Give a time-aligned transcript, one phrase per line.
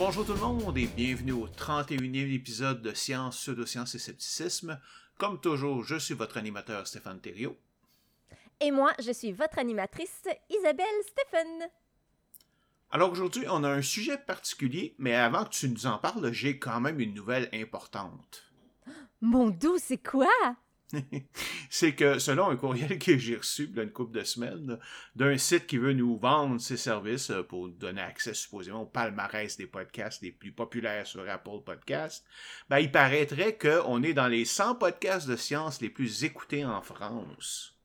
[0.00, 4.80] bonjour tout le monde et bienvenue au 31e épisode de Science, Pseudosciences et Scepticisme.
[5.18, 7.58] Comme toujours, je suis votre animateur Stéphane Thériault.
[8.60, 11.68] Et moi, je suis votre animatrice Isabelle Stéphane.
[12.90, 16.58] Alors aujourd'hui, on a un sujet particulier, mais avant que tu nous en parles, j'ai
[16.58, 18.50] quand même une nouvelle importante.
[19.20, 20.32] Mon doux, c'est quoi?
[21.70, 24.78] c'est que selon un courriel que j'ai reçu il y a une couple de semaines
[25.14, 29.56] d'un site qui veut nous vendre ses services euh, pour donner accès supposément au palmarès
[29.56, 32.24] des podcasts les plus populaires sur Apple Podcasts,
[32.68, 36.82] ben, il paraîtrait qu'on est dans les 100 podcasts de science les plus écoutés en
[36.82, 37.76] France.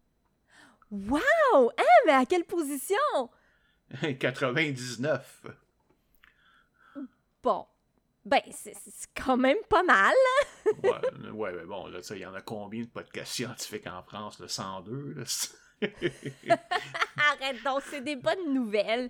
[0.91, 1.71] Wow!
[1.77, 2.95] Hein, mais à quelle position?
[4.19, 5.45] 99.
[7.43, 7.67] Bon.
[8.25, 8.73] Ben, c'est
[9.15, 10.15] quand même pas mal.
[10.83, 14.39] Ouais, ouais, mais bon, là, il y en a combien de podcasts scientifiques en France?
[14.39, 15.15] Là, 102?
[15.17, 15.23] Là?
[17.17, 19.09] Arrête donc, c'est des bonnes nouvelles.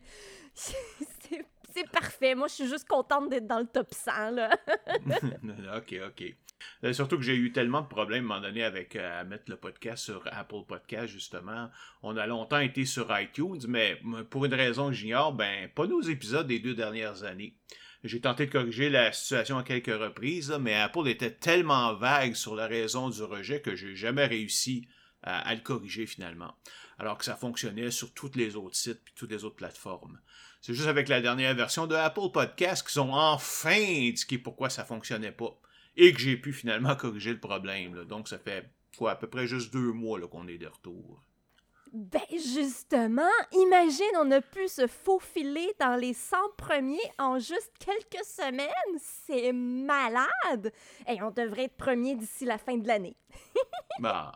[0.54, 2.36] C'est parfait.
[2.36, 4.50] Moi, je suis juste contente d'être dans le top 100, là.
[5.78, 6.36] ok, ok.
[6.84, 9.24] Euh, surtout que j'ai eu tellement de problèmes à un moment donné avec euh, à
[9.24, 11.70] mettre le podcast sur Apple Podcast, justement.
[12.02, 16.02] On a longtemps été sur iTunes, mais pour une raison que j'ignore, ben, pas nos
[16.02, 17.58] épisodes des deux dernières années.
[18.06, 22.56] J'ai tenté de corriger la situation à quelques reprises, mais Apple était tellement vague sur
[22.56, 24.88] la raison du rejet que j'ai jamais réussi
[25.24, 26.56] à, le corriger finalement.
[27.00, 30.20] Alors que ça fonctionnait sur tous les autres sites et toutes les autres plateformes.
[30.62, 34.86] C'est juste avec la dernière version de Apple Podcast qu'ils ont enfin indiqué pourquoi ça
[34.86, 35.60] fonctionnait pas.
[35.98, 38.06] Et que j'ai pu finalement corriger le problème.
[38.06, 41.25] Donc ça fait quoi, à peu près juste deux mois qu'on est de retour.
[41.96, 43.22] Ben justement,
[43.54, 48.68] imagine, on a pu se faufiler dans les 100 premiers en juste quelques semaines.
[49.00, 50.74] C'est malade.
[51.08, 53.16] Et on devrait être premier d'ici la fin de l'année.
[54.00, 54.34] bah,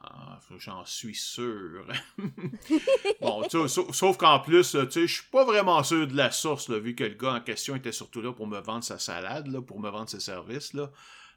[0.57, 1.85] j'en suis sûr.
[3.21, 6.95] bon, sauf, qu'en plus, tu sais, je suis pas vraiment sûr de la source, vu
[6.95, 9.89] que le gars en question était surtout là pour me vendre sa salade, pour me
[9.89, 10.89] vendre ses services, là.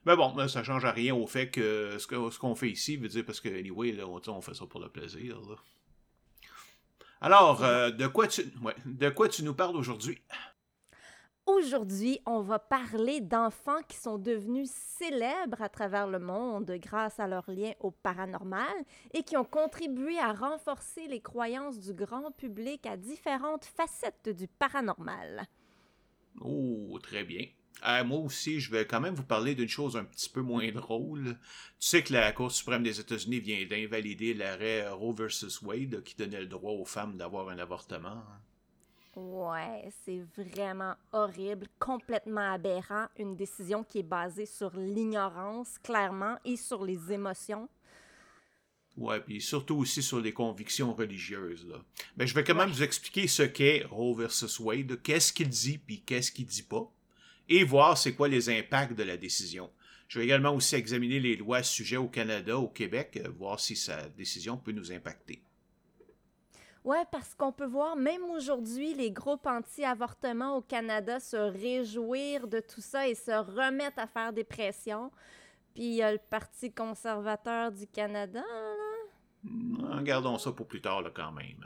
[0.05, 3.41] Mais bon, ça change rien au fait que ce qu'on fait ici veut dire parce
[3.41, 5.55] que, anyway, là, on fait ça pour le plaisir, là.
[7.23, 8.43] Alors, euh, de, quoi tu,
[8.85, 10.21] de quoi tu nous parles aujourd'hui?
[11.45, 17.27] Aujourd'hui, on va parler d'enfants qui sont devenus célèbres à travers le monde grâce à
[17.29, 18.73] leur lien au paranormal
[19.13, 24.49] et qui ont contribué à renforcer les croyances du grand public à différentes facettes du
[24.49, 25.47] paranormal.
[26.41, 27.45] Oh, très bien.
[27.85, 30.71] Euh, moi aussi, je vais quand même vous parler d'une chose un petit peu moins
[30.71, 31.37] drôle.
[31.79, 36.15] Tu sais que la Cour suprême des États-Unis vient d'invalider l'arrêt Roe versus Wade qui
[36.15, 38.23] donnait le droit aux femmes d'avoir un avortement.
[39.15, 46.57] Ouais, c'est vraiment horrible, complètement aberrant, une décision qui est basée sur l'ignorance, clairement, et
[46.57, 47.69] sur les émotions.
[48.97, 51.67] Ouais, puis surtout aussi sur les convictions religieuses.
[51.67, 51.77] Là.
[52.15, 55.77] Ben, je vais quand même vous expliquer ce qu'est Roe versus Wade, qu'est-ce qu'il dit,
[55.77, 56.91] puis qu'est-ce qu'il dit pas
[57.49, 59.69] et voir c'est quoi les impacts de la décision.
[60.07, 63.75] Je vais également aussi examiner les lois sujets au Canada, au Québec, euh, voir si
[63.75, 65.41] sa décision peut nous impacter.
[66.83, 72.59] Oui, parce qu'on peut voir, même aujourd'hui, les groupes anti-avortement au Canada se réjouir de
[72.59, 75.09] tout ça et se remettre à faire des pressions.
[75.73, 78.41] Puis il y a le Parti conservateur du Canada.
[78.41, 78.75] Là.
[79.43, 81.65] Hmm, gardons ça pour plus tard, là, quand même.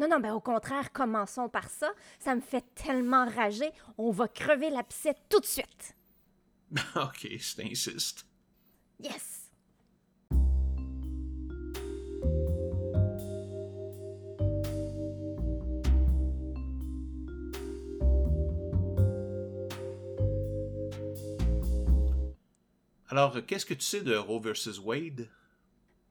[0.00, 1.92] Non, non, ben au contraire, commençons par ça.
[2.18, 3.70] Ça me fait tellement rager.
[3.98, 5.94] On va crever la piscette tout de suite.
[6.96, 8.24] ok, je t'insiste.
[8.98, 9.50] Yes!
[23.10, 25.28] Alors, qu'est-ce que tu sais de Roe versus Wade?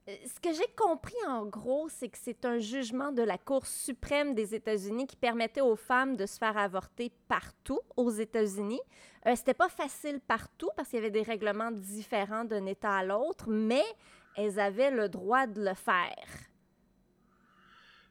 [0.08, 3.66] Euh, ce que j'ai compris en gros, c'est que c'est un jugement de la Cour
[3.66, 8.80] suprême des États-Unis qui permettait aux femmes de se faire avorter partout aux États-Unis.
[9.26, 13.04] Euh, C'était pas facile partout parce qu'il y avait des règlements différents d'un État à
[13.04, 13.84] l'autre, mais
[14.36, 16.28] elles avaient le droit de le faire.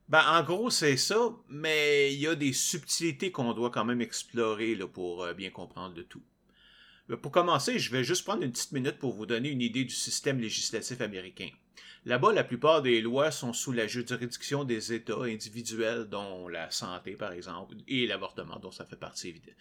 [0.10, 4.02] Ben, en gros, c'est ça, mais il y a des subtilités qu'on doit quand même
[4.02, 6.24] explorer pour euh, bien comprendre le tout.
[7.08, 9.84] Ben, pour commencer, je vais juste prendre une petite minute pour vous donner une idée
[9.84, 11.50] du système législatif américain.
[12.06, 17.12] Là-bas, la plupart des lois sont sous la juridiction des États individuels, dont la santé,
[17.12, 19.56] par exemple, et l'avortement, dont ça fait partie évidente.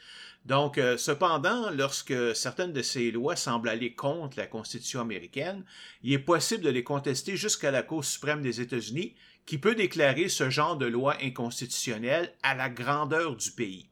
[0.45, 5.65] Donc, euh, cependant, lorsque certaines de ces lois semblent aller contre la Constitution américaine,
[6.03, 9.15] il est possible de les contester jusqu'à la Cour suprême des États-Unis,
[9.45, 13.89] qui peut déclarer ce genre de loi inconstitutionnelle à la grandeur du pays.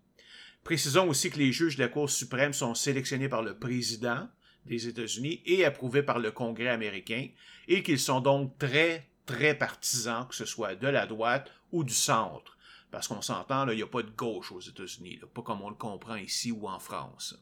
[0.62, 4.28] Précisons aussi que les juges de la Cour suprême sont sélectionnés par le président,
[4.66, 7.28] des États-Unis et approuvés par le Congrès américain,
[7.68, 11.94] et qu'ils sont donc très, très partisans, que ce soit de la droite ou du
[11.94, 12.56] centre.
[12.90, 15.76] Parce qu'on s'entend, il n'y a pas de gauche aux États-Unis, pas comme on le
[15.76, 17.38] comprend ici ou en France.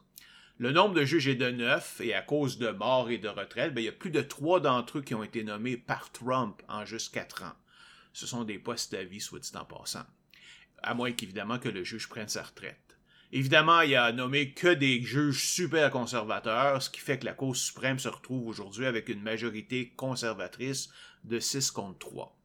[0.58, 3.74] Le nombre de juges est de neuf, et à cause de morts et de retraites,
[3.74, 6.62] ben, il y a plus de trois d'entre eux qui ont été nommés par Trump
[6.68, 7.54] en juste quatre ans.
[8.12, 10.06] Ce sont des postes à vie, soit dit en passant.
[10.80, 12.83] À moins qu'évidemment que le juge prenne sa retraite.
[13.36, 17.56] Évidemment, il a nommé que des juges super conservateurs, ce qui fait que la Cour
[17.56, 20.88] suprême se retrouve aujourd'hui avec une majorité conservatrice
[21.24, 22.38] de 6 contre 3.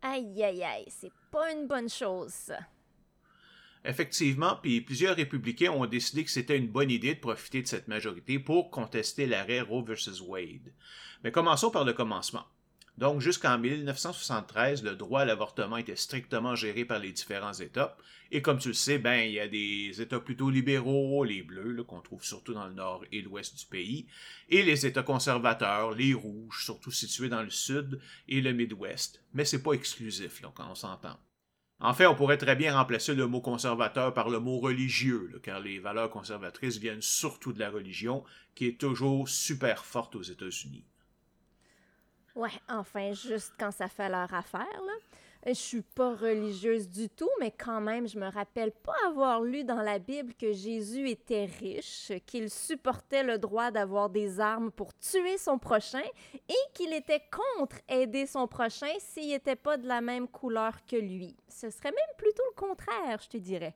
[0.00, 2.58] Aïe, aïe, aïe, c'est pas une bonne chose, ça.
[3.84, 7.88] Effectivement, puis plusieurs républicains ont décidé que c'était une bonne idée de profiter de cette
[7.88, 10.22] majorité pour contester l'arrêt Roe vs.
[10.26, 10.72] Wade.
[11.22, 12.46] Mais commençons par le commencement.
[12.98, 17.96] Donc, jusqu'en 1973, le droit à l'avortement était strictement géré par les différents États.
[18.32, 21.84] Et comme tu le sais, ben, il y a des États plutôt libéraux, les bleus,
[21.84, 24.08] qu'on trouve surtout dans le nord et l'ouest du pays,
[24.48, 29.22] et les États conservateurs, les rouges, surtout situés dans le sud et le Midwest.
[29.32, 31.20] Mais c'est pas exclusif, quand on s'entend.
[31.78, 35.60] En fait, on pourrait très bien remplacer le mot conservateur par le mot religieux, car
[35.60, 38.24] les valeurs conservatrices viennent surtout de la religion,
[38.56, 40.84] qui est toujours super forte aux États-Unis.
[42.38, 44.92] Ouais, enfin, juste quand ça fait leur affaire, là.
[45.44, 49.64] Je suis pas religieuse du tout, mais quand même, je me rappelle pas avoir lu
[49.64, 54.96] dans la Bible que Jésus était riche, qu'il supportait le droit d'avoir des armes pour
[54.98, 56.04] tuer son prochain
[56.48, 60.96] et qu'il était contre aider son prochain s'il n'était pas de la même couleur que
[60.96, 61.36] lui.
[61.48, 63.74] Ce serait même plutôt le contraire, je te dirais.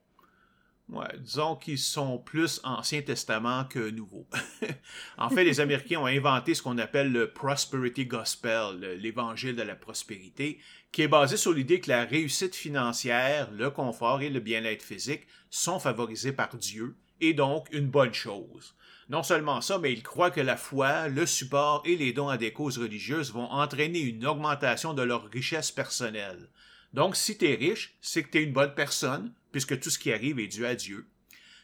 [0.88, 4.26] Ouais, disons qu'ils sont plus Ancien Testament que Nouveau.
[5.18, 9.74] en fait, les Américains ont inventé ce qu'on appelle le Prosperity Gospel, l'évangile de la
[9.74, 10.58] prospérité,
[10.90, 15.26] qui est basé sur l'idée que la réussite financière, le confort et le bien-être physique
[15.48, 18.74] sont favorisés par Dieu, et donc une bonne chose.
[19.08, 22.36] Non seulement ça, mais ils croient que la foi, le support et les dons à
[22.36, 26.48] des causes religieuses vont entraîner une augmentation de leur richesse personnelle.
[26.92, 29.98] Donc, si tu es riche, c'est que tu es une bonne personne, puisque tout ce
[29.98, 31.06] qui arrive est dû à Dieu.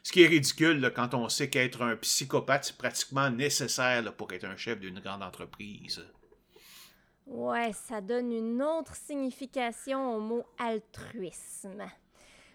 [0.02, 4.44] Ce qui est ridicule quand on sait qu'être un psychopathe, c'est pratiquement nécessaire pour être
[4.44, 6.02] un chef d'une grande entreprise.
[7.26, 11.84] Ouais, ça donne une autre signification au mot altruisme.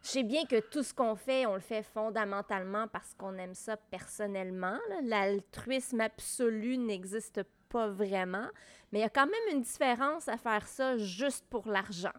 [0.03, 3.53] Je sais bien que tout ce qu'on fait, on le fait fondamentalement parce qu'on aime
[3.53, 4.79] ça personnellement.
[5.03, 8.49] L'altruisme absolu n'existe pas vraiment,
[8.91, 12.11] mais il y a quand même une différence à faire ça juste pour l'argent.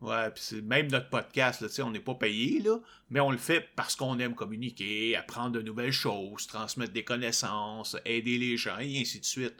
[0.00, 2.78] Ouais, puis c'est même notre podcast, là, on n'est pas payé, là,
[3.10, 7.96] mais on le fait parce qu'on aime communiquer, apprendre de nouvelles choses, transmettre des connaissances,
[8.06, 9.56] aider les gens, et ainsi de suite.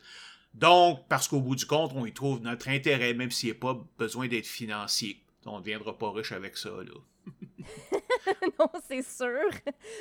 [0.55, 3.61] Donc, parce qu'au bout du compte, on y trouve notre intérêt, même s'il n'y a
[3.61, 5.23] pas besoin d'être financier.
[5.45, 6.95] On ne deviendra pas riche avec ça, là.
[8.59, 9.51] non, c'est sûr.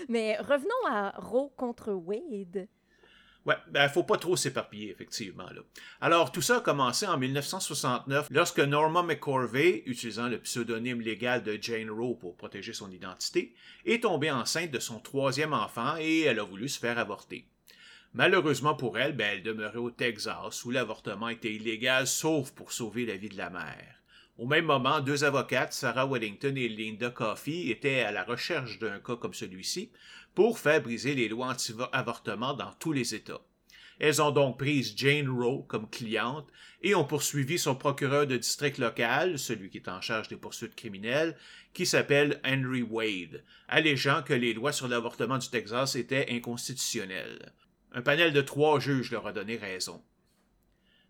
[0.07, 2.67] Mais revenons à Roe contre Wade.
[3.49, 5.47] Ouais, ben, faut pas trop s'éparpiller, effectivement.
[6.01, 11.57] Alors, tout ça a commencé en 1969, lorsque Norma McCorvey, utilisant le pseudonyme légal de
[11.59, 13.55] Jane Roe pour protéger son identité,
[13.87, 17.47] est tombée enceinte de son troisième enfant et elle a voulu se faire avorter.
[18.13, 23.07] Malheureusement pour elle, ben, elle demeurait au Texas, où l'avortement était illégal, sauf pour sauver
[23.07, 23.95] la vie de la mère.
[24.37, 28.99] Au même moment, deux avocates, Sarah Weddington et Linda Coffey, étaient à la recherche d'un
[28.99, 29.91] cas comme celui-ci,
[30.35, 33.41] pour faire briser les lois anti-avortement dans tous les États.
[33.99, 36.47] Elles ont donc pris Jane Roe comme cliente
[36.81, 40.75] et ont poursuivi son procureur de district local, celui qui est en charge des poursuites
[40.75, 41.35] criminelles,
[41.73, 47.51] qui s'appelle Henry Wade, allégeant que les lois sur l'avortement du Texas étaient inconstitutionnelles.
[47.91, 50.01] Un panel de trois juges leur a donné raison.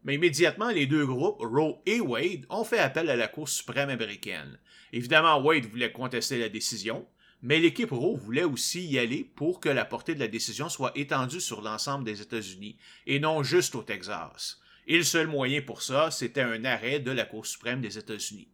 [0.04, 3.90] Mais immédiatement, les deux groupes, Roe et Wade, ont fait appel à la Cour suprême
[3.90, 4.58] américaine.
[4.94, 7.06] Évidemment, Wade voulait contester la décision,
[7.42, 10.92] mais l'équipe Roe voulait aussi y aller pour que la portée de la décision soit
[10.96, 12.78] étendue sur l'ensemble des États-Unis,
[13.08, 14.60] et non juste au Texas.
[14.88, 18.50] Et le seul moyen pour ça, c'était un arrêt de la Cour suprême des États-Unis.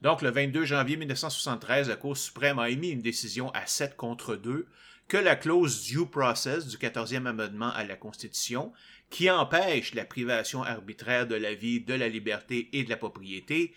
[0.00, 4.36] Donc, le 22 janvier 1973, la Cour suprême a émis une décision à 7 contre
[4.36, 4.66] 2
[5.08, 8.72] que la clause due process du 14e amendement à la Constitution,
[9.10, 13.74] qui empêche la privation arbitraire de la vie, de la liberté et de la propriété,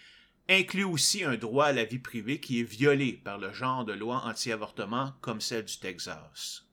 [0.52, 3.94] inclut aussi un droit à la vie privée qui est violé par le genre de
[3.94, 6.66] loi anti-avortement comme celle du Texas.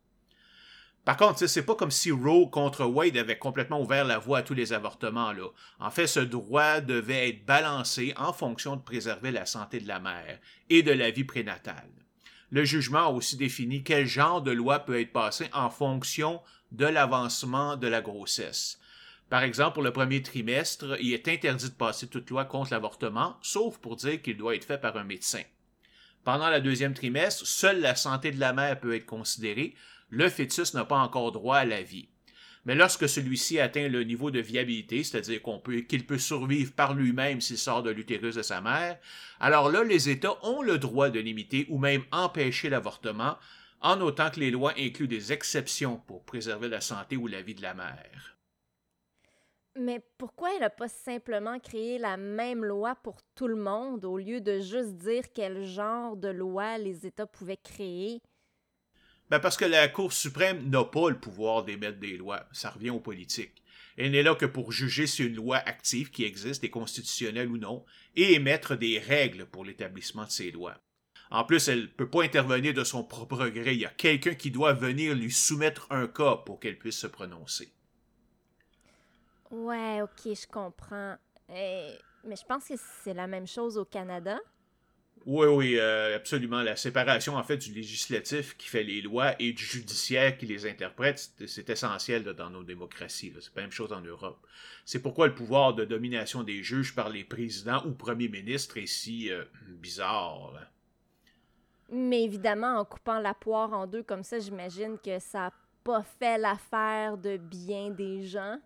[1.05, 4.43] Par contre, c'est pas comme si Roe contre Wade avait complètement ouvert la voie à
[4.43, 5.33] tous les avortements.
[5.33, 5.47] Là.
[5.81, 10.01] En fait, ce droit devait être balancé en fonction de préserver la santé de la
[10.01, 11.89] mère et de la vie prénatale.
[12.51, 16.43] Le jugement a aussi défini quel genre de loi peut être passé en fonction
[16.73, 18.79] de l'avancement de la grossesse.
[19.29, 23.37] Par exemple, pour le premier trimestre, il est interdit de passer toute loi contre l'avortement,
[23.43, 25.43] sauf pour dire qu'il doit être fait par un médecin.
[26.25, 29.75] Pendant le deuxième trimestre, seule la santé de la mère peut être considérée,
[30.09, 32.09] le fœtus n'a pas encore droit à la vie.
[32.65, 35.41] Mais lorsque celui-ci atteint le niveau de viabilité, c'est-à-dire
[35.89, 38.99] qu'il peut survivre par lui-même s'il sort de l'utérus de sa mère,
[39.41, 43.37] alors là, les États ont le droit de limiter ou même empêcher l'avortement,
[43.81, 47.55] en autant que les lois incluent des exceptions pour préserver la santé ou la vie
[47.55, 48.38] de la mère.
[49.81, 54.19] Mais pourquoi elle n'a pas simplement créé la même loi pour tout le monde au
[54.19, 58.21] lieu de juste dire quel genre de loi les États pouvaient créer?
[59.31, 62.47] Ben parce que la Cour suprême n'a pas le pouvoir d'émettre des lois.
[62.51, 63.63] Ça revient aux politiques.
[63.97, 67.59] Elle n'est là que pour juger si une loi active qui existe est constitutionnelle ou
[67.59, 67.85] non
[68.17, 70.81] et émettre des règles pour l'établissement de ces lois.
[71.31, 73.75] En plus, elle ne peut pas intervenir de son propre gré.
[73.75, 77.07] Il y a quelqu'un qui doit venir lui soumettre un cas pour qu'elle puisse se
[77.07, 77.73] prononcer.
[79.51, 81.17] Ouais, ok, je comprends.
[81.49, 81.93] Eh,
[82.25, 84.39] mais je pense que c'est la même chose au Canada.
[85.27, 86.63] Oui, oui, euh, absolument.
[86.63, 90.67] La séparation, en fait, du législatif qui fait les lois et du judiciaire qui les
[90.67, 93.35] interprète, c'est essentiel dans nos démocraties.
[93.41, 94.47] C'est pas la même chose en Europe.
[94.85, 98.87] C'est pourquoi le pouvoir de domination des juges par les présidents ou premiers ministres est
[98.87, 100.53] si euh, bizarre.
[101.91, 105.53] Mais évidemment, en coupant la poire en deux comme ça, j'imagine que ça n'a
[105.85, 108.59] pas fait l'affaire de bien des gens.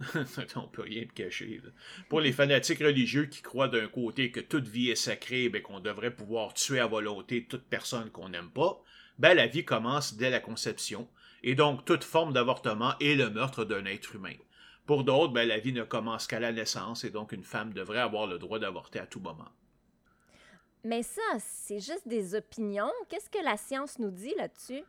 [0.56, 1.60] on peut rien te cacher.
[2.08, 5.62] Pour les fanatiques religieux qui croient d'un côté que toute vie est sacrée et ben,
[5.62, 8.82] qu'on devrait pouvoir tuer à volonté toute personne qu'on n'aime pas,
[9.18, 11.06] ben, la vie commence dès la conception,
[11.42, 14.34] et donc toute forme d'avortement est le meurtre d'un être humain.
[14.86, 18.00] Pour d'autres, ben, la vie ne commence qu'à la naissance, et donc une femme devrait
[18.00, 19.50] avoir le droit d'avorter à tout moment.
[20.82, 22.90] Mais ça, c'est juste des opinions.
[23.10, 24.82] Qu'est-ce que la science nous dit là-dessus?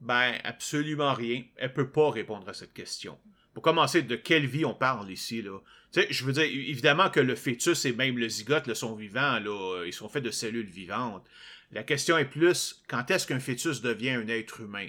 [0.00, 1.42] Ben, absolument rien.
[1.56, 3.18] Elle peut pas répondre à cette question.
[3.58, 5.58] Pour commencer, de quelle vie on parle ici, là?
[5.92, 9.82] Je veux dire, évidemment que le fœtus et même le zygote le sont vivants, là,
[9.84, 11.26] ils sont faits de cellules vivantes.
[11.72, 14.86] La question est plus, quand est-ce qu'un fœtus devient un être humain?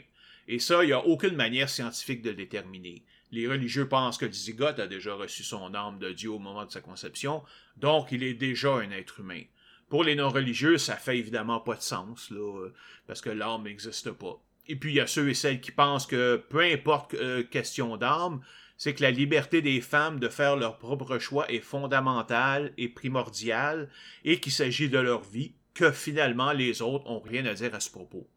[0.48, 3.02] Et ça, il n'y a aucune manière scientifique de le déterminer.
[3.32, 6.68] Les religieux pensent que le zygote a déjà reçu son âme de Dieu au moment
[6.68, 7.42] de sa conception,
[7.78, 9.42] donc il est déjà un être humain.
[9.90, 12.70] Pour les non-religieux, ça fait évidemment pas de sens, là,
[13.08, 14.40] parce que l'âme n'existe pas.
[14.70, 17.98] Et puis il y a ceux et celles qui pensent que peu importe euh, question
[17.98, 18.42] d'âme,
[18.78, 23.90] c'est que la liberté des femmes de faire leur propre choix est fondamentale et primordiale
[24.24, 27.80] et qu'il s'agit de leur vie, que finalement les autres ont rien à dire à
[27.80, 28.30] ce propos.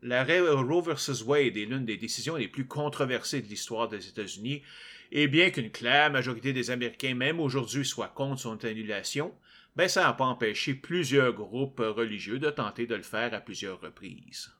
[0.00, 1.24] L'arrêt Roe vs.
[1.24, 4.62] Wade est l'une des décisions les plus controversées de l'histoire des États-Unis,
[5.10, 9.34] et bien qu'une claire majorité des Américains, même aujourd'hui, soient contre son annulation,
[9.76, 13.80] ben ça n'a pas empêché plusieurs groupes religieux de tenter de le faire à plusieurs
[13.80, 14.50] reprises.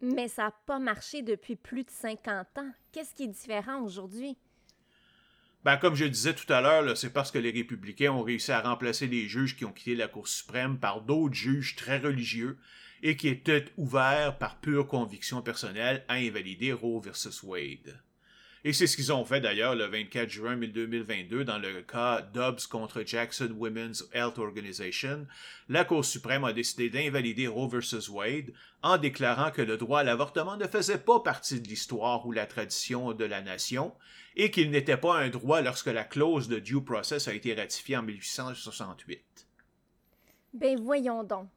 [0.00, 2.72] Mais ça n'a pas marché depuis plus de 50 ans.
[2.92, 4.36] Qu'est-ce qui est différent aujourd'hui?
[5.62, 8.62] Ben, comme je disais tout à l'heure, c'est parce que les républicains ont réussi à
[8.62, 12.56] remplacer les juges qui ont quitté la Cour suprême par d'autres juges très religieux
[13.02, 18.00] et qui étaient ouverts par pure conviction personnelle à invalider Roe versus Wade.
[18.62, 22.66] Et c'est ce qu'ils ont fait d'ailleurs le 24 juin 2022 dans le cas Dobbs
[22.70, 25.26] contre Jackson Women's Health Organization.
[25.70, 28.10] La Cour suprême a décidé d'invalider Roe vs.
[28.10, 28.52] Wade
[28.82, 32.44] en déclarant que le droit à l'avortement ne faisait pas partie de l'histoire ou la
[32.44, 33.94] tradition de la nation
[34.36, 37.96] et qu'il n'était pas un droit lorsque la clause de due process a été ratifiée
[37.96, 39.46] en 1868.
[40.52, 41.48] Ben voyons donc.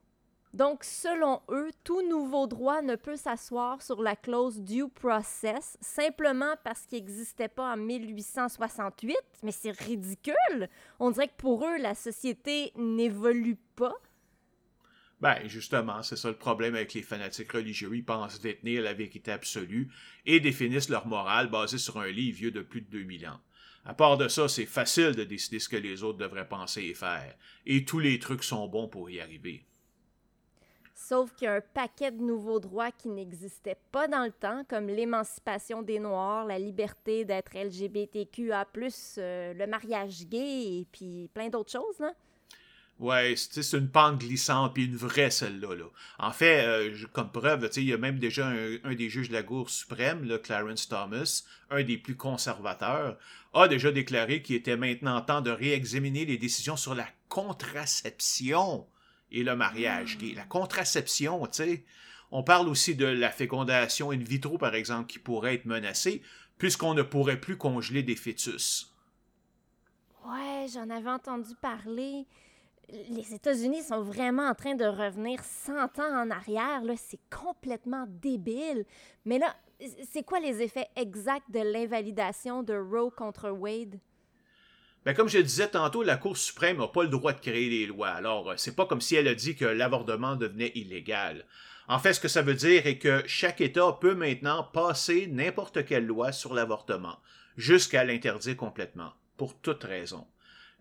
[0.54, 6.54] Donc, selon eux, tout nouveau droit ne peut s'asseoir sur la clause due process simplement
[6.64, 9.18] parce qu'il n'existait pas en 1868.
[9.42, 10.70] Mais c'est ridicule.
[11.00, 13.96] On dirait que pour eux, la société n'évolue pas.
[15.22, 17.90] Ben, justement, c'est ça le problème avec les fanatiques religieux.
[17.96, 19.90] Ils pensent détenir la vérité absolue
[20.26, 23.40] et définissent leur morale basée sur un livre vieux de plus de 2000 ans.
[23.86, 26.94] À part de ça, c'est facile de décider ce que les autres devraient penser et
[26.94, 27.36] faire.
[27.66, 29.66] Et tous les trucs sont bons pour y arriver.
[31.10, 34.64] Sauf qu'il y a un paquet de nouveaux droits qui n'existaient pas dans le temps,
[34.70, 38.66] comme l'émancipation des Noirs, la liberté d'être LGBTQA,
[39.18, 42.00] euh, le mariage gay et puis plein d'autres choses.
[42.00, 42.14] Là.
[43.00, 45.76] Ouais, c'est une pente glissante, puis une vraie celle-là.
[45.76, 45.86] Là.
[46.20, 49.44] En fait, euh, comme preuve, il y a même déjà un, des juges de la
[49.44, 53.18] Cour suprême, là, Clarence Thomas, un des plus conservateurs,
[53.54, 58.88] a déjà déclaré qu'il était maintenant temps de réexaminer les décisions sur la contraception
[59.34, 60.34] et le mariage gay.
[60.36, 61.86] La contraception, tu sais.
[62.32, 66.22] On parle aussi de la fécondation in vitro, par exemple, qui pourrait être menacée,
[66.58, 68.92] puisqu'on ne pourrait plus congeler des fœtus.
[70.26, 72.26] Ouais, j'en avais entendu parler.
[73.10, 76.82] Les États-Unis sont vraiment en train de revenir 100 ans en arrière.
[76.98, 78.86] C'est complètement débile.
[79.26, 79.56] Mais là,
[80.12, 84.00] c'est quoi les effets exacts de l'invalidation de Roe contre Wade?
[85.06, 87.86] Ben, comme je disais tantôt, la Cour suprême n'a pas le droit de créer les
[87.86, 88.10] lois.
[88.10, 91.46] Alors, euh, c'est pas comme si elle a dit que l'avortement devenait illégal.
[91.90, 95.86] En fait, ce que ça veut dire est que chaque État peut maintenant passer n'importe
[95.86, 97.20] quelle loi sur l'avortement,
[97.58, 100.26] jusqu'à l'interdire complètement, pour toute raison.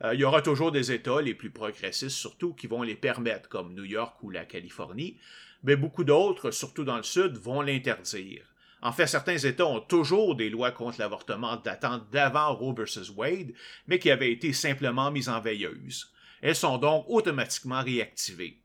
[0.05, 3.49] Euh, il y aura toujours des États, les plus progressistes surtout, qui vont les permettre,
[3.49, 5.19] comme New York ou la Californie,
[5.65, 8.45] mais beaucoup d'autres, surtout dans le Sud, vont l'interdire.
[8.83, 13.11] En fait, certains États ont toujours des lois contre l'avortement datant d'avant Roe vs.
[13.17, 13.53] Wade,
[13.87, 16.13] mais qui avaient été simplement mises en veilleuse.
[16.41, 18.59] Elles sont donc automatiquement réactivées.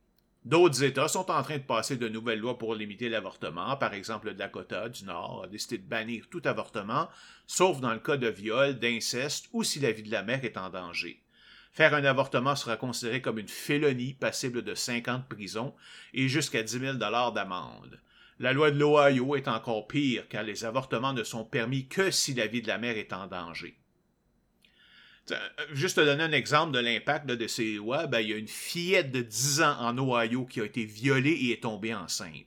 [0.44, 3.76] D'autres États sont en train de passer de nouvelles lois pour limiter l'avortement.
[3.78, 7.10] Par exemple, le Dakota du Nord a décidé de bannir tout avortement,
[7.46, 10.58] sauf dans le cas de viol, d'inceste ou si la vie de la mère est
[10.58, 11.22] en danger.
[11.74, 15.76] Faire un avortement sera considéré comme une félonie passible de 50 ans de prison
[16.14, 18.00] et jusqu'à 10 000 d'amende.
[18.40, 22.36] La loi de l'Ohio est encore pire car les avortements ne sont permis que si
[22.36, 23.76] la vie de la mère est en danger.
[25.32, 25.36] Euh,
[25.72, 28.48] juste te donner un exemple de l'impact de ces lois, ben, il y a une
[28.48, 32.46] fillette de 10 ans en Ohio qui a été violée et est tombée enceinte.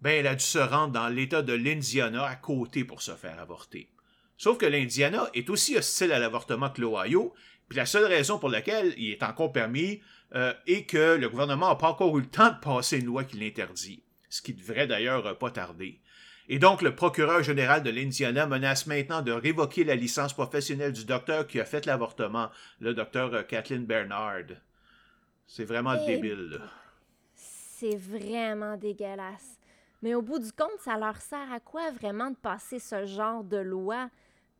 [0.00, 3.40] Ben, elle a dû se rendre dans l'État de l'Indiana à côté pour se faire
[3.40, 3.90] avorter.
[4.38, 7.34] Sauf que l'Indiana est aussi hostile à l'avortement que l'Ohio,
[7.68, 10.00] puis la seule raison pour laquelle il est encore permis
[10.34, 13.24] euh, est que le gouvernement n'a pas encore eu le temps de passer une loi
[13.24, 14.02] qui l'interdit
[14.36, 16.00] ce qui devrait d'ailleurs pas tarder.
[16.48, 21.04] Et donc, le procureur général de l'Indiana menace maintenant de révoquer la licence professionnelle du
[21.04, 22.50] docteur qui a fait l'avortement,
[22.80, 24.44] le docteur euh, Kathleen Bernard.
[25.46, 26.60] C'est vraiment eh débile.
[27.34, 29.58] C'est vraiment dégueulasse.
[30.02, 33.42] Mais au bout du compte, ça leur sert à quoi vraiment de passer ce genre
[33.42, 34.08] de loi?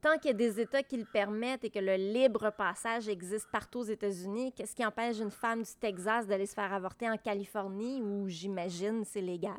[0.01, 3.47] Tant qu'il y a des États qui le permettent et que le libre passage existe
[3.51, 7.17] partout aux États-Unis, qu'est-ce qui empêche une femme du Texas d'aller se faire avorter en
[7.17, 9.53] Californie où j'imagine c'est légal?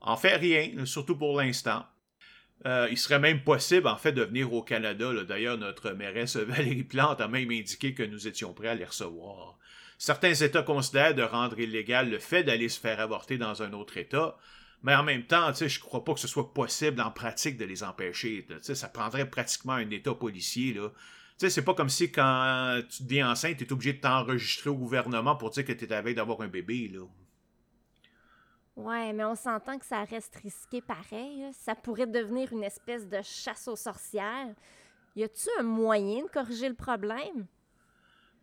[0.00, 1.84] En fait, rien, surtout pour l'instant.
[2.66, 5.12] Euh, il serait même possible, en fait, de venir au Canada.
[5.24, 9.58] D'ailleurs, notre mairesse Valérie Plante a même indiqué que nous étions prêts à les recevoir.
[9.98, 13.96] Certains États considèrent de rendre illégal le fait d'aller se faire avorter dans un autre
[13.98, 14.36] État,
[14.82, 17.84] mais en même temps, je crois pas que ce soit possible en pratique de les
[17.84, 18.46] empêcher.
[18.60, 20.74] Ça prendrait pratiquement un État policier.
[20.74, 20.90] Là.
[21.36, 25.36] C'est pas comme si quand tu deviens enceinte, tu es obligé de t'enregistrer au gouvernement
[25.36, 26.88] pour dire que tu es à veille d'avoir un bébé.
[26.92, 27.00] Là.
[28.74, 31.48] Ouais, mais on s'entend que ça reste risqué pareil.
[31.52, 34.54] Ça pourrait devenir une espèce de chasse aux sorcières.
[35.14, 37.46] Y a-tu un moyen de corriger le problème?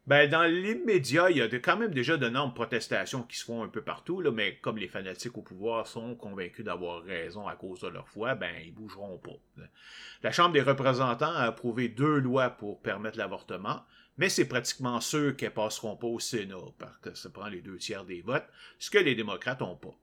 [0.09, 3.67] Ben, dans l'immédiat, il y a quand même déjà d'énormes protestations qui se font un
[3.67, 7.81] peu partout, là, mais comme les fanatiques au pouvoir sont convaincus d'avoir raison à cause
[7.81, 9.67] de leur foi, ben, ils bougeront pas.
[10.23, 13.85] La Chambre des représentants a approuvé deux lois pour permettre l'avortement,
[14.17, 17.77] mais c'est pratiquement sûr qu'elles passeront pas au Sénat, parce que ça prend les deux
[17.77, 18.47] tiers des votes,
[18.79, 19.95] ce que les démocrates n'ont pas.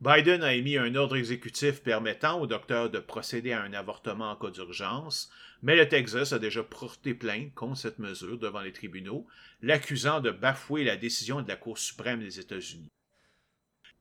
[0.00, 4.36] Biden a émis un ordre exécutif permettant au docteur de procéder à un avortement en
[4.36, 5.28] cas d'urgence,
[5.60, 9.26] mais le Texas a déjà porté plainte contre cette mesure devant les tribunaux,
[9.60, 12.92] l'accusant de bafouer la décision de la Cour suprême des États-Unis.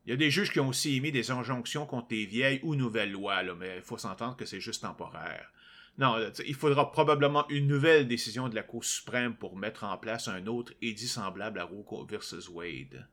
[0.05, 2.75] Il y a des juges qui ont aussi émis des injonctions contre les vieilles ou
[2.75, 5.51] nouvelles lois, mais il faut s'entendre que c'est juste temporaire.
[5.97, 10.27] Non, il faudra probablement une nouvelle décision de la Cour suprême pour mettre en place
[10.27, 13.07] un autre édit semblable à Roe versus Wade.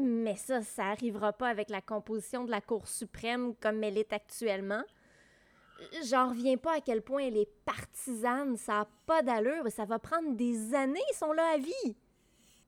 [0.00, 4.12] Mais ça, ça arrivera pas avec la composition de la Cour suprême comme elle est
[4.12, 4.82] actuellement.
[6.08, 9.98] J'en reviens pas à quel point elle est partisane, ça n'a pas d'allure, ça va
[9.98, 11.96] prendre des années, ils sont là à vie.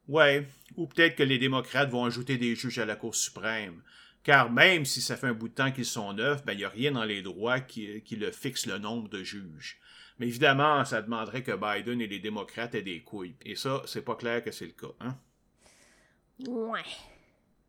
[0.09, 3.83] Ouais, ou peut-être que les démocrates vont ajouter des juges à la Cour suprême.
[4.23, 6.65] Car même si ça fait un bout de temps qu'ils sont neufs, ben il n'y
[6.65, 9.81] a rien dans les droits qui, qui le fixe le nombre de juges.
[10.19, 13.35] Mais évidemment, ça demanderait que Biden et les démocrates aient des couilles.
[13.45, 15.17] Et ça, c'est pas clair que c'est le cas, hein?
[16.47, 16.83] Ouais.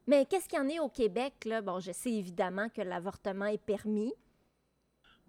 [0.08, 1.62] Mais qu'est-ce qu'il y en a au Québec, là?
[1.62, 4.14] Bon, je sais évidemment que l'avortement est permis.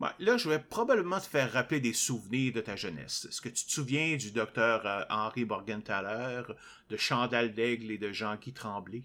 [0.01, 3.27] Ben, là, je vais probablement te faire rappeler des souvenirs de ta jeunesse.
[3.29, 6.43] Est-ce que tu te souviens du docteur euh, Henri Borgenthaler,
[6.89, 9.05] de Chandal d'Aigle et de Jean-Guy Tremblay?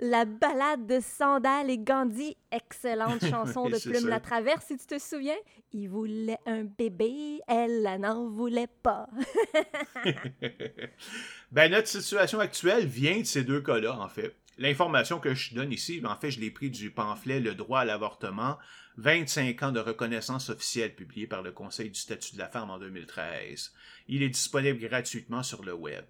[0.00, 4.98] La balade de Sandal et Gandhi, excellente chanson de Plume la Traverse, si tu te
[4.98, 5.38] souviens.
[5.72, 9.08] Il voulait un bébé, elle n'en voulait pas.
[11.52, 14.36] ben, notre situation actuelle vient de ces deux cas-là, en fait.
[14.58, 17.84] L'information que je donne ici, en fait, je l'ai pris du pamphlet Le droit à
[17.84, 18.58] l'avortement,
[18.96, 22.78] 25 ans de reconnaissance officielle publié par le Conseil du statut de la femme en
[22.78, 23.72] 2013.
[24.08, 26.04] Il est disponible gratuitement sur le web.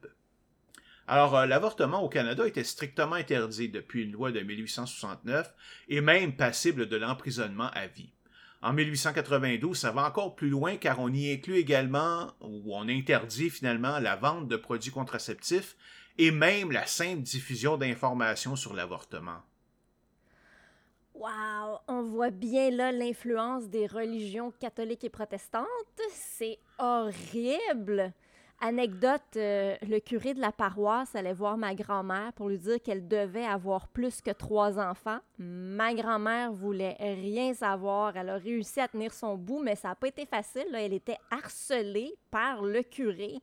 [1.06, 5.54] Alors, euh, l'avortement au Canada était strictement interdit depuis une loi de 1869
[5.88, 8.12] et même passible de l'emprisonnement à vie.
[8.60, 13.50] En 1892, ça va encore plus loin car on y inclut également, ou on interdit
[13.50, 15.76] finalement, la vente de produits contraceptifs
[16.18, 19.42] et même la simple diffusion d'informations sur l'avortement.
[21.14, 25.66] Wow, on voit bien là l'influence des religions catholiques et protestantes.
[26.12, 28.12] C'est horrible.
[28.60, 33.06] Anecdote, euh, le curé de la paroisse allait voir ma grand-mère pour lui dire qu'elle
[33.06, 35.20] devait avoir plus que trois enfants.
[35.38, 38.16] Ma grand-mère voulait rien savoir.
[38.16, 40.66] Elle a réussi à tenir son bout, mais ça n'a pas été facile.
[40.74, 43.34] Elle était harcelée par le curé.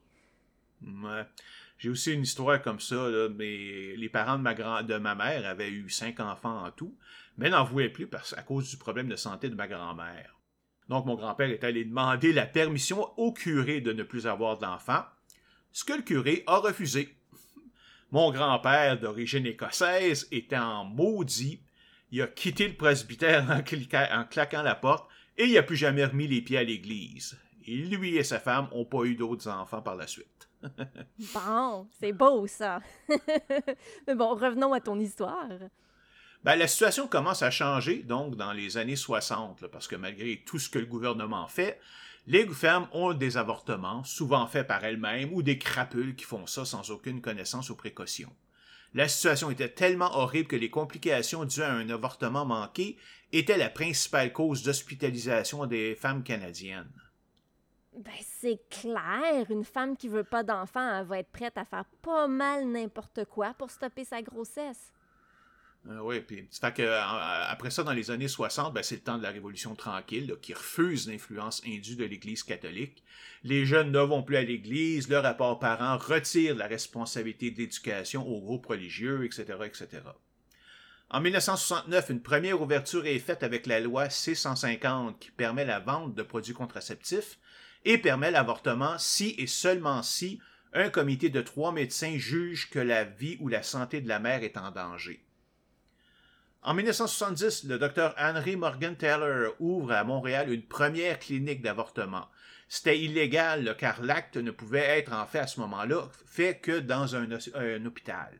[1.78, 3.08] J'ai aussi une histoire comme ça.
[3.40, 6.94] les parents de ma, grand de ma mère avaient eu cinq enfants en tout,
[7.38, 10.35] mais n'en voulaient plus à cause du problème de santé de ma grand-mère.
[10.90, 15.04] Donc mon grand-père est allé demander la permission au curé de ne plus avoir d'enfants,
[15.72, 17.16] ce que le curé a refusé.
[18.12, 21.62] Mon grand-père, d'origine écossaise, était en maudit.
[22.12, 26.28] Il a quitté le presbytère en, claquant la porte et il n'a plus jamais remis
[26.28, 27.38] les pieds à l'église.
[27.66, 30.48] Et lui et sa femme n'ont pas eu d'autres enfants par la suite.
[31.34, 32.80] bon, c'est beau ça.
[34.08, 35.50] Mais bon, revenons à ton histoire.
[36.46, 40.60] Ben, la situation commence à changer, donc, dans les années 60, parce que malgré tout
[40.60, 41.80] ce que le gouvernement fait,
[42.28, 46.64] les femmes ont des avortements, souvent faits par elles-mêmes, ou des crapules qui font ça
[46.64, 48.32] sans aucune connaissance ou précaution.
[48.94, 52.96] La situation était tellement horrible que les complications dues à un avortement manqué
[53.34, 56.94] étaient la principale cause d'hospitalisation des femmes canadiennes.
[57.98, 62.28] Ben, c'est clair, une femme qui veut pas d'enfant, va être prête à faire pas
[62.28, 64.92] mal n'importe quoi pour stopper sa grossesse.
[65.88, 69.02] Euh, oui, puis fait que, euh, après ça, dans les années 60, ben, c'est le
[69.02, 73.04] temps de la Révolution tranquille, qui refuse l'influence indue de l'Église catholique.
[73.44, 78.28] Les jeunes ne vont plus à l'Église, le rapport parent retire la responsabilité de l'éducation
[78.28, 80.02] aux groupes religieux, etc., etc.
[81.12, 86.16] En 1969, une première ouverture est faite avec la loi C-150 qui permet la vente
[86.16, 87.38] de produits contraceptifs
[87.84, 90.40] et permet l'avortement si et seulement si
[90.74, 94.44] un comité de trois médecins juge que la vie ou la santé de la mère
[94.44, 95.25] est en danger.
[96.68, 102.28] En 1970, le docteur Henry Morgan Taylor ouvre à Montréal une première clinique d'avortement.
[102.68, 107.16] C'était illégal car l'acte ne pouvait être en fait à ce moment-là fait que dans
[107.16, 107.30] un,
[107.86, 108.34] hôpital.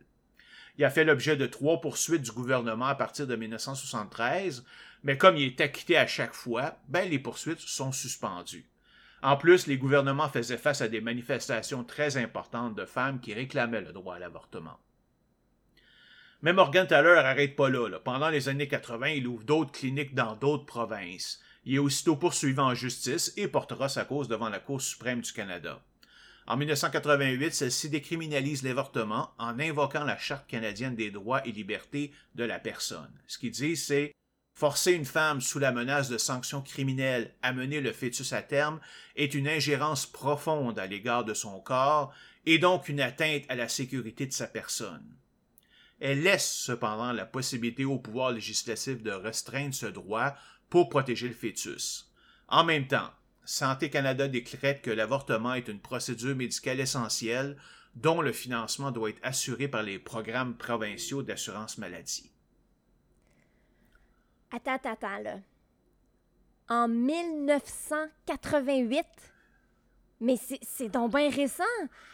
[0.80, 4.66] Il a fait l'objet de trois poursuites du gouvernement à partir de 1973,
[5.04, 8.66] mais comme il est acquitté à chaque fois, ben les poursuites sont suspendues.
[9.22, 13.82] En plus, les gouvernements faisaient face à des manifestations très importantes de femmes qui réclamaient
[13.82, 14.80] le droit à l'avortement.
[16.42, 20.36] Mais Morgan Taylor n'arrête pas là, Pendant les années 80, il ouvre d'autres cliniques dans
[20.36, 21.40] d'autres provinces.
[21.66, 25.34] Il est aussitôt poursuivi en justice et portera sa cause devant la Cour suprême du
[25.34, 25.82] Canada.
[26.48, 32.44] En 1988, celle-ci décriminalise l'avortement en invoquant la Charte canadienne des droits et libertés de
[32.44, 33.12] la personne.
[33.26, 34.12] Ce qu'il dit, c'est
[34.58, 38.80] Forcer une femme sous la menace de sanctions criminelles à mener le fœtus à terme
[39.18, 42.14] est une ingérence profonde à l'égard de son corps
[42.46, 45.04] et donc une atteinte à la sécurité de sa personne.
[46.00, 50.36] Elle laisse cependant la possibilité au pouvoir législatif de restreindre ce droit
[50.70, 52.12] pour protéger le fœtus.
[52.48, 53.12] En même temps,
[53.46, 57.58] Santé Canada décrète que l'avortement est une procédure médicale essentielle
[57.96, 62.32] dont le financement doit être assuré par les programmes provinciaux d'assurance maladie.
[64.52, 65.40] Attends, attends, là.
[66.70, 69.06] En 1988?
[70.22, 71.64] Mais c'est donc bien récent.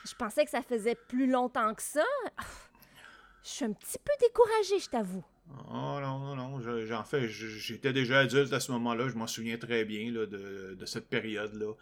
[0.05, 2.03] Je pensais que ça faisait plus longtemps que ça.
[3.43, 5.23] Je suis un petit peu découragée, je t'avoue.
[5.69, 6.85] Oh non, non, non.
[6.85, 9.09] J'en fais, j'étais déjà adulte à ce moment-là.
[9.09, 11.73] Je m'en souviens très bien là, de, cette période-là.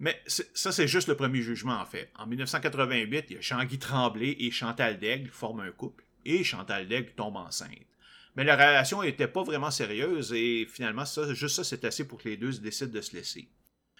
[0.00, 2.10] Mais ça, c'est juste le premier jugement, en fait.
[2.16, 6.04] En 1988, il y a Jean-Guy Tremblay et Chantal Daigle forment un couple.
[6.24, 7.86] Et Chantal Daigle tombe enceinte.
[8.36, 12.18] Mais la relation n'était pas vraiment sérieuse et finalement, ça, juste ça, c'est assez pour
[12.18, 13.48] que les deux décident de se laisser.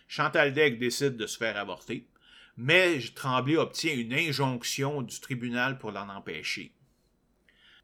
[0.07, 2.07] Chantal Degg décide de se faire avorter,
[2.57, 6.73] mais Tremblay obtient une injonction du tribunal pour l'en empêcher.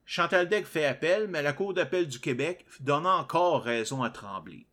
[0.07, 4.67] Chantal Degg fait appel, mais la Cour d'appel du Québec donne encore raison à Tremblay.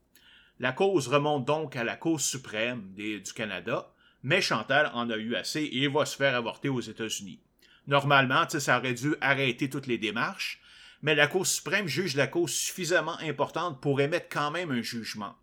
[0.59, 5.35] La cause remonte donc à la Cour suprême du Canada, mais Chantal en a eu
[5.35, 7.39] assez et va se faire avorter aux États-Unis.
[7.87, 10.61] Normalement, ça aurait dû arrêter toutes les démarches,
[11.01, 15.35] mais la Cour suprême juge la cause suffisamment importante pour émettre quand même un jugement.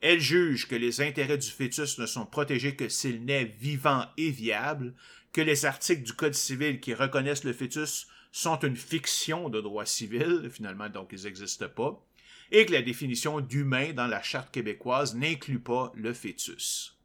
[0.00, 4.30] Elle juge que les intérêts du fœtus ne sont protégés que s'il naît vivant et
[4.30, 4.94] viable,
[5.32, 9.86] que les articles du Code civil qui reconnaissent le fœtus sont une fiction de droit
[9.86, 12.04] civil, finalement donc ils n'existent pas,
[12.50, 16.98] et que la définition d'humain dans la Charte québécoise n'inclut pas le fœtus.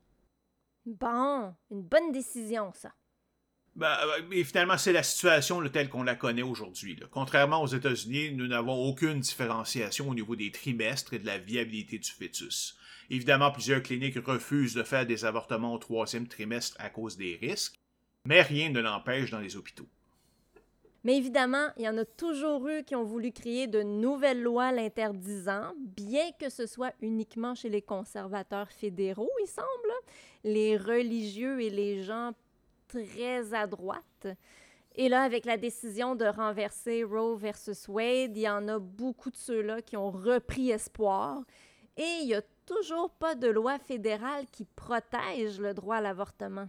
[0.88, 2.92] Bon, une bonne décision, ça.
[3.76, 3.96] Ben,
[4.32, 7.00] et finalement, c'est la situation telle qu'on la connaît aujourd'hui.
[7.12, 12.00] Contrairement aux États-Unis, nous n'avons aucune différenciation au niveau des trimestres et de la viabilité
[12.00, 12.76] du fœtus.
[13.12, 17.76] Évidemment, plusieurs cliniques refusent de faire des avortements au troisième trimestre à cause des risques,
[18.26, 19.88] mais rien ne l'empêche dans les hôpitaux.
[21.04, 24.72] Mais évidemment, il y en a toujours eu qui ont voulu créer de nouvelles lois
[24.72, 29.68] l'interdisant, bien que ce soit uniquement chez les conservateurs fédéraux, il semble,
[30.44, 32.32] les religieux et les gens
[32.90, 34.28] très à droite.
[34.96, 39.30] Et là, avec la décision de renverser Roe versus Wade, il y en a beaucoup
[39.30, 41.44] de ceux-là qui ont repris espoir.
[41.96, 46.68] Et il n'y a toujours pas de loi fédérale qui protège le droit à l'avortement.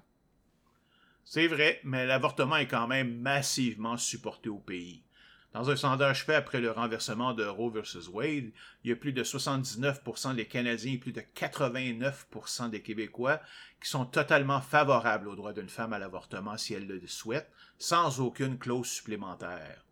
[1.32, 5.04] C'est vrai, mais l'avortement est quand même massivement supporté au pays.
[5.52, 8.50] Dans un sondage fait après le renversement de Roe versus Wade,
[8.82, 13.40] il y a plus de 79% des Canadiens et plus de 89% des Québécois
[13.80, 18.18] qui sont totalement favorables au droit d'une femme à l'avortement si elle le souhaite, sans
[18.18, 19.84] aucune clause supplémentaire.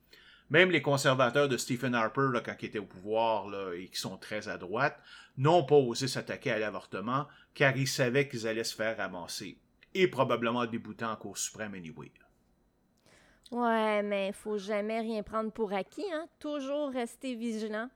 [0.50, 4.48] Même les conservateurs de Stephen Harper, quand il était au pouvoir et qui sont très
[4.48, 5.00] à droite,
[5.36, 9.56] n'ont pas osé s'attaquer à l'avortement car ils savaient qu'ils allaient se faire ramasser.
[9.94, 12.12] Et probablement débouter en Cour suprême anyway.
[13.50, 16.26] Ouais, mais il faut jamais rien prendre pour acquis, hein?
[16.38, 17.88] Toujours rester vigilant.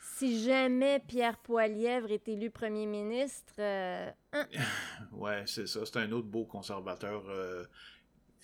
[0.00, 3.52] Si jamais Pierre Poilièvre est élu premier ministre.
[3.58, 4.46] Euh, hein?
[5.12, 5.84] Ouais, c'est ça.
[5.84, 7.64] C'est un autre beau conservateur euh,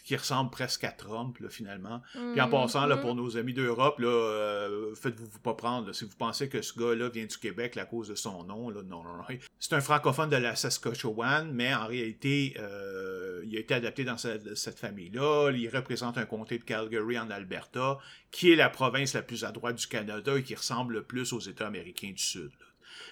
[0.07, 2.01] qui ressemble presque à Trump, là, finalement.
[2.13, 5.89] Puis en passant, là, pour nos amis d'Europe, là, euh, faites-vous pas prendre.
[5.89, 5.93] là.
[5.93, 8.83] si vous pensez que ce gars-là vient du Québec à cause de son nom, là,
[8.85, 9.25] non, non, non.
[9.59, 14.17] C'est un francophone de la Saskatchewan, mais en réalité, euh, il a été adapté dans
[14.17, 15.51] cette, cette famille-là.
[15.51, 17.99] Il représente un comté de Calgary en Alberta,
[18.31, 21.33] qui est la province la plus à droite du Canada et qui ressemble le plus
[21.33, 22.53] aux États américains du Sud.
[22.61, 22.67] là.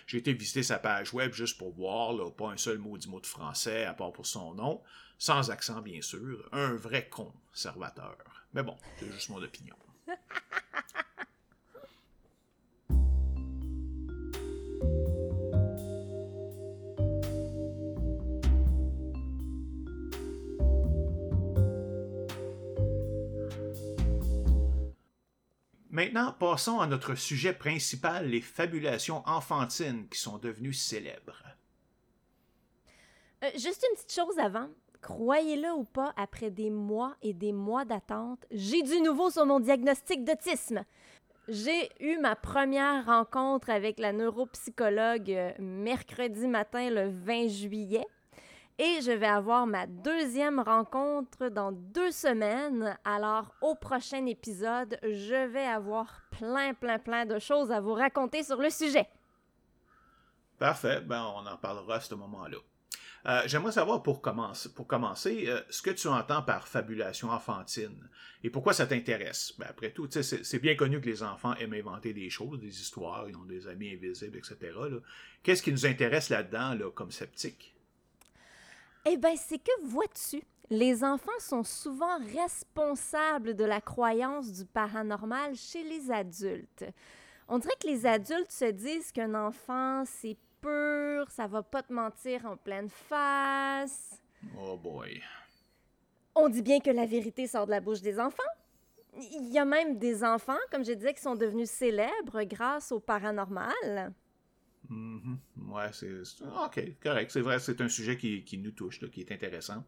[0.06, 3.08] J'ai été visiter sa page web juste pour voir, là, pas un seul mot du
[3.08, 4.80] mot de français, à part pour son nom,
[5.18, 8.16] sans accent bien sûr, un vrai conservateur.
[8.52, 9.76] Mais bon, c'est juste mon opinion.
[25.94, 31.40] Maintenant, passons à notre sujet principal, les fabulations enfantines qui sont devenues célèbres.
[33.44, 34.68] Euh, juste une petite chose avant.
[35.04, 39.60] Croyez-le ou pas, après des mois et des mois d'attente, j'ai du nouveau sur mon
[39.60, 40.82] diagnostic d'autisme.
[41.46, 48.06] J'ai eu ma première rencontre avec la neuropsychologue euh, mercredi matin le 20 juillet
[48.78, 52.96] et je vais avoir ma deuxième rencontre dans deux semaines.
[53.04, 58.42] Alors au prochain épisode, je vais avoir plein, plein, plein de choses à vous raconter
[58.42, 59.06] sur le sujet.
[60.58, 62.56] Parfait, ben on en parlera à ce moment-là.
[63.26, 68.08] Euh, J'aimerais savoir pour commencer, euh, ce que tu entends par fabulation enfantine
[68.42, 69.54] et pourquoi ça t'intéresse?
[69.58, 73.26] Ben, après tout, c'est bien connu que les enfants aiment inventer des choses, des histoires,
[73.28, 74.56] ils ont des amis invisibles, etc.
[75.42, 77.74] Qu'est-ce qui nous intéresse là-dedans là, comme sceptiques?
[79.06, 85.54] Eh bien, c'est que vois-tu, les enfants sont souvent responsables de la croyance du paranormal
[85.54, 86.84] chez les adultes.
[87.48, 91.92] On dirait que les adultes se disent qu'un enfant, c'est pur, ça va pas te
[91.92, 94.18] mentir en pleine face.
[94.58, 95.22] Oh boy.
[96.34, 98.42] On dit bien que la vérité sort de la bouche des enfants.
[99.16, 102.98] Il y a même des enfants, comme je disais, qui sont devenus célèbres grâce au
[102.98, 104.12] paranormal.
[104.88, 105.38] Mhm.
[105.68, 106.10] Ouais, c'est.
[106.42, 107.30] OK, correct.
[107.30, 109.84] C'est vrai, c'est un sujet qui, qui nous touche, là, qui est intéressant.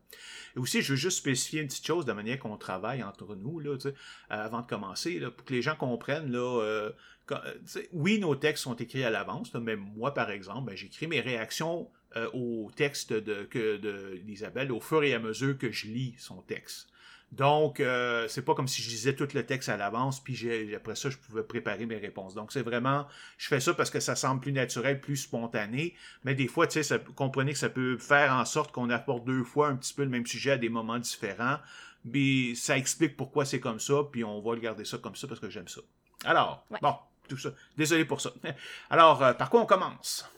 [0.56, 3.58] Et aussi, je veux juste spécifier une petite chose de manière qu'on travaille entre nous,
[3.58, 3.92] là, euh,
[4.28, 6.92] avant de commencer, là, pour que les gens comprennent, là, euh,
[7.26, 11.06] quand- euh, oui, nos textes sont écrits à l'avance, mais moi, par exemple, ben, j'écris
[11.06, 15.70] mes réactions euh, au texte de, que, de d'Isabelle au fur et à mesure que
[15.70, 16.88] je lis son texte.
[17.32, 20.94] Donc, euh, c'est pas comme si je lisais tout le texte à l'avance, puis après
[20.94, 22.34] ça, je pouvais préparer mes réponses.
[22.34, 26.36] Donc, c'est vraiment, je fais ça parce que ça semble plus naturel, plus spontané, mais
[26.36, 29.68] des fois, tu sais, comprenez que ça peut faire en sorte qu'on apporte deux fois
[29.68, 31.58] un petit peu le même sujet à des moments différents,
[32.04, 35.26] mais ça explique pourquoi c'est comme ça, puis on va le garder ça comme ça
[35.26, 35.80] parce que j'aime ça.
[36.24, 36.78] Alors, Ouais.
[36.80, 36.94] bon,
[37.26, 37.50] tout ça.
[37.76, 38.30] Désolé pour ça.
[38.90, 40.28] Alors, euh, par quoi on commence?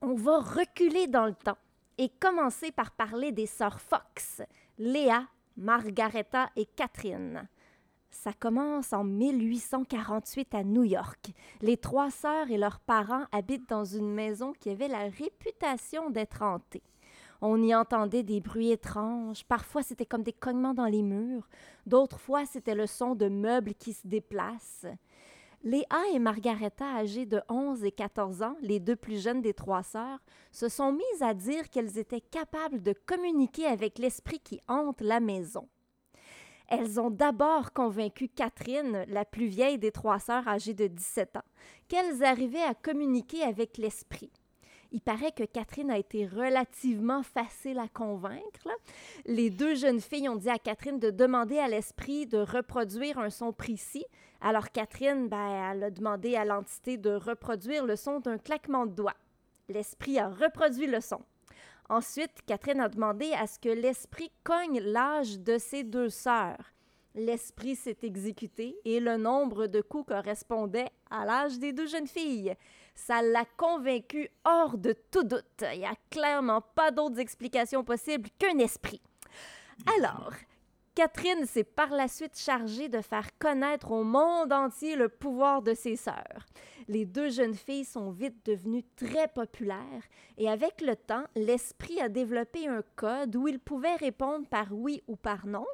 [0.00, 1.56] On va reculer dans le temps
[1.96, 4.42] et commencer par parler des sœurs Fox,
[4.78, 5.24] Léa,
[5.56, 7.48] Margaretha et Catherine.
[8.10, 11.32] Ça commence en 1848 à New York.
[11.60, 16.42] Les trois sœurs et leurs parents habitent dans une maison qui avait la réputation d'être
[16.42, 16.82] hantée.
[17.40, 19.44] On y entendait des bruits étranges.
[19.44, 21.46] Parfois, c'était comme des cognements dans les murs.
[21.86, 24.86] D'autres fois, c'était le son de meubles qui se déplacent.
[25.64, 29.82] Léa et Margaretha, âgées de 11 et 14 ans, les deux plus jeunes des trois
[29.82, 30.18] sœurs,
[30.52, 35.20] se sont mises à dire qu'elles étaient capables de communiquer avec l'esprit qui hante la
[35.20, 35.66] maison.
[36.68, 41.44] Elles ont d'abord convaincu Catherine, la plus vieille des trois sœurs âgées de 17 ans,
[41.88, 44.30] qu'elles arrivaient à communiquer avec l'esprit.
[44.94, 48.68] Il paraît que Catherine a été relativement facile à convaincre.
[49.26, 53.30] Les deux jeunes filles ont dit à Catherine de demander à l'esprit de reproduire un
[53.30, 54.04] son précis.
[54.46, 58.92] Alors Catherine, ben, elle a demandé à l'entité de reproduire le son d'un claquement de
[58.92, 59.16] doigts.
[59.70, 61.22] L'esprit a reproduit le son.
[61.88, 66.74] Ensuite, Catherine a demandé à ce que l'esprit cogne l'âge de ses deux sœurs.
[67.14, 72.54] L'esprit s'est exécuté et le nombre de coups correspondait à l'âge des deux jeunes filles.
[72.94, 75.64] Ça l'a convaincu hors de tout doute.
[75.72, 79.00] Il n'y a clairement pas d'autres explications possibles qu'un esprit.
[79.96, 80.34] Alors,
[80.94, 85.74] Catherine s'est par la suite chargée de faire connaître au monde entier le pouvoir de
[85.74, 86.46] ses sœurs.
[86.86, 90.04] Les deux jeunes filles sont vite devenues très populaires
[90.38, 95.02] et avec le temps, l'esprit a développé un code où il pouvait répondre par oui
[95.08, 95.66] ou par non.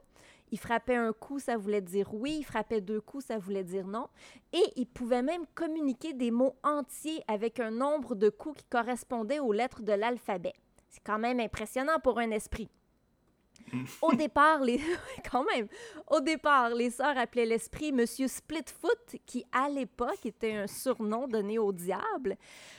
[0.53, 3.87] Il frappait un coup, ça voulait dire oui, il frappait deux coups, ça voulait dire
[3.87, 4.09] non.
[4.55, 9.39] Et il pouvait même communiquer des mots entiers avec un nombre de coups qui correspondait
[9.39, 10.55] aux lettres de l'alphabet.
[10.89, 12.71] C'est quand même impressionnant pour un esprit.
[14.03, 14.81] Au départ, les...
[15.31, 15.69] quand même,
[16.09, 21.59] au départ, les sœurs appelaient l'esprit Monsieur Splitfoot, qui à l'époque était un surnom donné
[21.59, 22.37] au diable.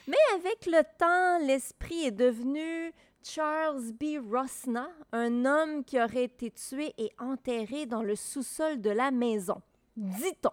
[0.08, 2.92] Mais avec le temps, l'esprit est devenu
[3.24, 4.20] Charles B.
[4.32, 9.62] Rosna, un homme qui aurait été tué et enterré dans le sous-sol de la maison.
[9.96, 10.52] Dit-on.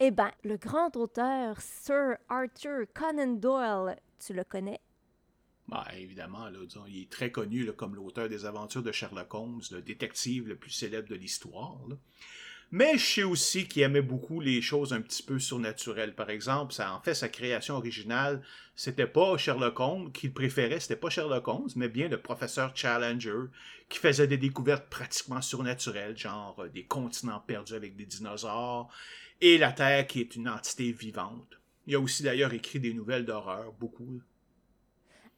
[0.00, 4.80] Eh bien, le grand auteur Sir Arthur Conan Doyle, tu le connais?
[5.68, 9.80] Bah, évidemment, là, il est très connu comme l'auteur des aventures de Sherlock Holmes, le
[9.80, 11.78] détective le plus célèbre de l'histoire.
[12.70, 16.14] Mais je sais aussi qu'il aimait beaucoup les choses un petit peu surnaturelles.
[16.14, 18.42] Par exemple, ça en fait sa création originale,
[18.74, 23.48] c'était pas Sherlock Holmes qu'il préférait, c'était pas Sherlock Holmes, mais bien le professeur Challenger
[23.88, 28.90] qui faisait des découvertes pratiquement surnaturelles, genre euh, des continents perdus avec des dinosaures
[29.40, 31.60] et la Terre qui est une entité vivante.
[31.86, 34.20] Il a aussi d'ailleurs écrit des nouvelles d'horreur, beaucoup.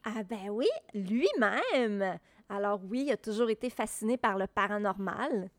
[0.08, 2.20] Ah ben oui, lui-même.
[2.48, 5.50] Alors oui, il a toujours été fasciné par le paranormal.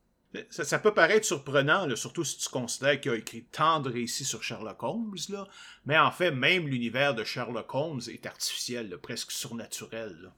[0.49, 4.43] Ça, peut paraître surprenant, surtout si tu considères qu'il a écrit tant de récits sur
[4.43, 5.47] Sherlock Holmes, là,
[5.85, 10.31] mais en fait, même l'univers de Sherlock Holmes est artificiel, presque surnaturel.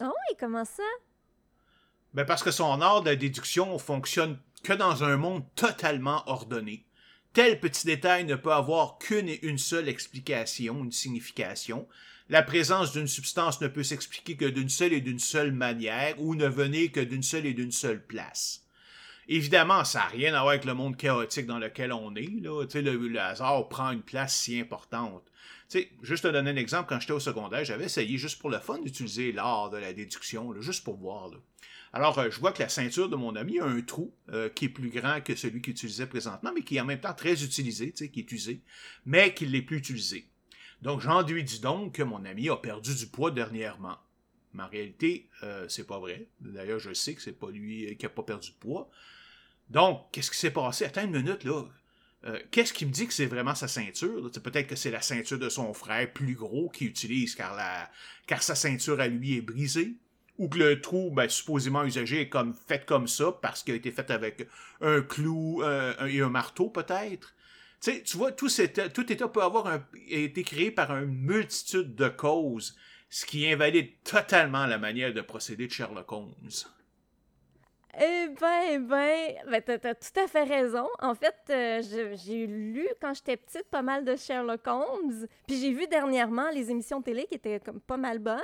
[0.00, 0.82] Ah oui, comment ça?
[2.14, 6.86] Ben parce que son art de la déduction fonctionne que dans un monde totalement ordonné.
[7.34, 11.88] Tel petit détail ne peut avoir qu'une et une seule explication, une signification,
[12.28, 16.34] la présence d'une substance ne peut s'expliquer que d'une seule et d'une seule manière ou
[16.34, 18.62] ne venir que d'une seule et d'une seule place.
[19.28, 22.40] Évidemment, ça n'a rien à voir avec le monde chaotique dans lequel on est.
[22.40, 22.64] Là.
[22.74, 25.22] Le, le hasard prend une place si importante.
[25.68, 28.58] sais, juste te donner un exemple, quand j'étais au secondaire, j'avais essayé juste pour le
[28.58, 31.30] fun d'utiliser l'art de la déduction, juste pour voir.
[31.92, 34.64] Alors, euh, je vois que la ceinture de mon ami a un trou euh, qui
[34.66, 37.44] est plus grand que celui qu'il utilisait présentement, mais qui est en même temps très
[37.44, 38.62] utilisé, qui est usé,
[39.04, 40.26] mais qui ne l'est plus utilisé.
[40.82, 43.98] Donc, j'en dis donc que mon ami a perdu du poids dernièrement.
[44.52, 46.26] Mais en réalité, euh, c'est pas vrai.
[46.40, 48.90] D'ailleurs, je sais que c'est pas lui qui a pas perdu de poids.
[49.70, 50.84] Donc, qu'est-ce qui s'est passé?
[50.84, 51.64] Attends une minute, là.
[52.24, 54.30] Euh, qu'est-ce qui me dit que c'est vraiment sa ceinture?
[54.42, 57.90] Peut-être que c'est la ceinture de son frère plus gros qu'il utilise car, la,
[58.26, 59.94] car sa ceinture à lui est brisée?
[60.38, 63.76] Ou que le trou, ben, supposément usagé, est comme fait comme ça parce qu'il a
[63.76, 64.48] été fait avec
[64.80, 67.34] un clou euh, et un marteau, peut-être?
[67.82, 72.76] Tu vois, tout, État peut avoir été créé par une multitude de causes,
[73.10, 76.50] ce qui invalide totalement la manière de procéder de Sherlock Holmes.
[78.00, 80.88] Eh ben, eh ben, ben t'as, tout à fait raison.
[81.00, 81.82] En fait, euh,
[82.24, 86.70] j'ai lu quand j'étais petite pas mal de Sherlock Holmes, puis j'ai vu dernièrement les
[86.70, 88.40] émissions télé qui étaient comme pas mal bonnes.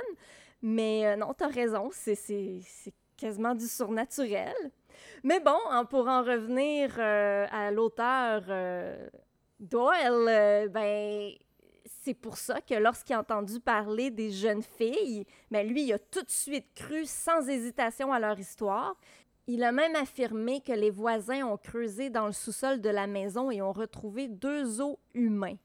[0.61, 2.61] Mais euh, non, t'as raison, c'est,
[3.17, 4.53] quasiment du surnaturel.
[5.23, 5.57] Mais bon,
[5.89, 8.43] pour en revenir euh, à l'auteur
[9.59, 11.31] Doyle, euh, ben,
[11.85, 15.99] c'est pour ça que lorsqu'il a entendu parler des jeunes filles, ben lui, il a
[15.99, 18.95] tout de suite cru sans hésitation à leur histoire.
[19.47, 23.51] Il a même affirmé que les voisins ont creusé dans le sous-sol de la maison
[23.51, 25.57] et ont retrouvé deux os humains.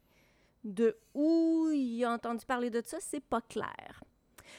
[0.64, 4.02] De où il a entendu parler de ça, c'est pas clair.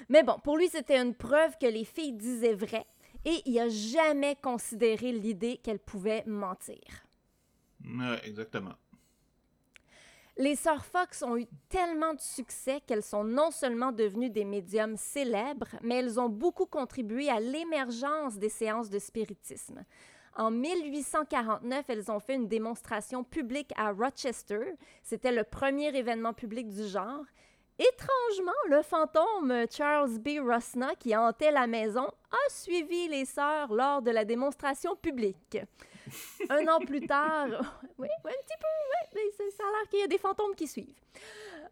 [0.09, 2.85] Mais bon, pour lui, c'était une preuve que les filles disaient vrai
[3.25, 7.05] et il a jamais considéré l'idée qu'elles pouvaient mentir.
[7.83, 8.73] Ouais, exactement.
[10.37, 14.97] Les sœurs Fox ont eu tellement de succès qu'elles sont non seulement devenues des médiums
[14.97, 19.85] célèbres, mais elles ont beaucoup contribué à l'émergence des séances de spiritisme.
[20.35, 24.73] En 1849, elles ont fait une démonstration publique à Rochester.
[25.03, 27.23] C'était le premier événement public du genre.
[27.79, 30.39] Étrangement, le fantôme Charles B.
[30.41, 35.59] Rosna, qui hantait la maison, a suivi les sœurs lors de la démonstration publique.
[36.49, 37.47] Un an plus tard,
[37.97, 38.67] oui, un petit peu,
[39.15, 40.93] oui, ça a l'air qu'il y a des fantômes qui suivent.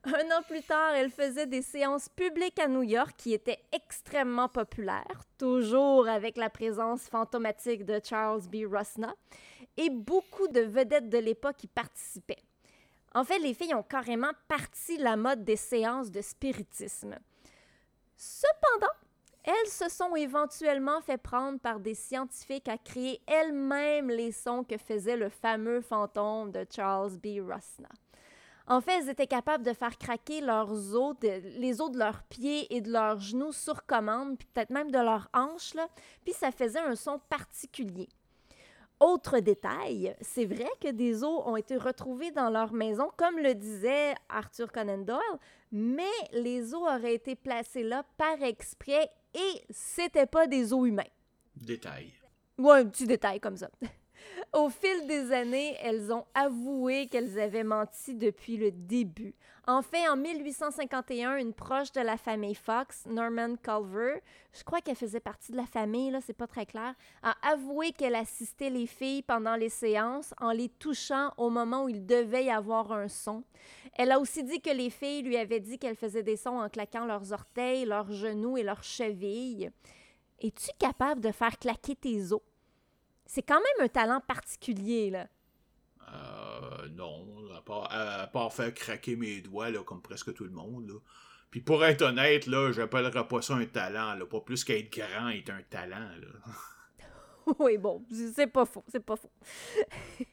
[0.05, 4.49] Un an plus tard, elle faisait des séances publiques à New York qui étaient extrêmement
[4.49, 8.65] populaires, toujours avec la présence fantomatique de Charles B.
[8.69, 9.15] Rosna,
[9.77, 12.43] et beaucoup de vedettes de l'époque y participaient.
[13.15, 17.17] En fait, les filles ont carrément parti la mode des séances de spiritisme.
[18.17, 18.93] Cependant,
[19.43, 24.77] elles se sont éventuellement fait prendre par des scientifiques à créer elles-mêmes les sons que
[24.77, 27.39] faisait le fameux fantôme de Charles B.
[27.39, 27.89] Rosna.
[28.65, 32.73] En fait, elles étaient capables de faire craquer leurs os, les os de leurs pieds
[32.73, 35.87] et de leurs genoux sur commande, puis peut-être même de leurs hanches, là,
[36.23, 38.07] puis ça faisait un son particulier.
[38.99, 43.53] Autre détail, c'est vrai que des os ont été retrouvés dans leur maison, comme le
[43.53, 45.39] disait Arthur Conan Doyle,
[45.71, 51.03] mais les os auraient été placés là par exprès et c'était pas des os humains.
[51.55, 52.13] Détail.
[52.57, 53.69] Ouais, un petit détail comme ça.
[54.53, 59.35] Au fil des années, elles ont avoué qu'elles avaient menti depuis le début.
[59.65, 64.21] En fait, en 1851, une proche de la famille Fox, Norman Culver,
[64.51, 67.93] je crois qu'elle faisait partie de la famille, là, c'est pas très clair, a avoué
[67.93, 72.45] qu'elle assistait les filles pendant les séances en les touchant au moment où il devait
[72.45, 73.45] y avoir un son.
[73.93, 76.67] Elle a aussi dit que les filles lui avaient dit qu'elles faisaient des sons en
[76.67, 79.71] claquant leurs orteils, leurs genoux et leurs chevilles.
[80.41, 82.41] Es-tu capable de faire claquer tes os?
[83.25, 85.27] C'est quand même un talent particulier, là.
[86.13, 90.99] Euh, non, à part, faire craquer mes doigts, là, comme presque tout le monde, là.
[91.49, 94.25] Puis pour être honnête, là, j'appellerais pas ça un talent, là.
[94.25, 96.27] Pas plus qu'être grand est un talent, là.
[97.59, 98.01] oui, bon,
[98.33, 99.31] c'est pas faux, c'est pas faux.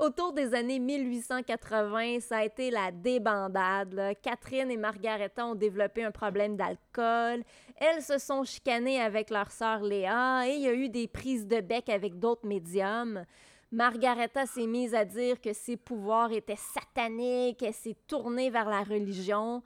[0.00, 4.14] Autour des années 1880, ça a été la débandade.
[4.22, 7.42] Catherine et Margaretha ont développé un problème d'alcool.
[7.76, 11.48] Elles se sont chicanées avec leur sœur Léa et il y a eu des prises
[11.48, 13.24] de bec avec d'autres médiums.
[13.72, 18.82] Margaretha s'est mise à dire que ses pouvoirs étaient sataniques, elle s'est tournée vers la
[18.82, 19.62] religion.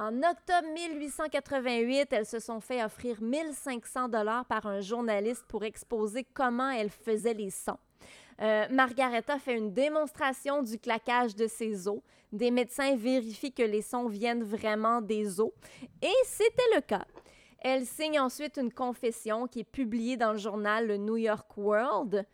[0.00, 6.24] En octobre 1888, elles se sont fait offrir 1500 dollars par un journaliste pour exposer
[6.34, 7.78] comment elles faisaient les sons.
[8.40, 11.98] Euh, Margaretha fait une démonstration du claquage de ses os.
[12.30, 15.50] Des médecins vérifient que les sons viennent vraiment des os.
[16.00, 17.04] Et c'était le cas.
[17.58, 22.24] Elle signe ensuite une confession qui est publiée dans le journal le New York World.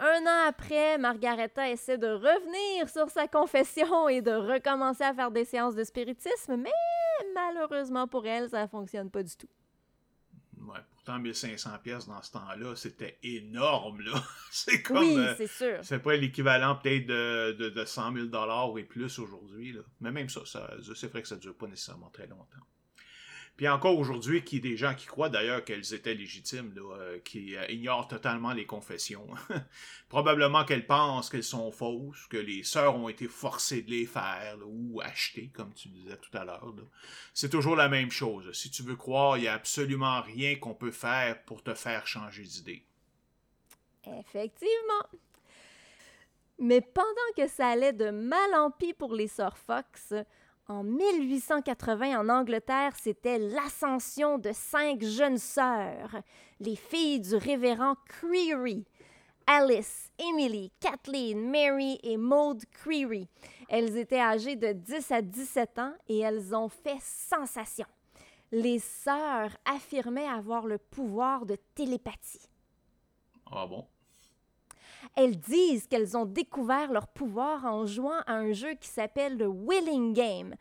[0.00, 5.30] Un an après, Margaretha essaie de revenir sur sa confession et de recommencer à faire
[5.30, 6.72] des séances de spiritisme, mais
[7.34, 9.48] malheureusement pour elle, ça ne fonctionne pas du tout.
[10.60, 14.22] Ouais, pourtant 1500 pièces dans ce temps-là, c'était énorme là.
[14.50, 15.78] c'est comme Oui, euh, c'est sûr.
[15.82, 19.82] C'est pas l'équivalent peut-être de, de, de, 100 000 dollars et plus aujourd'hui là.
[20.00, 22.64] Mais même ça, ça c'est vrai que ça dure pas nécessairement très longtemps.
[23.56, 27.64] Puis encore aujourd'hui, qui des gens qui croient d'ailleurs qu'elles étaient légitimes, euh, qui euh,
[27.68, 29.28] ignorent totalement les confessions.
[30.08, 34.58] Probablement qu'elles pensent qu'elles sont fausses, que les sœurs ont été forcées de les faire
[34.66, 36.74] ou achetées, comme tu disais tout à l'heure.
[37.32, 38.50] C'est toujours la même chose.
[38.52, 42.08] Si tu veux croire, il n'y a absolument rien qu'on peut faire pour te faire
[42.08, 42.84] changer d'idée.
[44.18, 45.06] Effectivement.
[46.58, 50.12] Mais pendant que ça allait de mal en pis pour les sœurs Fox,
[50.68, 56.22] en 1880, en Angleterre, c'était l'ascension de cinq jeunes sœurs,
[56.60, 58.86] les filles du révérend Creary.
[59.46, 63.28] Alice, Emily, Kathleen, Mary et Maud Creary.
[63.68, 67.86] Elles étaient âgées de 10 à 17 ans et elles ont fait sensation.
[68.50, 72.48] Les sœurs affirmaient avoir le pouvoir de télépathie.
[73.50, 73.86] Ah bon?
[75.16, 79.46] Elles disent qu'elles ont découvert leur pouvoir en jouant à un jeu qui s'appelle le
[79.46, 80.54] Willing Game.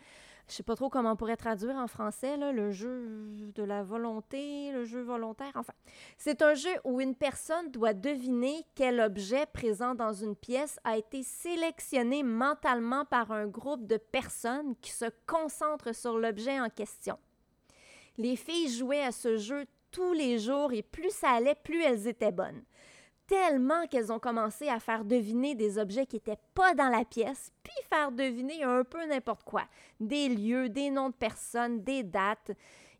[0.47, 3.07] Je sais pas trop comment on pourrait traduire en français, le jeu
[3.55, 5.73] de la volonté, le jeu volontaire, enfin.
[6.17, 10.97] C'est un jeu où une personne doit deviner quel objet présent dans une pièce a
[10.97, 17.17] été sélectionné mentalement par un groupe de personnes qui se concentrent sur l'objet en question.
[18.17, 22.07] Les filles jouaient à ce jeu tous les jours et plus ça allait, plus elles
[22.07, 22.63] étaient bonnes
[23.27, 27.51] tellement qu'elles ont commencé à faire deviner des objets qui n'étaient pas dans la pièce,
[27.63, 29.63] puis faire deviner un peu n'importe quoi.
[29.99, 32.51] Des lieux, des noms de personnes, des dates.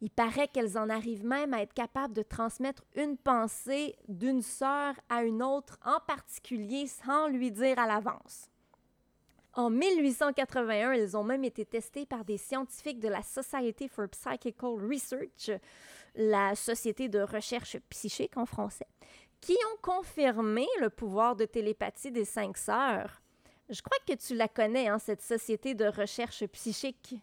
[0.02, 4.96] Il paraît qu'elles en arrivent même à être capables de transmettre une pensée d'une sœur
[5.10, 8.50] à une autre en particulier sans lui dire à l'avance.
[9.56, 14.72] En 1881, elles ont même été testées par des scientifiques de la Society for Psychical
[14.90, 15.52] Research,
[16.16, 18.88] la Société de recherche psychique en français,
[19.44, 23.22] qui ont confirmé le pouvoir de télépathie des cinq sœurs.
[23.70, 27.16] Je crois que tu la connais, hein, cette société de recherche psychique.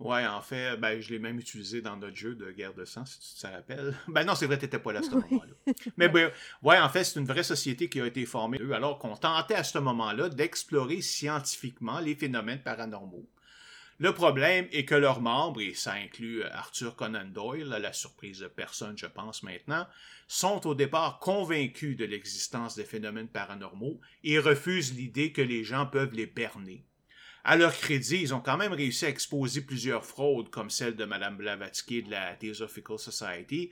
[0.00, 3.04] Ouais, en fait, ben, je l'ai même utilisé dans notre jeu de guerre de sang,
[3.06, 3.96] si tu te rappelles.
[4.08, 5.72] Ben non, c'est vrai, t'étais pas là à ce moment-là.
[5.96, 6.32] Mais ben,
[6.62, 9.64] ouais, en fait, c'est une vraie société qui a été formée, alors qu'on tentait à
[9.64, 13.28] ce moment-là d'explorer scientifiquement les phénomènes paranormaux.
[14.00, 17.92] Le problème est que leurs membres, et ça inclut euh, Arthur Conan Doyle, à la
[17.92, 19.86] surprise de personne, je pense maintenant,
[20.28, 25.86] sont au départ convaincus de l'existence des phénomènes paranormaux et refusent l'idée que les gens
[25.86, 26.84] peuvent les berner.
[27.44, 31.04] À leur crédit, ils ont quand même réussi à exposer plusieurs fraudes, comme celle de
[31.06, 33.70] Mme Blavatsky de la Theosophical Society,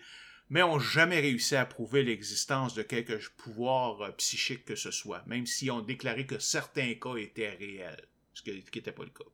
[0.48, 5.22] mais n'ont jamais réussi à prouver l'existence de quelque pouvoir euh, psychique que ce soit,
[5.26, 9.24] même si ont déclaré que certains cas étaient réels, ce qui n'était pas le cas.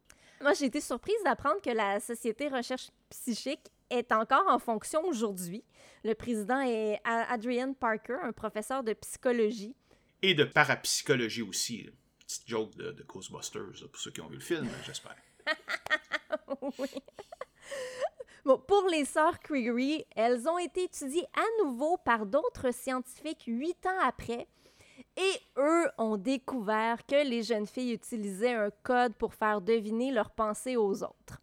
[0.41, 5.65] Moi, j'ai été surprise d'apprendre que la Société Recherche Psychique est encore en fonction aujourd'hui.
[6.05, 9.75] Le président est Adrian Parker, un professeur de psychologie.
[10.23, 11.89] Et de parapsychologie aussi.
[12.19, 15.17] Petite joke de, Ghostbusters, pour ceux qui ont vu le film, j'espère.
[16.79, 16.89] oui.
[18.45, 23.87] Bon, pour les sœurs Criggery, elles ont été étudiées à nouveau par d'autres scientifiques huit
[23.87, 24.49] ans après
[25.17, 30.31] et eux ont découvert que les jeunes filles utilisaient un code pour faire deviner leurs
[30.31, 31.42] pensées aux autres.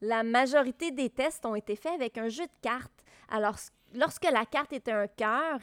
[0.00, 3.04] La majorité des tests ont été faits avec un jeu de cartes.
[3.28, 3.56] Alors,
[3.94, 5.60] lorsque la carte était un cœur,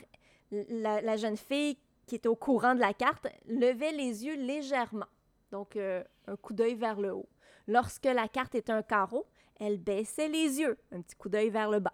[0.52, 5.08] la, jeune fille qui était au courant de la carte levait les yeux légèrement,
[5.52, 7.28] donc euh, un coup d'œil vers le haut.
[7.68, 9.26] Lorsque la carte était un carreau,
[9.60, 11.94] elle baissait les yeux, un petit coup d'œil vers le bas.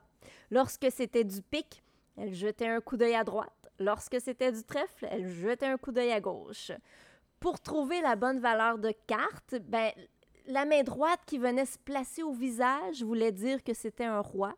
[0.52, 1.82] Lorsque c'était du pic,
[2.18, 3.52] elle jetait un coup d'œil à droite.
[3.80, 6.72] Lorsque c'était du trèfle, elle jetait un coup d'œil à gauche.
[7.40, 9.92] Pour trouver la bonne valeur de carte, ben,
[10.48, 14.56] la main droite qui venait se placer au visage voulait dire que c'était un roi.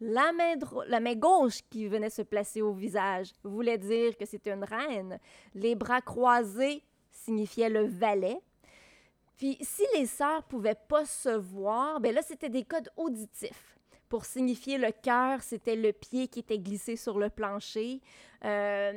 [0.00, 5.18] La main, gauche qui venait se placer au visage voulait dire que c'était une reine.
[5.54, 8.38] Les bras croisés signifiaient le valet.
[9.36, 13.76] Puis si les sœurs pouvaient pas se voir, ben là c'était des codes auditifs.
[14.08, 18.00] Pour signifier le cœur, c'était le pied qui était glissé sur le plancher.
[18.44, 18.92] Euh,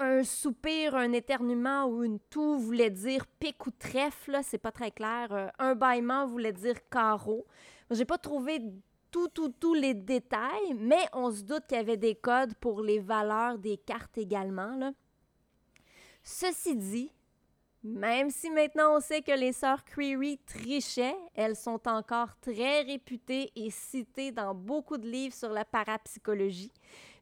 [0.00, 4.90] un soupir, un éternuement ou une toux voulait dire pic ou trèfle, c'est pas très
[4.90, 5.28] clair.
[5.30, 7.46] Euh, un bâillement voulait dire carreau.
[7.90, 8.60] J'ai pas trouvé
[9.10, 12.80] tout, tout, tous les détails, mais on se doute qu'il y avait des codes pour
[12.80, 14.92] les valeurs des cartes également.
[16.22, 17.12] Ceci dit,
[17.82, 23.50] même si maintenant on sait que les sœurs Creary trichaient, elles sont encore très réputées
[23.56, 26.72] et citées dans beaucoup de livres sur la parapsychologie.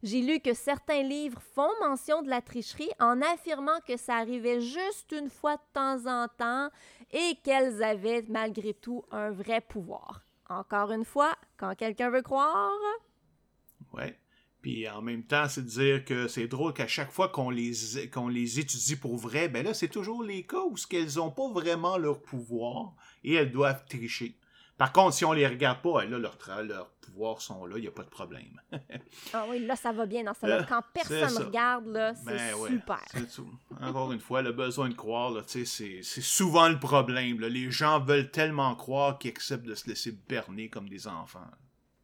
[0.01, 4.61] J'ai lu que certains livres font mention de la tricherie en affirmant que ça arrivait
[4.61, 6.69] juste une fois de temps en temps
[7.11, 10.25] et qu'elles avaient malgré tout un vrai pouvoir.
[10.47, 12.71] Encore une fois, quand quelqu'un veut croire.
[13.93, 14.17] Ouais.
[14.61, 17.73] Puis en même temps, c'est de dire que c'est drôle qu'à chaque fois qu'on les,
[18.11, 21.49] qu'on les étudie pour vrai, ben là, c'est toujours les cas où qu'elles n'ont pas
[21.49, 22.93] vraiment leur pouvoir
[23.23, 24.37] et elles doivent tricher.
[24.79, 27.87] Par contre, si on les regarde pas, là, leurs leur pouvoirs sont là, il n'y
[27.89, 28.61] a pas de problème.
[29.33, 30.63] ah oui, là, ça va bien dans ça.
[30.63, 33.03] Quand personne regarde, là, c'est ben super.
[33.81, 37.41] Encore une fois, le besoin de croire, c'est, c'est souvent le problème.
[37.41, 41.51] Les gens veulent tellement croire qu'ils acceptent de se laisser berner comme des enfants.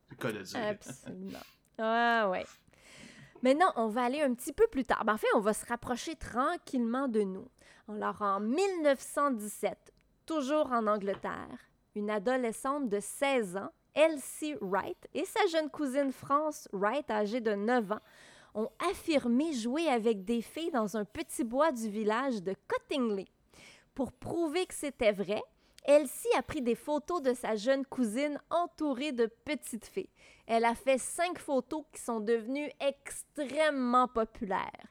[0.10, 0.60] C'est le cas de dire.
[0.60, 1.40] Absolument.
[1.78, 2.46] Ah ouais.
[3.42, 5.06] Maintenant, on va aller un petit peu plus tard.
[5.06, 7.48] Ben, en fait, on va se rapprocher tranquillement de nous.
[7.88, 9.94] Alors, en 1917,
[10.26, 11.58] toujours en Angleterre,
[11.96, 17.54] une adolescente de 16 ans, Elsie Wright, et sa jeune cousine France Wright, âgée de
[17.54, 18.02] 9 ans,
[18.54, 23.28] ont affirmé jouer avec des filles dans un petit bois du village de Cottingley.
[23.94, 25.42] Pour prouver que c'était vrai,
[25.86, 30.10] Elsie a pris des photos de sa jeune cousine entourée de petites filles.
[30.48, 34.88] Elle a fait cinq photos qui sont devenues extrêmement populaires.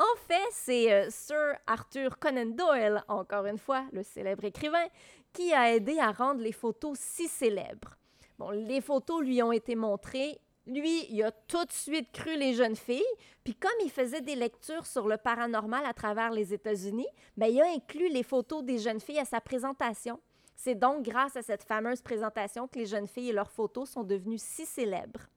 [0.00, 4.86] En fait, c'est euh, Sir Arthur Conan Doyle, encore une fois, le célèbre écrivain,
[5.34, 7.98] qui a aidé à rendre les photos si célèbres.
[8.38, 10.40] Bon, les photos lui ont été montrées.
[10.66, 13.04] Lui, il a tout de suite cru les jeunes filles.
[13.44, 17.60] Puis comme il faisait des lectures sur le paranormal à travers les États-Unis, ben, il
[17.60, 20.18] a inclus les photos des jeunes filles à sa présentation.
[20.56, 24.04] C'est donc grâce à cette fameuse présentation que les jeunes filles et leurs photos sont
[24.04, 25.28] devenues si célèbres.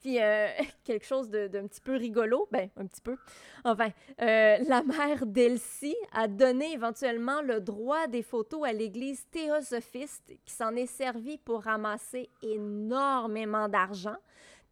[0.00, 0.48] Puis euh,
[0.84, 3.16] quelque chose d'un petit peu rigolo, ben un petit peu.
[3.64, 3.90] Enfin,
[4.20, 10.54] euh, la mère d'Elsie a donné éventuellement le droit des photos à l'église théosophiste qui
[10.54, 14.16] s'en est servi pour ramasser énormément d'argent,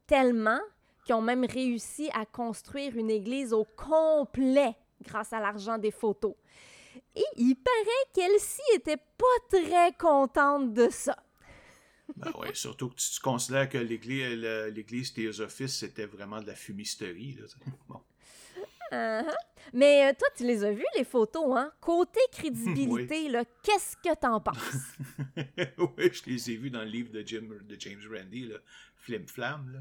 [0.07, 0.61] tellement
[1.05, 6.35] qu'ils ont même réussi à construire une église au complet grâce à l'argent des photos.
[7.14, 11.16] Et il paraît qu'Elsie était pas très contente de ça.
[12.17, 14.39] Ben oui, surtout que tu, considères que l'église,
[14.75, 17.37] l'église théosophiste, c'était vraiment de la fumisterie.
[17.39, 17.47] Là.
[17.89, 18.01] Bon.
[18.91, 19.35] Uh-huh.
[19.75, 21.71] Mais euh, toi, tu les as vues, les photos, hein?
[21.81, 24.97] Côté crédibilité, là, qu'est-ce que t'en penses?
[25.37, 28.57] oui, je les ai vues dans le livre de, Jim, de James Randi, là,
[28.97, 29.71] Flim Flam.
[29.73, 29.81] Là.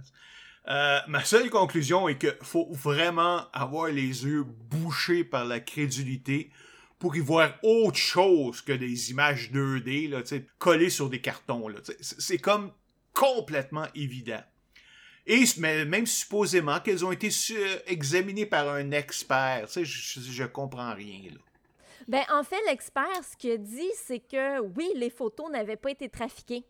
[0.70, 6.52] Euh, ma seule conclusion est qu'il faut vraiment avoir les yeux bouchés par la crédulité
[7.00, 10.22] pour y voir autre chose que des images 2D là,
[10.58, 11.68] collées sur des cartons.
[12.02, 12.72] C'est comme
[13.14, 14.41] complètement évident.
[15.26, 17.30] Et même supposément qu'elles ont été
[17.88, 19.68] examinées par un expert.
[19.68, 21.32] Je, je, comprends rien.
[21.32, 21.39] Là.
[22.08, 25.91] Ben, en fait, l'expert, ce qu'il a dit, c'est que oui, les photos n'avaient pas
[25.91, 26.64] été trafiquées.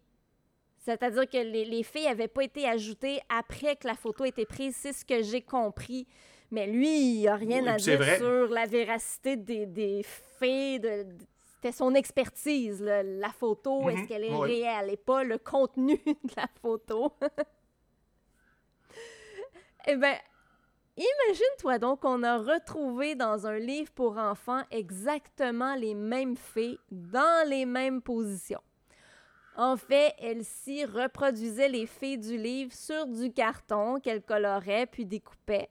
[0.79, 4.75] C'est-à-dire que les, les n'avaient pas été ajoutées après que la photo ait été prise.
[4.75, 6.07] C'est ce que j'ai compris.
[6.51, 10.81] Mais lui, il n'a rien à dire sur la véracité des, des faits.
[10.81, 11.05] De,
[11.57, 14.07] c'était son expertise, la photo, est-ce mhm.
[14.07, 17.11] qu'elle est réelle et pas le contenu de la photo?
[19.87, 20.15] eh bien,
[20.95, 27.49] imagine-toi donc qu'on a retrouvé dans un livre pour enfants exactement les mêmes faits dans
[27.49, 28.61] les mêmes positions.
[29.55, 35.69] En fait, Elsie reproduisait les faits du livre sur du carton qu'elle colorait puis découpait.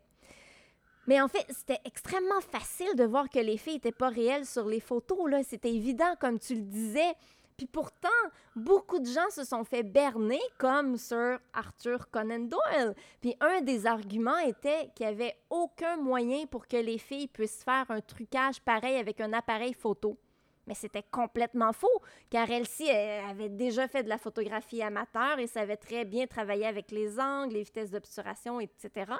[1.07, 4.67] Mais en fait, c'était extrêmement facile de voir que les faits n'étaient pas réels sur
[4.67, 5.31] les photos.
[5.31, 5.43] Là.
[5.43, 7.15] C'était évident, comme tu le disais.
[7.57, 8.09] Puis pourtant,
[8.55, 12.95] beaucoup de gens se sont fait berner, comme Sir Arthur Conan Doyle.
[13.23, 17.65] Puis un des arguments était qu'il n'y avait aucun moyen pour que les filles puissent
[17.65, 20.19] faire un trucage pareil avec un appareil photo.
[20.67, 25.77] Mais c'était complètement faux, car Elsie avait déjà fait de la photographie amateur et savait
[25.77, 29.13] très bien travailler avec les angles, les vitesses d'obturation, etc.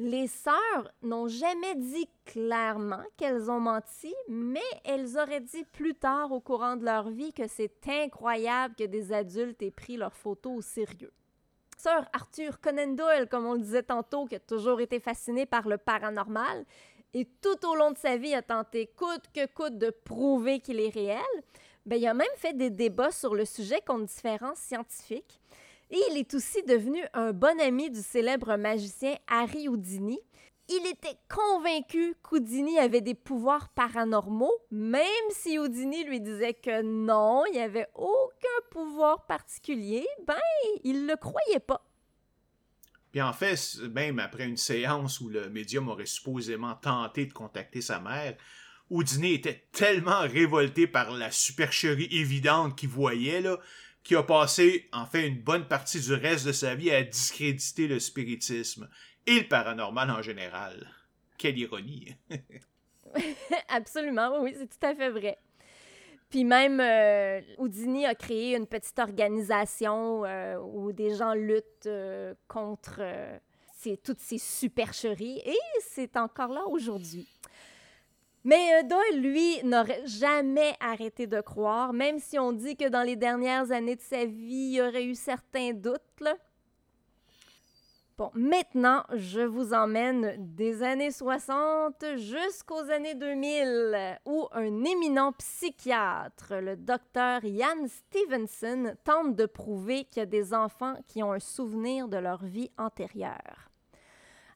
[0.00, 6.30] Les sœurs n'ont jamais dit clairement qu'elles ont menti, mais elles auraient dit plus tard
[6.30, 10.58] au courant de leur vie que c'est incroyable que des adultes aient pris leurs photos
[10.58, 11.12] au sérieux.
[11.76, 15.66] Sœur Arthur Conan Doyle, comme on le disait tantôt, qui a toujours été fasciné par
[15.66, 16.64] le paranormal,
[17.12, 20.78] et tout au long de sa vie a tenté coûte que coûte de prouver qu'il
[20.78, 21.22] est réel,
[21.86, 25.40] ben, il a même fait des débats sur le sujet contre différents scientifiques.
[25.90, 30.18] Et il est aussi devenu un bon ami du célèbre magicien Harry Houdini.
[30.68, 37.44] Il était convaincu qu'Houdini avait des pouvoirs paranormaux, même si Houdini lui disait que non,
[37.46, 40.36] il n'y avait aucun pouvoir particulier, ben,
[40.84, 41.88] il le croyait pas.
[43.10, 47.80] Puis en fait, même après une séance où le médium aurait supposément tenté de contacter
[47.80, 48.36] sa mère,
[48.90, 53.58] Houdini était tellement révolté par la supercherie évidente qu'il voyait, là,
[54.08, 57.86] qui a passé en fait une bonne partie du reste de sa vie à discréditer
[57.86, 58.88] le spiritisme
[59.26, 60.88] et le paranormal en général.
[61.36, 62.16] Quelle ironie.
[63.68, 65.36] Absolument, oui, c'est tout à fait vrai.
[66.30, 72.32] Puis même, euh, Houdini a créé une petite organisation euh, où des gens luttent euh,
[72.48, 73.02] contre
[74.02, 77.28] toutes ces supercheries et c'est encore là aujourd'hui.
[78.44, 83.02] Mais euh, Doyle, lui, n'aurait jamais arrêté de croire, même si on dit que dans
[83.02, 86.00] les dernières années de sa vie, il aurait eu certains doutes.
[88.16, 96.54] Bon, maintenant, je vous emmène des années 60 jusqu'aux années 2000, où un éminent psychiatre,
[96.54, 101.38] le docteur Ian Stevenson, tente de prouver qu'il y a des enfants qui ont un
[101.38, 103.70] souvenir de leur vie antérieure.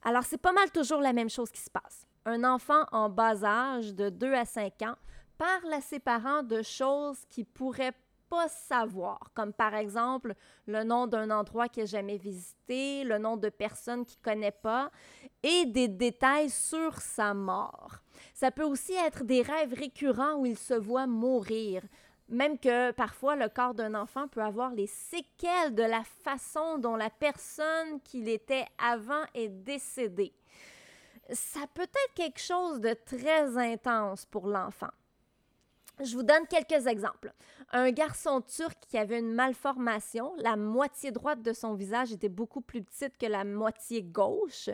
[0.02, 3.44] Alors, c'est pas mal toujours la même chose qui se passe un enfant en bas
[3.44, 4.96] âge de 2 à 5 ans
[5.38, 7.94] parle à ses parents de choses qu'il pourrait
[8.28, 10.34] pas savoir, comme par exemple
[10.66, 14.90] le nom d'un endroit qu'il n'a jamais visité, le nom de personnes qu'il connaît pas
[15.42, 17.98] et des détails sur sa mort.
[18.32, 21.82] Ça peut aussi être des rêves récurrents où il se voit mourir,
[22.28, 26.96] même que parfois le corps d'un enfant peut avoir les séquelles de la façon dont
[26.96, 30.32] la personne qu'il était avant est décédée
[31.32, 34.90] ça peut être quelque chose de très intense pour l'enfant.
[36.00, 37.32] Je vous donne quelques exemples.
[37.70, 42.60] Un garçon turc qui avait une malformation, la moitié droite de son visage était beaucoup
[42.60, 44.70] plus petite que la moitié gauche,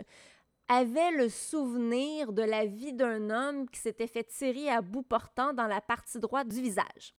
[0.69, 5.53] avait le souvenir de la vie d'un homme qui s'était fait tirer à bout portant
[5.53, 7.15] dans la partie droite du visage.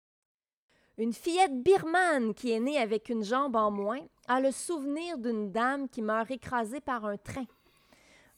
[0.98, 5.50] Une fillette birmane qui est née avec une jambe en moins a le souvenir d'une
[5.50, 7.46] dame qui meurt écrasée par un train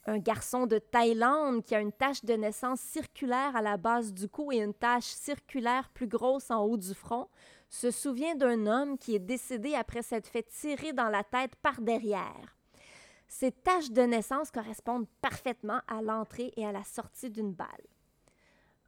[0.07, 4.29] un garçon de Thaïlande qui a une tache de naissance circulaire à la base du
[4.29, 7.29] cou et une tache circulaire plus grosse en haut du front,
[7.69, 11.81] se souvient d'un homme qui est décédé après s'être fait tirer dans la tête par
[11.81, 12.57] derrière.
[13.29, 17.69] Ces taches de naissance correspondent parfaitement à l'entrée et à la sortie d'une balle.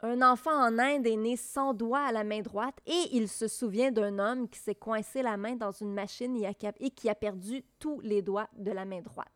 [0.02, 3.48] Un enfant en Inde est né sans doigt à la main droite et il se
[3.48, 7.64] souvient d'un homme qui s'est coincé la main dans une machine et qui a perdu
[7.78, 9.33] tous les doigts de la main droite.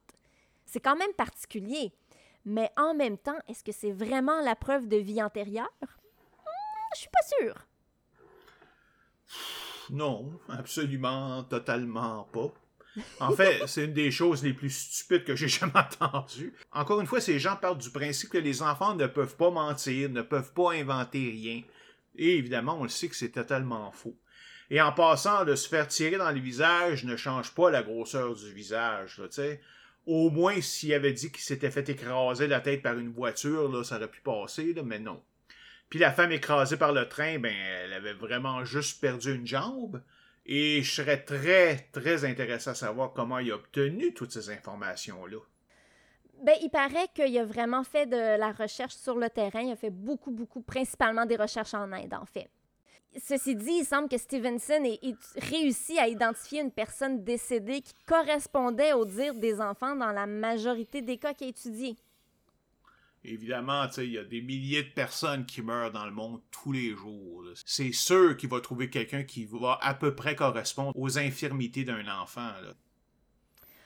[0.69, 1.93] C'est quand même particulier.
[2.45, 5.73] Mais en même temps, est-ce que c'est vraiment la preuve de vie antérieure?
[5.81, 7.67] Hmm, je suis pas sûre.
[9.91, 12.53] Non, absolument, totalement pas.
[13.21, 16.55] En fait, c'est une des choses les plus stupides que j'ai jamais entendues.
[16.73, 20.11] Encore une fois, ces gens parlent du principe que les enfants ne peuvent pas mentir,
[20.11, 21.63] ne peuvent pas inventer rien.
[22.17, 24.17] Et évidemment, on le sait que c'est totalement faux.
[24.71, 28.35] Et en passant, de se faire tirer dans le visage ne change pas la grosseur
[28.35, 29.19] du visage.
[29.19, 29.29] Là,
[30.07, 33.97] Au moins, s'il avait dit qu'il s'était fait écraser la tête par une voiture, ça
[33.97, 35.23] aurait pu passer, mais non.
[35.91, 40.03] Puis la femme écrasée par le train, ben, elle avait vraiment juste perdu une jambe.
[40.47, 45.39] Et je serais très, très intéressé à savoir comment il a obtenu toutes ces informations-là.
[46.43, 49.61] Ben, il paraît qu'il a vraiment fait de la recherche sur le terrain.
[49.61, 52.49] Il a fait beaucoup, beaucoup, principalement des recherches en Inde, en fait.
[53.25, 55.01] Ceci dit, il semble que Stevenson ait,
[55.37, 61.03] réussi à identifier une personne décédée qui correspondait au dire des enfants dans la majorité
[61.03, 61.97] des cas qu'il a étudiés.
[63.25, 66.95] Évidemment, il y a des milliers de personnes qui meurent dans le monde tous les
[66.95, 67.45] jours.
[67.65, 72.07] C'est sûr qu'il va trouver quelqu'un qui va à peu près correspondre aux infirmités d'un
[72.21, 72.53] enfant.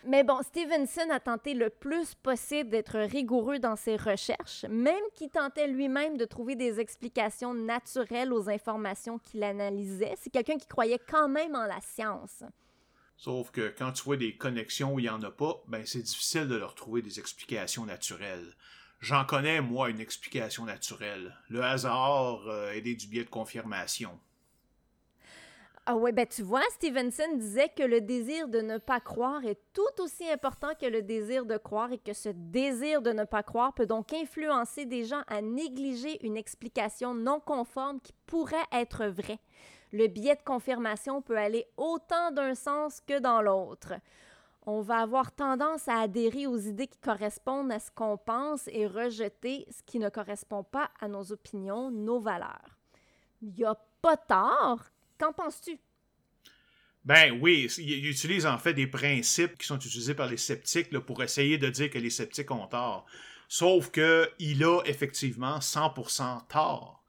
[0.05, 5.31] Mais bon, Stevenson a tenté le plus possible d'être rigoureux dans ses recherches, même qu'il
[5.31, 10.15] tentait lui-même de trouver des explications naturelles aux informations qu'il analysait.
[10.21, 12.43] C'est quelqu'un qui croyait quand même en la science.
[13.17, 16.03] Sauf que quand tu vois des connexions où il n'y en a pas, ben c'est
[16.03, 18.57] difficile de leur trouver des explications naturelles.
[19.01, 21.37] J'en connais, moi, une explication naturelle.
[21.49, 24.19] Le hasard euh, est du biais de confirmation.
[25.85, 29.59] Ah ouais, ben tu vois, Stevenson disait que le désir de ne pas croire est
[29.73, 33.43] tout aussi important que le désir de croire et que ce désir de ne pas
[33.43, 39.07] croire peut donc influencer des gens à négliger une explication non conforme qui pourrait être
[39.07, 39.41] vraie.
[39.93, 43.95] Le biais de confirmation peut aller autant d'un sens que dans l'autre.
[44.67, 48.87] On va avoir tendance à adhérer aux idées qui correspondent à ce qu'on pense et
[48.87, 52.79] rejeter ce qui ne correspond pas à nos opinions, nos valeurs.
[53.43, 54.93] Il n'y a pas tort
[55.23, 55.79] Qu'en penses-tu?
[57.05, 61.23] Ben oui, il utilise en fait des principes qui sont utilisés par les sceptiques pour
[61.23, 63.07] essayer de dire que les sceptiques ont tort.
[63.47, 67.05] Sauf que il a effectivement 100% tort.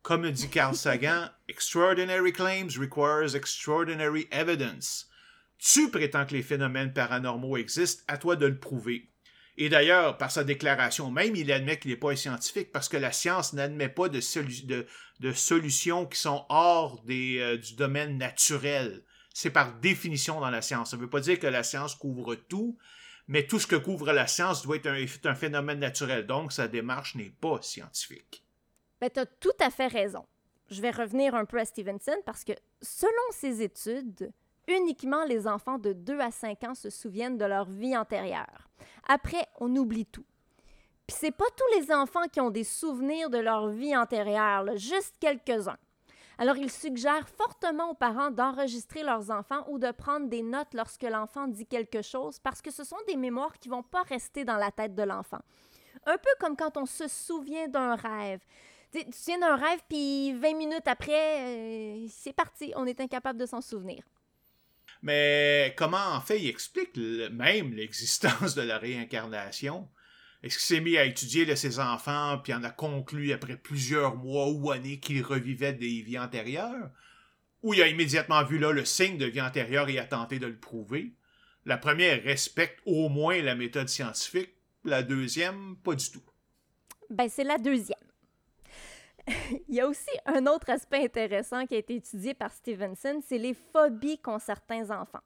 [0.00, 5.10] Comme dit Carl Sagan, Extraordinary claims requires extraordinary evidence.
[5.58, 9.10] Tu prétends que les phénomènes paranormaux existent, à toi de le prouver.
[9.60, 13.10] Et d'ailleurs, par sa déclaration même, il admet qu'il n'est pas scientifique parce que la
[13.10, 14.20] science n'admet pas de,
[14.66, 14.86] de,
[15.32, 19.02] solutions qui sont hors des, euh, du domaine naturel.
[19.34, 20.90] C'est par définition dans la science.
[20.90, 22.76] Ça ne veut pas dire que la science couvre tout,
[23.26, 26.26] mais tout ce que couvre la science doit être un, un phénomène naturel.
[26.26, 28.44] Donc, sa démarche n'est pas scientifique.
[29.00, 30.24] Ben, tu as tout à fait raison.
[30.70, 32.52] Je vais revenir un peu à Stevenson parce que,
[32.82, 34.30] selon ses études,
[34.66, 38.68] uniquement les enfants de 2 à 5 ans se souviennent de leur vie antérieure.
[39.08, 40.26] Après, on oublie tout.
[41.08, 45.14] Puis c'est pas tous les enfants qui ont des souvenirs de leur vie antérieure, juste
[45.18, 45.78] quelques-uns.
[46.36, 51.02] Alors, il suggère fortement aux parents d'enregistrer leurs enfants ou de prendre des notes lorsque
[51.02, 54.58] l'enfant dit quelque chose parce que ce sont des mémoires qui vont pas rester dans
[54.58, 55.40] la tête de l'enfant.
[56.04, 58.40] Un peu comme quand on se souvient d'un rêve.
[58.92, 63.40] tu te souviens d'un rêve, puis 20 minutes après, euh, c'est parti, on est incapable
[63.40, 64.04] de s'en souvenir.
[65.00, 69.88] Mais comment en fait il explique même l'existence de la réincarnation?
[70.42, 74.48] Est-ce qu'il s'est mis à étudier ses enfants puis en a conclu après plusieurs mois
[74.48, 76.90] ou années qu'il revivait des vies antérieures?
[77.62, 80.46] Ou il a immédiatement vu là le signe de vie antérieure et a tenté de
[80.46, 81.14] le prouver?
[81.64, 86.22] La première respecte au moins la méthode scientifique, la deuxième, pas du tout.
[87.10, 87.98] Ben, c'est la deuxième.
[89.68, 93.38] Il y a aussi un autre aspect intéressant qui a été étudié par Stevenson, c'est
[93.38, 95.22] les phobies qu'ont certains enfants.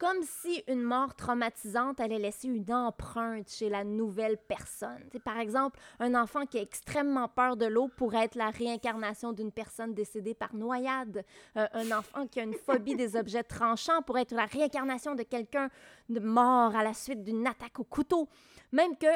[0.00, 5.04] Comme si une mort traumatisante allait laisser une empreinte chez la nouvelle personne.
[5.22, 9.52] par exemple, un enfant qui a extrêmement peur de l'eau pourrait être la réincarnation d'une
[9.52, 11.22] personne décédée par noyade.
[11.58, 15.22] Euh, un enfant qui a une phobie des objets tranchants pourrait être la réincarnation de
[15.22, 15.68] quelqu'un
[16.08, 18.26] mort à la suite d'une attaque au couteau.
[18.72, 19.06] Même que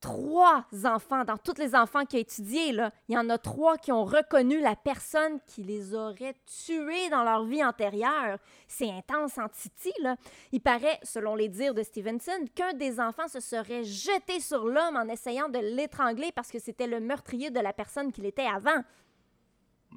[0.00, 3.92] trois enfants, dans tous les enfants qu'il a étudiés, il y en a trois qui
[3.92, 8.38] ont reconnu la personne qui les aurait tués dans leur vie antérieure.
[8.68, 10.16] C'est intense en Titi, là.
[10.52, 14.96] Il paraît, selon les dires de Stevenson, qu'un des enfants se serait jeté sur l'homme
[14.96, 18.82] en essayant de l'étrangler parce que c'était le meurtrier de la personne qu'il était avant.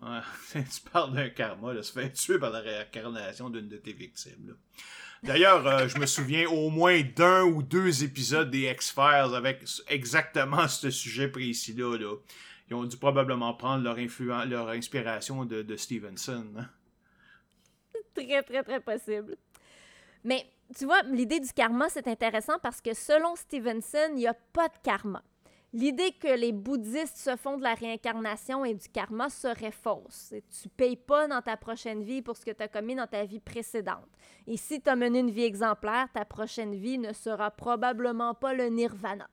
[0.51, 4.55] tu parles d'un karma, se fait tuer par la réincarnation d'une de tes victimes.
[5.23, 10.67] D'ailleurs, euh, je me souviens au moins d'un ou deux épisodes des X-Files avec exactement
[10.67, 11.97] ce sujet précis-là.
[12.69, 16.65] Ils ont dû probablement prendre leur, inspiration de, Stevenson.
[18.13, 19.35] Très, très, très possible.
[20.23, 20.45] Mais
[20.77, 24.67] tu vois, l'idée du karma, c'est intéressant parce que selon Stevenson, il n'y a pas
[24.67, 25.23] de karma.
[25.71, 30.33] L'idée que les bouddhistes se font de la réincarnation et du karma serait fausse.
[30.61, 33.23] Tu payes pas dans ta prochaine vie pour ce que tu as commis dans ta
[33.23, 34.09] vie précédente.
[34.47, 38.55] Et si tu as mené une vie exemplaire, ta prochaine vie ne sera probablement pas
[38.55, 39.29] le nirvana.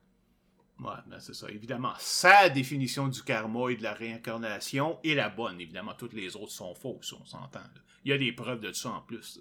[0.79, 1.49] Ouais, ben c'est ça.
[1.49, 5.59] Évidemment, sa définition du karma et de la réincarnation est la bonne.
[5.59, 7.63] Évidemment, toutes les autres sont fausses, on s'entend.
[8.05, 9.39] Il y a des preuves de ça en plus.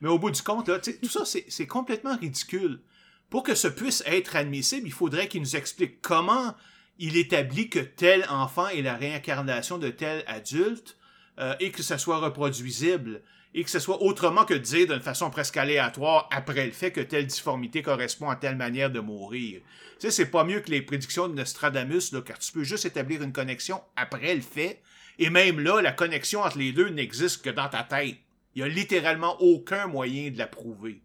[0.00, 2.80] Mais au bout du compte, tout ça, c'est complètement ridicule.
[3.30, 6.54] Pour que ce puisse être admissible, il faudrait qu'il nous explique comment
[6.98, 10.96] il établit que tel enfant est la réincarnation de tel adulte
[11.38, 13.22] euh, et que ça soit reproduisible
[13.54, 17.00] et que ce soit autrement que dire d'une façon presque aléatoire après le fait que
[17.00, 19.60] telle difformité correspond à telle manière de mourir.
[19.98, 22.84] Tu sais, c'est pas mieux que les prédictions de Nostradamus, là, car tu peux juste
[22.84, 24.82] établir une connexion après le fait,
[25.18, 28.16] et même là, la connexion entre les deux n'existe que dans ta tête.
[28.54, 31.00] Il y a littéralement aucun moyen de la prouver.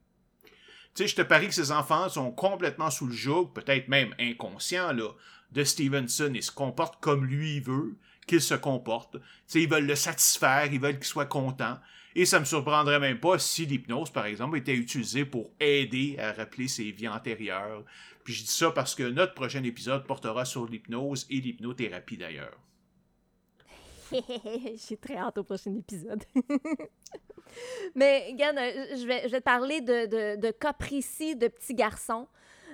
[0.96, 4.14] Tu sais, je te parie que ces enfants sont complètement sous le joug, peut-être même
[4.20, 5.10] inconscients, là,
[5.52, 7.96] de Stevenson et se comportent comme lui veut
[8.28, 9.18] qu'il se comporte.
[9.48, 11.78] Tu ils veulent le satisfaire, ils veulent qu'il soit content.
[12.16, 16.32] Et ça me surprendrait même pas si l'hypnose, par exemple, était utilisée pour aider à
[16.32, 17.84] rappeler ses vies antérieures.
[18.24, 22.58] Puis je dis ça parce que notre prochain épisode portera sur l'hypnose et l'hypnothérapie d'ailleurs.
[24.76, 26.24] J'ai très hâte au prochain épisode.
[27.96, 32.28] Mais, regarde, euh, je vais, te parler de, de, cas précis de petits garçons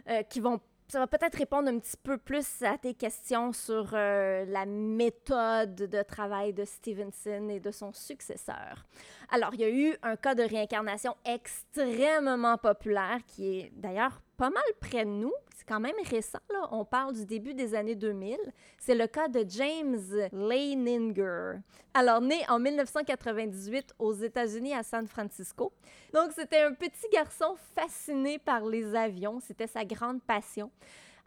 [0.09, 0.59] euh, qui vont
[0.89, 5.75] ça va peut-être répondre un petit peu plus à tes questions sur euh, la méthode
[5.75, 8.87] de travail de Stevenson et de son successeur.
[9.29, 14.49] Alors, il y a eu un cas de réincarnation extrêmement populaire qui est d'ailleurs pas
[14.49, 15.33] mal près de nous.
[15.70, 16.67] Quand même récent, là.
[16.72, 18.38] On parle du début des années 2000.
[18.80, 20.01] C'est le cas de James
[20.34, 21.59] Leininger.
[21.93, 25.72] Alors, né en 1998 aux États-Unis à San Francisco.
[26.11, 29.39] Donc, c'était un petit garçon fasciné par les avions.
[29.39, 30.72] C'était sa grande passion.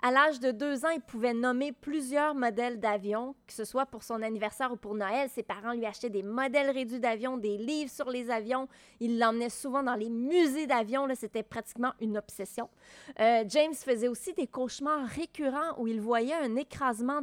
[0.04, 4.02] À l'âge de deux ans, il pouvait nommer plusieurs modèles d'avions, que ce soit pour
[4.02, 5.28] son anniversaire ou pour Noël.
[5.28, 8.66] Ses parents lui achetaient des modèles réduits d'avions, des livres sur les avions.
[8.98, 11.06] Il l'emmenait souvent dans les musées d'avions.
[11.14, 12.68] C'était pratiquement une obsession.
[13.20, 17.22] Euh, James faisait aussi des cauchemars récurrents où il voyait un écrasement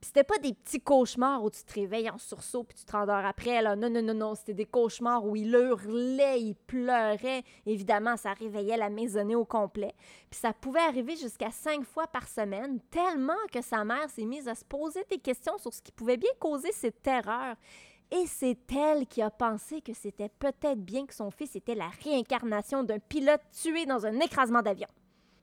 [0.00, 2.92] d'avion c'était pas des petits cauchemars où tu te réveilles en sursaut puis tu te
[2.92, 3.60] rendors après.
[3.60, 3.76] Là.
[3.76, 4.34] Non, non, non, non.
[4.34, 7.42] C'était des cauchemars où il hurlait, il pleurait.
[7.66, 9.94] Évidemment, ça réveillait la maisonnée au complet.
[10.30, 14.48] Puis ça pouvait arriver jusqu'à cinq fois par semaine, tellement que sa mère s'est mise
[14.48, 17.56] à se poser des questions sur ce qui pouvait bien causer cette terreur.
[18.10, 21.88] Et c'est elle qui a pensé que c'était peut-être bien que son fils était la
[22.02, 24.88] réincarnation d'un pilote tué dans un écrasement d'avion.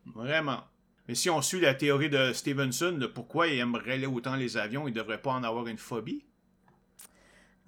[0.05, 0.59] Vraiment.
[1.07, 4.87] Mais si on suit la théorie de Stevenson de pourquoi il aimerait autant les avions,
[4.87, 6.25] il ne devrait pas en avoir une phobie?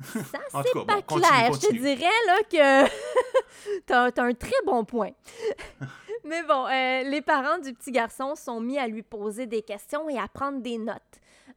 [0.03, 0.19] Ça,
[0.63, 1.53] c'est pas clair.
[1.53, 2.89] Je te dirais là que
[3.85, 5.11] t'as as un très bon point.
[6.25, 10.09] Mais bon, euh, les parents du petit garçon sont mis à lui poser des questions
[10.09, 10.95] et à prendre des notes.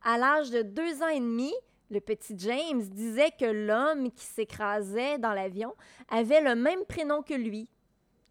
[0.04, 1.52] À l'âge de deux ans et demi,
[1.90, 5.74] le petit James disait que l'homme qui s'écrasait dans l'avion
[6.08, 7.68] avait le même prénom que lui,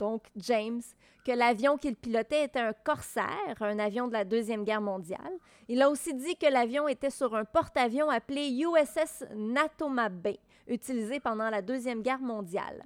[0.02, 0.82] donc James,
[1.24, 5.34] que l'avion qu'il pilotait était un Corsair, un avion de la Deuxième Guerre mondiale.
[5.68, 11.20] Il a aussi dit que l'avion était sur un porte-avions appelé USS Natoma Bay, utilisé
[11.20, 12.84] pendant la Deuxième Guerre mondiale.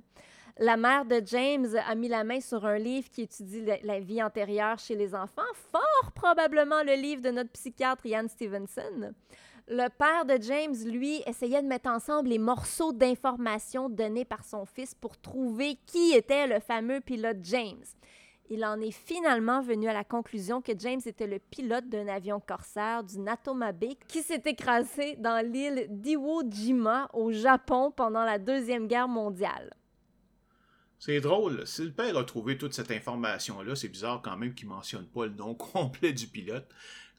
[0.57, 4.21] La mère de James a mis la main sur un livre qui étudie la vie
[4.21, 5.41] antérieure chez les enfants,
[5.71, 9.13] fort probablement le livre de notre psychiatre Ian Stevenson.
[9.67, 14.63] Le père de James, lui, essayait de mettre ensemble les morceaux d'informations donnés par son
[14.65, 17.83] fils pour trouver qui était le fameux pilote James.
[18.51, 22.39] Il en est finalement venu à la conclusion que James était le pilote d'un avion
[22.39, 28.87] corsaire du Natomabe qui s'est écrasé dans l'île d'Iwo Jima au Japon pendant la Deuxième
[28.87, 29.73] Guerre mondiale.
[30.99, 31.65] C'est drôle.
[31.65, 35.25] Si le père a trouvé toute cette information-là, c'est bizarre quand même qu'il mentionne pas
[35.25, 36.67] le nom complet du pilote.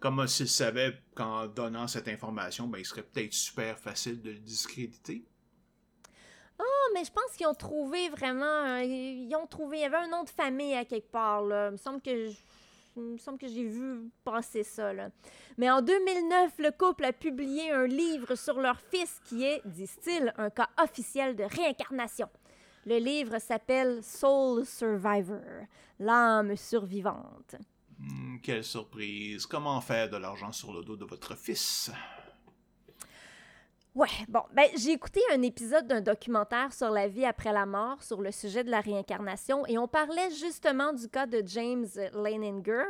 [0.01, 4.39] Comme s'il savait qu'en donnant cette information, ben, il serait peut-être super facile de le
[4.39, 5.25] discréditer.
[6.59, 8.77] Oh, mais je pense qu'ils ont trouvé vraiment.
[8.77, 9.79] ils ont trouvé.
[9.79, 11.43] Il y avait un nom de famille à quelque part.
[11.43, 12.31] Il me semble que.
[12.99, 14.91] Il me semble que j'ai vu passer ça.
[14.91, 15.11] Là.
[15.59, 20.33] Mais en 2009, le couple a publié un livre sur leur fils qui est, disent-ils,
[20.39, 22.29] un cas officiel de réincarnation.
[22.87, 25.43] Le livre s'appelle Soul Survivor,
[25.99, 27.57] l'âme survivante.
[27.99, 29.47] Hmm, quelle surprise.
[29.47, 31.91] Comment faire de l'argent sur le dos de votre fils?
[33.97, 38.03] Ouais, bon, ben j'ai écouté un épisode d'un documentaire sur la vie après la mort
[38.03, 42.85] sur le sujet de la réincarnation et on parlait justement du cas de James Leininger,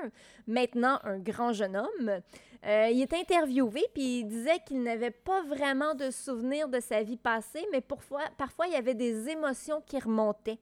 [0.49, 2.21] maintenant un grand jeune homme.
[2.67, 7.01] Euh, il est interviewé, puis il disait qu'il n'avait pas vraiment de souvenirs de sa
[7.05, 10.59] vie passée, mais parfois, parfois il y avait des émotions qui remontaient.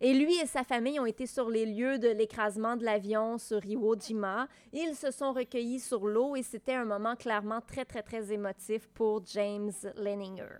[0.00, 3.64] Et lui et sa famille ont été sur les lieux de l'écrasement de l'avion sur
[3.64, 4.48] Iwo Jima.
[4.72, 8.88] Ils se sont recueillis sur l'eau et c'était un moment clairement très, très, très émotif
[8.88, 10.58] pour James Leninger.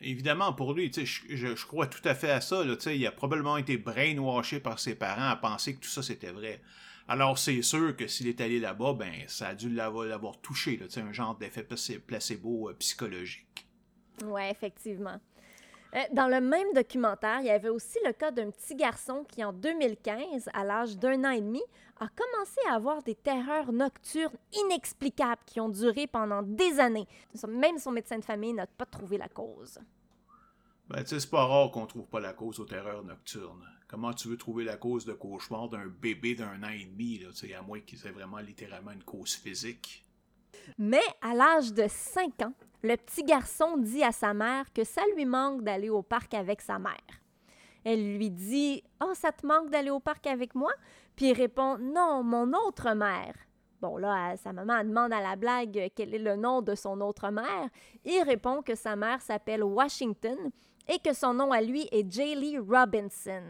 [0.00, 2.64] Évidemment, pour lui, je, je, je, crois tout à fait à ça.
[2.64, 6.32] Là, il a probablement été brainwashé par ses parents à penser que tout ça c'était
[6.32, 6.62] vrai.
[7.08, 10.86] Alors c'est sûr que s'il est allé là-bas, ben ça a dû l'avoir touché, là,
[10.96, 13.68] un genre d'effet placebo euh, psychologique.
[14.24, 15.20] Oui, effectivement.
[15.94, 19.44] Euh, dans le même documentaire, il y avait aussi le cas d'un petit garçon qui,
[19.44, 21.62] en 2015, à l'âge d'un an et demi,
[22.00, 27.06] a commencé à avoir des terreurs nocturnes inexplicables qui ont duré pendant des années.
[27.48, 29.78] Même son médecin de famille n'a pas trouvé la cause.
[30.88, 33.66] Ben, c'est pas rare qu'on trouve pas la cause aux terreurs nocturnes.
[33.88, 37.20] Comment tu veux trouver la cause de cauchemar d'un bébé d'un an et demi,
[37.56, 40.04] à moins qu'il ait vraiment littéralement une cause physique?
[40.76, 45.02] Mais à l'âge de 5 ans, le petit garçon dit à sa mère que ça
[45.14, 46.96] lui manque d'aller au parc avec sa mère.
[47.84, 50.72] Elle lui dit Oh, ça te manque d'aller au parc avec moi
[51.14, 53.34] Puis il répond Non, mon autre mère.
[53.80, 57.30] Bon, là, sa maman demande à la blague quel est le nom de son autre
[57.30, 57.68] mère?
[58.04, 60.36] Il répond que sa mère s'appelle Washington
[60.88, 63.42] et que son nom à lui est Jaylee Robinson.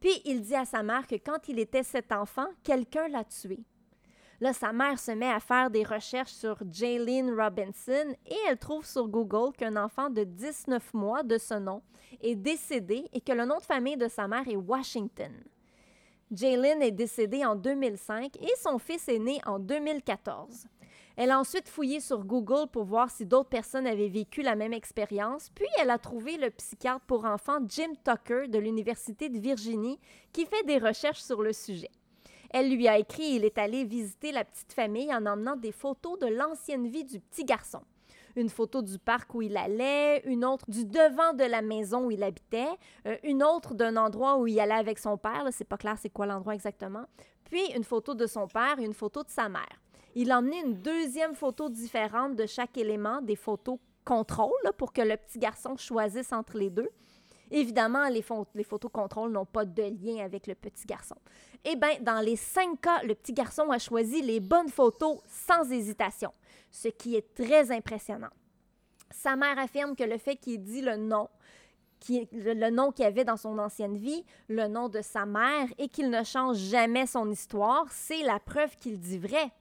[0.00, 3.60] Puis il dit à sa mère que quand il était cet enfant, quelqu'un l'a tué.
[4.40, 8.84] Là, sa mère se met à faire des recherches sur Jaylene Robinson et elle trouve
[8.84, 11.82] sur Google qu'un enfant de 19 mois de ce nom
[12.20, 15.32] est décédé et que le nom de famille de sa mère est Washington.
[16.30, 20.66] Jaylene est décédée en 2005 et son fils est né en 2014.
[21.16, 24.74] Elle a ensuite fouillé sur Google pour voir si d'autres personnes avaient vécu la même
[24.74, 29.98] expérience, puis elle a trouvé le psychiatre pour enfants Jim Tucker de l'Université de Virginie
[30.34, 31.90] qui fait des recherches sur le sujet.
[32.50, 36.18] Elle lui a écrit il est allé visiter la petite famille en emmenant des photos
[36.18, 37.80] de l'ancienne vie du petit garçon.
[38.36, 42.10] Une photo du parc où il allait, une autre du devant de la maison où
[42.10, 42.68] il habitait,
[43.06, 46.10] euh, une autre d'un endroit où il allait avec son père, c'est pas clair c'est
[46.10, 47.06] quoi l'endroit exactement,
[47.44, 49.80] puis une photo de son père et une photo de sa mère.
[50.18, 55.02] Il a emmené une deuxième photo différente de chaque élément, des photos contrôle, pour que
[55.02, 56.88] le petit garçon choisisse entre les deux.
[57.50, 61.16] Évidemment, les, photos contrôle n'ont pas de lien avec le petit garçon.
[61.66, 65.70] Eh bien, dans les cinq cas, le petit garçon a choisi les bonnes photos sans
[65.70, 66.32] hésitation,
[66.70, 68.32] ce qui est très impressionnant.
[69.10, 71.28] Sa mère affirme que le fait qu'il dit le nom,
[72.00, 75.88] qui, le nom qu'il avait dans son ancienne vie, le nom de sa mère, et
[75.88, 79.52] qu'il ne change jamais son histoire, c'est la preuve qu'il dit vrai.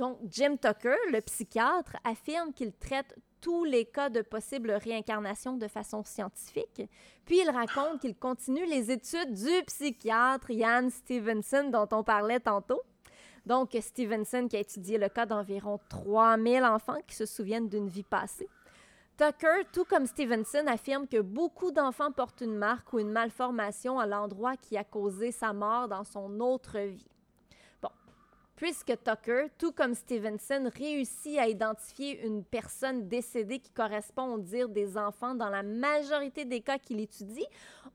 [0.00, 5.68] Donc, Jim Tucker, le psychiatre, affirme qu'il traite tous les cas de possible réincarnation de
[5.68, 6.88] façon scientifique.
[7.26, 12.80] Puis il raconte qu'il continue les études du psychiatre Ian Stevenson dont on parlait tantôt.
[13.44, 18.02] Donc Stevenson qui a étudié le cas d'environ 3000 enfants qui se souviennent d'une vie
[18.02, 18.48] passée.
[19.18, 24.06] Tucker, tout comme Stevenson, affirme que beaucoup d'enfants portent une marque ou une malformation à
[24.06, 27.06] l'endroit qui a causé sa mort dans son autre vie
[28.60, 34.68] puisque Tucker, tout comme Stevenson, réussit à identifier une personne décédée qui correspond au dire
[34.68, 37.46] des enfants dans la majorité des cas qu'il étudie,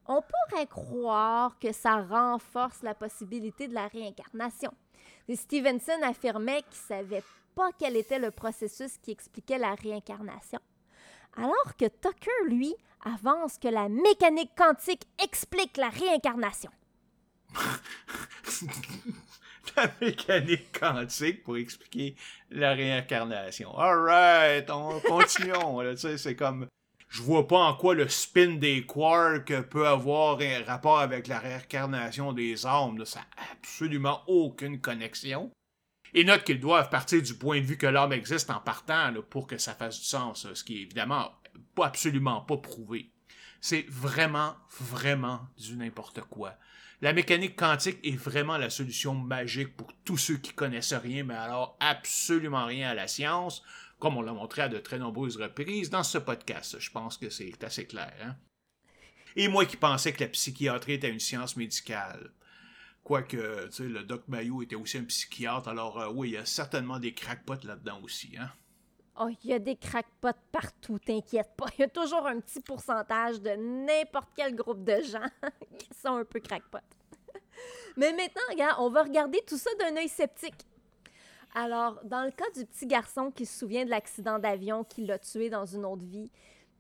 [0.07, 4.73] on pourrait croire que ça renforce la possibilité de la réincarnation.
[5.31, 10.59] Stevenson affirmait qu'il savait pas quel était le processus qui expliquait la réincarnation,
[11.37, 16.71] alors que Tucker, lui, avance que la mécanique quantique explique la réincarnation.
[19.77, 22.15] la mécanique quantique pour expliquer
[22.51, 23.77] la réincarnation.
[23.77, 25.83] Alright, on continuons.
[25.95, 26.67] c'est comme.
[27.07, 31.39] Je vois pas en quoi le spin des quarks peut avoir un rapport avec la
[31.39, 33.05] réincarnation des âmes.
[33.05, 35.51] Ça n'a absolument aucune connexion.
[36.13, 39.47] Et note qu'ils doivent partir du point de vue que l'âme existe en partant pour
[39.47, 41.31] que ça fasse du sens, ce qui est évidemment
[41.81, 43.11] absolument pas prouvé.
[43.67, 46.53] C'est vraiment, vraiment du n'importe quoi.
[47.01, 51.33] La mécanique quantique est vraiment la solution magique pour tous ceux qui connaissent rien, mais
[51.33, 53.63] alors absolument rien à la science,
[53.97, 56.79] comme on l'a montré à de très nombreuses reprises dans ce podcast.
[56.79, 58.13] Je pense que c'est assez clair.
[58.23, 58.35] Hein?
[59.35, 62.33] Et moi qui pensais que la psychiatrie était une science médicale.
[63.03, 66.37] Quoique, tu sais, le doc Mayo était aussi un psychiatre, alors euh, oui, il y
[66.37, 68.51] a certainement des crackpots là-dedans aussi, hein?
[69.17, 71.67] Oh, il y a des crackpots partout, t'inquiète pas.
[71.77, 75.25] Il y a toujours un petit pourcentage de n'importe quel groupe de gens
[75.79, 76.79] qui sont un peu crackpots.
[77.97, 80.65] Mais maintenant, regarde, on va regarder tout ça d'un œil sceptique.
[81.53, 85.17] Alors, dans le cas du petit garçon qui se souvient de l'accident d'avion qui l'a
[85.17, 86.29] tué dans une autre vie,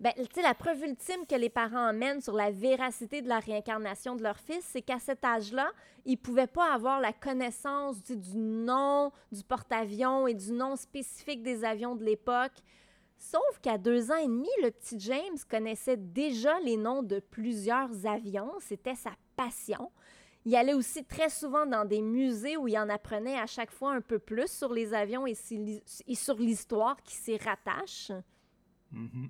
[0.01, 0.11] Ben,
[0.43, 4.37] la preuve ultime que les parents emmènent sur la véracité de la réincarnation de leur
[4.37, 5.71] fils, c'est qu'à cet âge-là,
[6.05, 11.43] ils ne pouvaient pas avoir la connaissance du, nom du porte-avions et du nom spécifique
[11.43, 12.51] des avions de l'époque.
[13.17, 18.05] Sauf qu'à deux ans et demi, le petit James connaissait déjà les noms de plusieurs
[18.05, 18.51] avions.
[18.59, 19.91] C'était sa passion.
[20.43, 23.93] Il allait aussi très souvent dans des musées où il en apprenait à chaque fois
[23.93, 28.11] un peu plus sur les avions et, sur l'histoire qui s'y rattache.
[28.93, 29.29] Mm-hmm.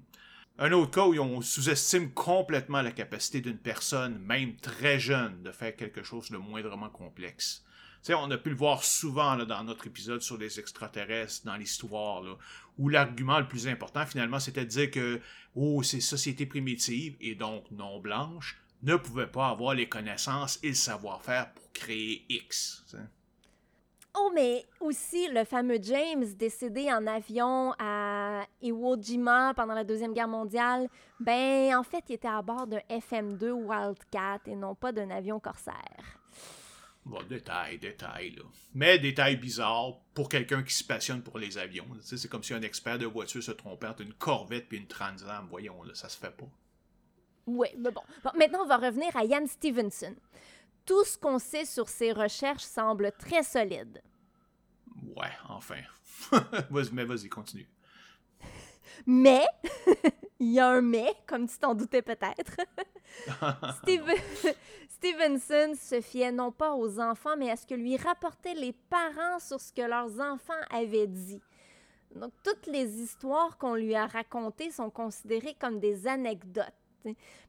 [0.58, 5.52] Un autre cas où on sous-estime complètement la capacité d'une personne, même très jeune, de
[5.52, 7.66] faire quelque chose de moindrement complexe.
[8.08, 12.24] on a pu le voir souvent dans notre épisode sur les extraterrestres, dans l'histoire,
[12.78, 15.20] où l'argument le plus important, finalement, c'était de dire que,
[15.56, 20.70] oh, ces sociétés primitives, et donc non blanches, ne pouvaient pas avoir les connaissances et
[20.70, 22.86] le savoir-faire pour créer X.
[24.18, 30.14] Oh, mais aussi le fameux James décédé en avion à Iwo Jima pendant la Deuxième
[30.14, 30.88] Guerre mondiale,
[31.20, 35.40] ben en fait, il était à bord d'un FM-2 Wildcat et non pas d'un avion
[35.40, 36.20] corsaire.
[37.06, 38.44] Bon, détail, détail, là.
[38.74, 41.86] Mais détail bizarre pour quelqu'un qui se passionne pour les avions.
[42.02, 45.46] C'est comme si un expert de voiture se trompait entre une Corvette et une Transam.
[45.50, 46.48] Voyons, là, ça se fait pas.
[47.46, 48.02] Oui, mais bon.
[48.24, 48.32] bon.
[48.36, 50.16] Maintenant, on va revenir à Ian Stevenson.
[50.86, 54.02] Tout ce qu'on sait sur ses recherches semble très solide.
[55.16, 55.82] Ouais, enfin.
[56.92, 57.68] mais vas-y, continue.
[59.06, 59.46] Mais,
[60.40, 62.58] il y a un mais, comme tu t'en doutais peut-être.
[64.90, 69.40] Stevenson se fiait non pas aux enfants, mais à ce que lui rapportaient les parents
[69.40, 71.42] sur ce que leurs enfants avaient dit.
[72.16, 76.74] Donc, toutes les histoires qu'on lui a racontées sont considérées comme des anecdotes.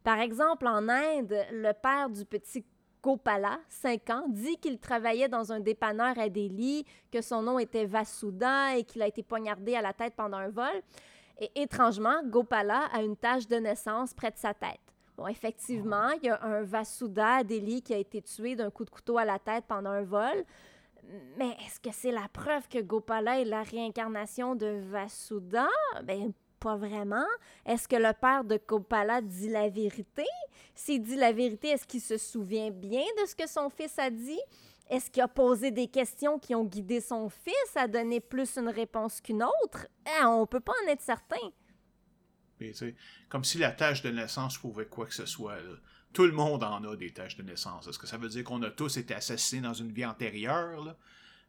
[0.02, 2.64] Par exemple, en Inde, le père du petit
[3.06, 7.84] Gopala, 5 ans, dit qu'il travaillait dans un dépanneur à Delhi, que son nom était
[7.84, 10.82] Vasuda et qu'il a été poignardé à la tête pendant un vol.
[11.38, 14.80] Et étrangement, Gopala a une tache de naissance près de sa tête.
[15.16, 18.84] Bon, effectivement, il y a un Vasuda à Delhi qui a été tué d'un coup
[18.84, 20.44] de couteau à la tête pendant un vol.
[21.38, 25.68] Mais est-ce que c'est la preuve que Gopala est la réincarnation de Vasuda?
[26.02, 27.26] Ben, pas vraiment.
[27.64, 30.24] Est-ce que le père de Copala dit la vérité?
[30.74, 34.10] S'il dit la vérité, est-ce qu'il se souvient bien de ce que son fils a
[34.10, 34.40] dit?
[34.88, 38.68] Est-ce qu'il a posé des questions qui ont guidé son fils à donner plus une
[38.68, 39.86] réponse qu'une autre?
[40.22, 41.36] On on peut pas en être certain.
[43.28, 45.56] comme si la tâche de naissance pouvait quoi que ce soit.
[46.12, 47.88] Tout le monde en a des tâches de naissance.
[47.88, 50.96] Est-ce que ça veut dire qu'on a tous été assassinés dans une vie antérieure?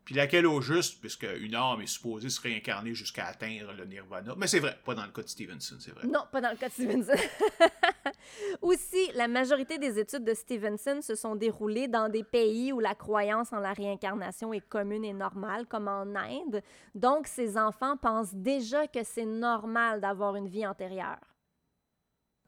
[0.08, 4.36] Puis laquelle au juste, puisque une âme est supposée se réincarner jusqu'à atteindre le nirvana.
[4.38, 6.08] Mais c'est vrai, pas dans le cas de Stevenson, c'est vrai.
[6.08, 7.12] Non, pas dans le cas de Stevenson.
[8.62, 12.96] Aussi, la majorité des études de Stevenson se sont déroulées dans des pays où la
[12.96, 16.64] croyance en la réincarnation est commune et normale, comme en Inde.
[16.96, 21.20] Donc, ces enfants pensent déjà que c'est normal d'avoir une vie antérieure.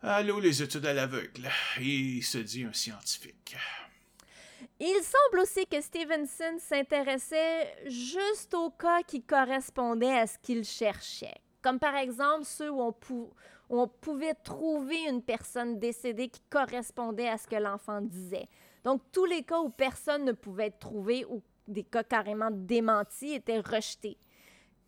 [0.01, 1.49] Allô, les études à l'aveugle.
[1.81, 3.57] Il se dit un scientifique.
[4.81, 11.35] Il semble aussi que Stevenson s'intéressait juste aux cas qui correspondaient à ce qu'il cherchait.
[11.61, 12.81] Comme par exemple ceux où
[13.69, 18.47] on, pouvait trouver une personne décédée qui correspondait à ce que l'enfant disait.
[18.85, 23.33] Donc tous les cas où personne ne pouvait être trouvé ou des cas carrément démentis
[23.33, 24.17] étaient rejetés.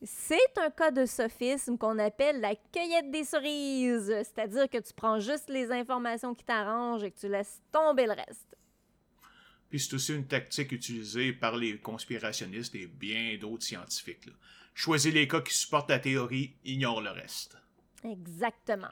[0.03, 5.19] C'est un cas de sophisme qu'on appelle la cueillette des cerises, c'est-à-dire que tu prends
[5.19, 8.55] juste les informations qui t'arrangent et que tu laisses tomber le reste.
[9.71, 14.29] Puis c'est aussi une tactique utilisée par les conspirationnistes et bien d'autres scientifiques.
[14.75, 17.55] Choisis les cas qui supportent la théorie, ignore le reste.
[18.03, 18.89] Exactement.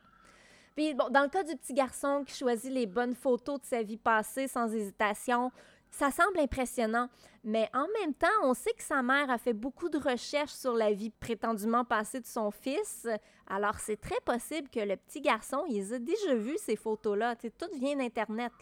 [0.78, 3.84] Puis bon, dans le cas du petit garçon qui choisit les bonnes photos de sa
[3.84, 5.52] vie passée sans hésitation,
[5.92, 7.10] ça semble impressionnant,
[7.44, 10.74] mais en même temps, on sait que sa mère a fait beaucoup de recherches sur
[10.74, 13.06] la vie prétendument passée de son fils.
[13.48, 17.36] Alors, c'est très possible que le petit garçon, il a déjà vu ces photos-là.
[17.36, 18.54] Tout vient d'Internet.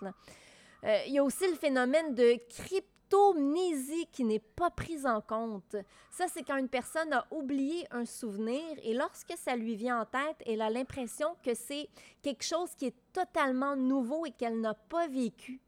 [0.83, 5.75] Euh, il y a aussi le phénomène de cryptomnésie qui n'est pas prise en compte.
[6.11, 10.05] Ça, c'est quand une personne a oublié un souvenir et lorsque ça lui vient en
[10.05, 11.89] tête, elle a l'impression que c'est
[12.21, 15.61] quelque chose qui est totalement nouveau et qu'elle n'a pas vécu.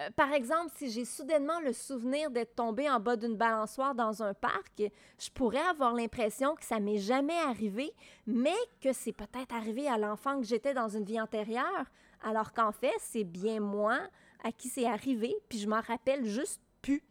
[0.00, 4.22] Euh, par exemple, si j'ai soudainement le souvenir d'être tombée en bas d'une balançoire dans
[4.22, 4.82] un parc,
[5.18, 7.92] je pourrais avoir l'impression que ça m'est jamais arrivé,
[8.26, 11.84] mais que c'est peut-être arrivé à l'enfant que j'étais dans une vie antérieure,
[12.22, 13.98] alors qu'en fait, c'est bien moi
[14.44, 17.02] à qui c'est arrivé, puis je m'en rappelle juste plus.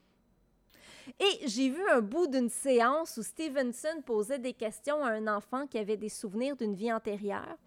[1.20, 5.68] Et j'ai vu un bout d'une séance où Stevenson posait des questions à un enfant
[5.68, 7.58] qui avait des souvenirs d'une vie antérieure.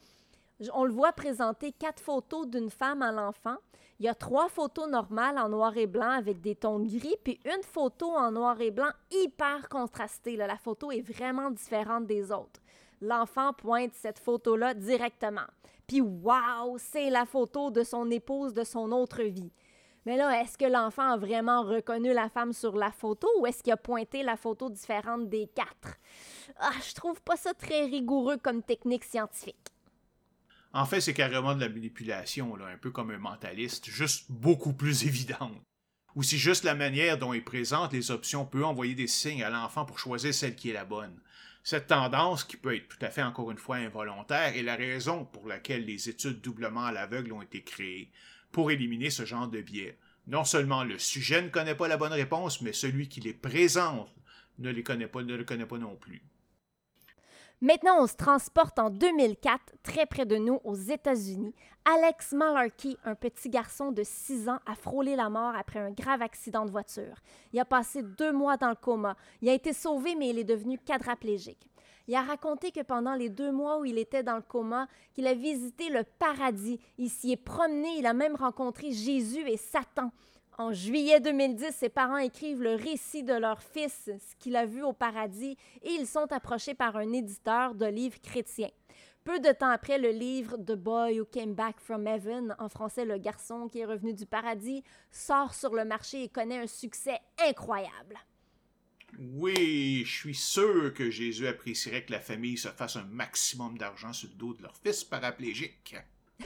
[0.73, 3.57] On le voit présenter quatre photos d'une femme à l'enfant.
[3.99, 7.39] Il y a trois photos normales en noir et blanc avec des tons gris, puis
[7.45, 10.37] une photo en noir et blanc hyper contrastée.
[10.37, 12.61] La photo est vraiment différente des autres.
[13.01, 15.47] L'enfant pointe cette photo-là directement.
[15.87, 19.53] Puis, waouh, c'est la photo de son épouse de son autre vie.
[20.07, 23.63] Mais là, est-ce que l'enfant a vraiment reconnu la femme sur la photo ou est-ce
[23.63, 25.97] qu'il a pointé la photo différente des quatre?
[26.59, 29.71] Ah, je trouve pas ça très rigoureux comme technique scientifique.
[30.75, 35.05] En fait, c'est carrément de la manipulation, un peu comme un mentaliste, juste beaucoup plus
[35.07, 35.57] évidente.
[36.17, 39.51] Ou si juste la manière dont il présente les options peut envoyer des signes à
[39.51, 41.19] l'enfant pour choisir celle qui est la bonne.
[41.63, 45.25] Cette tendance, qui peut être tout à fait encore une fois involontaire, est la raison
[45.25, 48.11] pour laquelle les études doublement à l'aveugle ont été créées,
[48.55, 49.99] pour éliminer ce genre de biais.
[50.29, 54.09] Non seulement le sujet ne connaît pas la bonne réponse, mais celui qui les présente
[54.61, 56.23] ne les connaît pas, ne le connaît pas non plus.
[57.61, 61.53] Maintenant, on se transporte en 2004, très près de nous, aux États-Unis.
[61.85, 66.23] Alex Malarkey, un petit garçon de 6 ans, a frôlé la mort après un grave
[66.23, 67.17] accident de voiture.
[67.53, 69.17] Il a passé deux mois dans le coma.
[69.43, 71.67] Il a été sauvé, mais il est devenu quadraplégique.
[72.07, 75.27] Il a raconté que pendant les deux mois où il était dans le coma, qu'il
[75.27, 76.79] a visité le paradis.
[76.99, 80.11] Il s'y est promené, il a même rencontré Jésus et Satan.
[80.57, 84.83] En juillet 2010, ses parents écrivent le récit de leur fils, ce qu'il a vu
[84.85, 88.71] au paradis, et ils sont approchés par un éditeur de livres chrétiens.
[89.25, 93.07] Peu de temps après, le livre The Boy Who Came Back from Heaven, en français
[93.07, 97.19] Le garçon qui est revenu du paradis, sort sur le marché et connaît un succès
[97.49, 98.19] incroyable.
[99.19, 104.13] Oui, je suis sûr que Jésus apprécierait que la famille se fasse un maximum d'argent
[104.13, 105.97] sur le dos de leur fils paraplégique.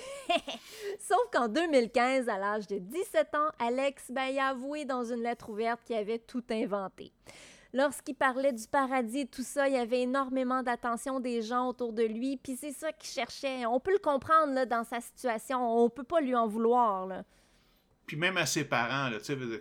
[0.99, 5.51] Sauf qu'en 2015, à l'âge de 17 ans, Alex ben, a avoué dans une lettre
[5.51, 7.13] ouverte qu'il avait tout inventé.
[7.75, 11.93] Lorsqu'il parlait du paradis et tout ça, il y avait énormément d'attention des gens autour
[11.93, 13.67] de lui, puis c'est ça qu'il cherchait.
[13.67, 17.07] On peut le comprendre là, dans sa situation, on peut pas lui en vouloir.
[17.07, 17.25] Là.
[18.09, 19.11] Puis même à ses parents,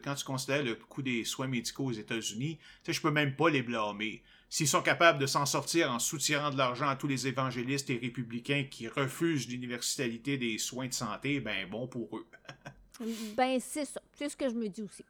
[0.02, 2.58] quand tu considères le coût des soins médicaux aux États-Unis,
[2.88, 4.24] je peux même pas les blâmer.
[4.50, 7.98] S'ils sont capables de s'en sortir en soutirant de l'argent à tous les évangélistes et
[7.98, 12.26] républicains qui refusent l'universalité des soins de santé, ben bon pour eux.
[13.36, 15.04] ben c'est ça, c'est ce que je me dis aussi.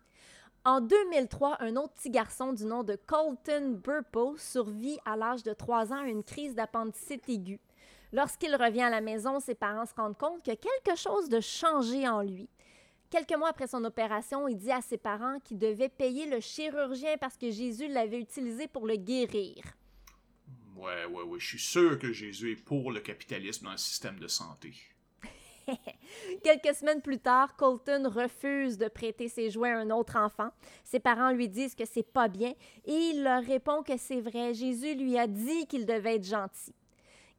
[0.65, 5.53] En 2003, un autre petit garçon du nom de Colton Burpo survit à l'âge de
[5.53, 7.59] 3 ans à une crise d'appendicite aiguë.
[8.14, 12.07] Lorsqu'il revient à la maison, ses parents se rendent compte que quelque chose de changé
[12.07, 12.49] en lui.
[13.09, 17.15] Quelques mois après son opération, il dit à ses parents qu'il devait payer le chirurgien
[17.17, 19.63] parce que Jésus l'avait utilisé pour le guérir.
[20.75, 24.19] Ouais, ouais, ouais, je suis sûr que Jésus est pour le capitalisme dans le système
[24.19, 24.73] de santé.
[26.43, 30.49] Quelques semaines plus tard, Colton refuse de prêter ses jouets à un autre enfant.
[30.84, 32.53] Ses parents lui disent que c'est pas bien
[32.85, 34.53] et il leur répond que c'est vrai.
[34.53, 36.75] Jésus lui a dit qu'il devait être gentil.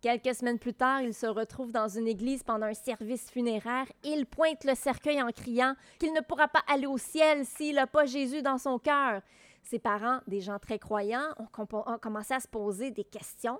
[0.01, 4.27] Quelques semaines plus tard, il se retrouve dans une église pendant un service funéraire il
[4.27, 8.05] pointe le cercueil en criant qu'il ne pourra pas aller au ciel s'il n'a pas
[8.05, 9.23] Jésus dans son cœur.
[9.65, 13.59] Ses parents, des gens très croyants, ont, commencé à se poser des questions.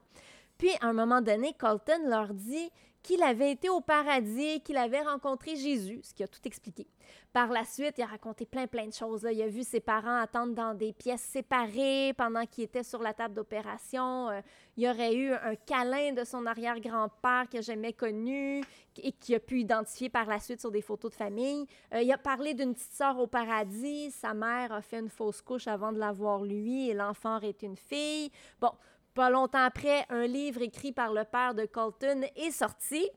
[0.59, 2.71] Puis, à un moment donné, Colton leur dit
[3.09, 6.87] qu'il avait été au paradis, qu'il avait rencontré Jésus, ce qui a tout expliqué.
[7.33, 9.27] Par la suite, il a raconté plein, plein de choses.
[9.33, 13.15] Il a vu ses parents attendre dans des pièces séparées pendant qu'il était sur la
[13.15, 14.29] table d'opération.
[14.29, 14.43] Euh,
[14.77, 18.63] il aurait eu un câlin de son arrière-grand-père que jamais connu
[18.99, 21.65] et qu'il a pu identifier par la suite sur des photos de famille.
[21.95, 24.11] Euh, il a parlé d'une petite sœur au paradis.
[24.11, 27.65] Sa mère a fait une fausse couche avant de l'avoir lui et l'enfant aurait été
[27.65, 28.31] une fille.
[28.61, 28.73] Bon,
[29.19, 33.11] pas longtemps après, un livre écrit par le père de Colton est sorti.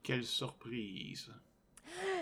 [0.00, 1.28] Quelle surprise!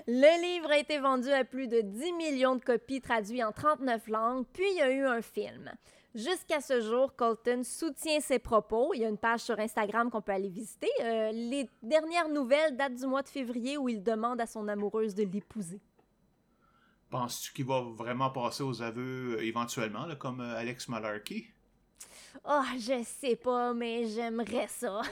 [0.06, 4.08] Le livre a été vendu à plus de 10 millions de copies traduites en 39
[4.08, 5.70] langues, puis il y a eu un film.
[6.14, 8.94] Jusqu'à ce jour, Colton soutient ses propos.
[8.94, 10.88] Il y a une page sur Instagram qu'on peut aller visiter.
[11.02, 15.14] Euh, les dernières nouvelles datent du mois de février où il demande à son amoureuse
[15.14, 15.82] de l'épouser.
[17.10, 21.48] Penses-tu qu'il va vraiment passer aux aveux euh, éventuellement, comme euh, Alex Malarkey?
[22.44, 25.02] Oh, je sais pas, mais j'aimerais ça.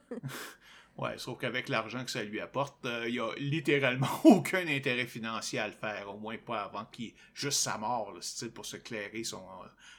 [0.98, 5.06] ouais, sauf qu'avec l'argent que ça lui apporte, il euh, n'y a littéralement aucun intérêt
[5.06, 8.20] financier à le faire, au moins pas avant qu'il juste sa mort, là,
[8.54, 9.42] pour se clairer son,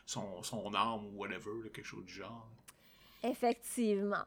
[0.06, 2.48] son, son âme ou whatever, quelque chose du genre.
[3.24, 4.26] Effectivement.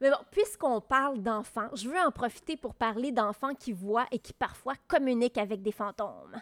[0.00, 4.18] Mais bon, puisqu'on parle d'enfants, je veux en profiter pour parler d'enfants qui voient et
[4.18, 6.40] qui parfois communiquent avec des fantômes.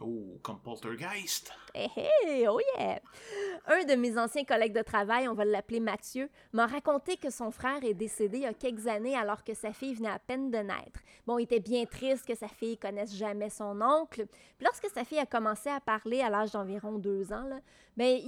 [0.00, 1.50] Oh, comme Poltergeist.
[1.74, 3.00] Hey, hey, oh yeah!
[3.66, 7.50] Un de mes anciens collègues de travail, on va l'appeler Mathieu, m'a raconté que son
[7.50, 10.50] frère est décédé il y a quelques années alors que sa fille venait à peine
[10.50, 11.00] de naître.
[11.26, 14.26] Bon, il était bien triste que sa fille connaisse jamais son oncle.
[14.26, 17.60] Puis lorsque sa fille a commencé à parler à l'âge d'environ deux ans, là,
[17.96, 18.20] ben,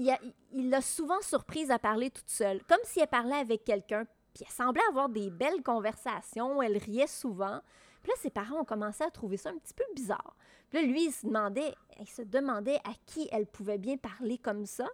[0.53, 4.07] il l'a souvent surprise à parler toute seule, comme si elle parlait avec quelqu'un.
[4.33, 7.61] Puis elle semblait avoir des belles conversations, elle riait souvent.
[8.03, 10.37] Puis là, ses parents ont commencé à trouver ça un petit peu bizarre.
[10.71, 14.67] Puis lui, il se demandait, il se demandait à qui elle pouvait bien parler comme
[14.67, 14.87] ça.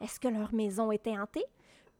[0.00, 1.44] Est-ce que leur maison était hantée?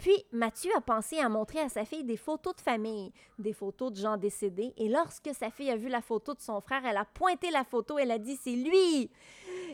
[0.02, 3.92] Puis Mathieu a pensé à montrer à sa fille des photos de famille, des photos
[3.92, 6.96] de gens décédés, et lorsque sa fille a vu la photo de son frère, elle
[6.96, 9.10] a pointé la photo, elle a dit c'est lui.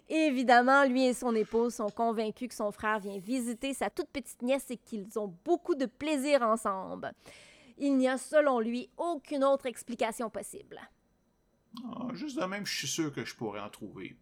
[0.07, 4.43] Évidemment, lui et son épouse sont convaincus que son frère vient visiter sa toute petite
[4.43, 7.13] nièce et qu'ils ont beaucoup de plaisir ensemble.
[7.79, 10.81] Il n'y a selon lui aucune autre explication possible.
[11.85, 14.17] Ah, juste de même, je suis sûr que je pourrais en trouver.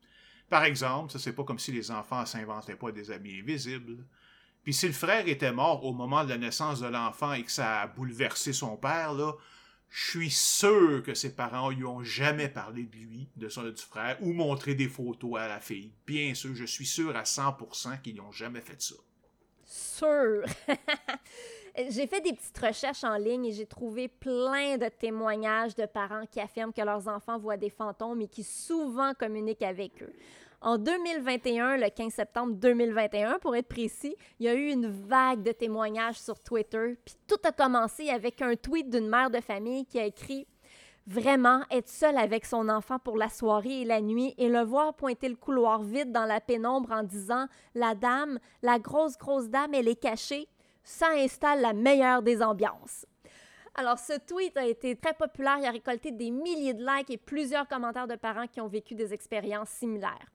[0.48, 4.04] Par exemple, ça c'est pas comme si les enfants s'inventaient pas des amis invisibles.
[4.62, 7.52] Puis si le frère était mort au moment de la naissance de l'enfant et que
[7.52, 9.32] ça a bouleversé son père, là,
[9.88, 13.76] je suis sûr que ses parents lui ont jamais parlé de lui, de son du
[13.80, 15.92] frère, ou montré des photos à la fille.
[16.06, 18.96] Bien sûr, je suis sûr à 100% qu'ils n'ont jamais fait ça.
[19.64, 20.44] Sûr.
[21.88, 26.24] j'ai fait des petites recherches en ligne et j'ai trouvé plein de témoignages de parents
[26.30, 30.12] qui affirment que leurs enfants voient des fantômes et qui souvent communiquent avec eux.
[30.62, 35.42] En 2021, le 15 septembre 2021, pour être précis, il y a eu une vague
[35.42, 36.96] de témoignages sur Twitter.
[37.04, 40.46] Puis tout a commencé avec un tweet d'une mère de famille qui a écrit
[41.06, 44.94] Vraiment, être seule avec son enfant pour la soirée et la nuit et le voir
[44.94, 47.46] pointer le couloir vide dans la pénombre en disant
[47.76, 50.48] La dame, la grosse, grosse dame, elle est cachée
[50.86, 53.04] ça installe la meilleure des ambiances.
[53.74, 55.58] Alors, ce tweet a été très populaire.
[55.58, 58.94] Il a récolté des milliers de likes et plusieurs commentaires de parents qui ont vécu
[58.94, 60.30] des expériences similaires.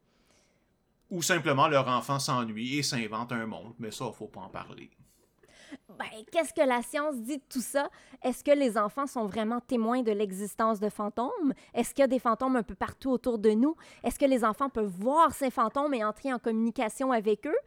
[1.10, 4.50] Ou simplement leur enfant s'ennuie et s'invente un monde, mais ça, il faut pas en
[4.50, 4.92] parler.
[5.90, 7.90] Ben, qu'est-ce que la science dit de tout ça?
[8.24, 11.54] Est-ce que les enfants sont vraiment témoins de l'existence de fantômes?
[11.74, 13.76] Est-ce qu'il y a des fantômes un peu partout autour de nous?
[14.04, 17.58] Est-ce que les enfants peuvent voir ces fantômes et entrer en communication avec eux?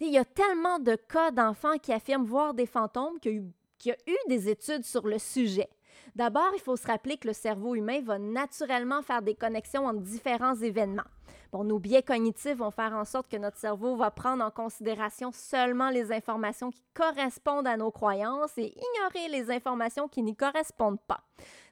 [0.00, 3.52] Il y a tellement de cas d'enfants qui affirment voir des fantômes qu'il
[3.84, 5.68] y a eu des études sur le sujet.
[6.14, 10.00] D'abord, il faut se rappeler que le cerveau humain va naturellement faire des connexions entre
[10.00, 11.02] différents événements.
[11.62, 15.90] Nos biais cognitifs vont faire en sorte que notre cerveau va prendre en considération seulement
[15.90, 21.20] les informations qui correspondent à nos croyances et ignorer les informations qui n'y correspondent pas.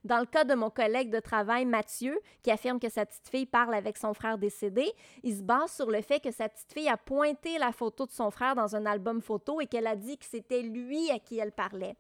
[0.05, 3.47] Dans le cas de mon collègue de travail Mathieu, qui affirme que sa petite fille
[3.47, 4.93] parle avec son frère décédé,
[5.23, 8.13] il se base sur le fait que sa petite fille a pointé la photo de
[8.13, 11.39] son frère dans un album photo et qu'elle a dit que c'était lui à qui
[11.39, 11.97] elle parlait.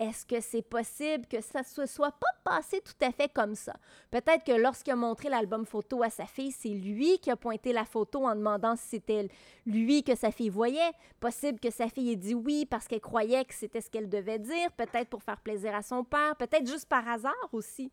[0.00, 3.74] Est-ce que c'est possible que ça ne soit pas passé tout à fait comme ça?
[4.10, 7.74] Peut-être que lorsqu'il a montré l'album photo à sa fille, c'est lui qui a pointé
[7.74, 9.28] la photo en demandant si c'était
[9.66, 10.92] lui que sa fille voyait.
[11.20, 14.38] Possible que sa fille ait dit oui parce qu'elle croyait que c'était ce qu'elle devait
[14.38, 17.92] dire, peut-être pour faire plaisir à son père, peut-être juste par hasard aussi.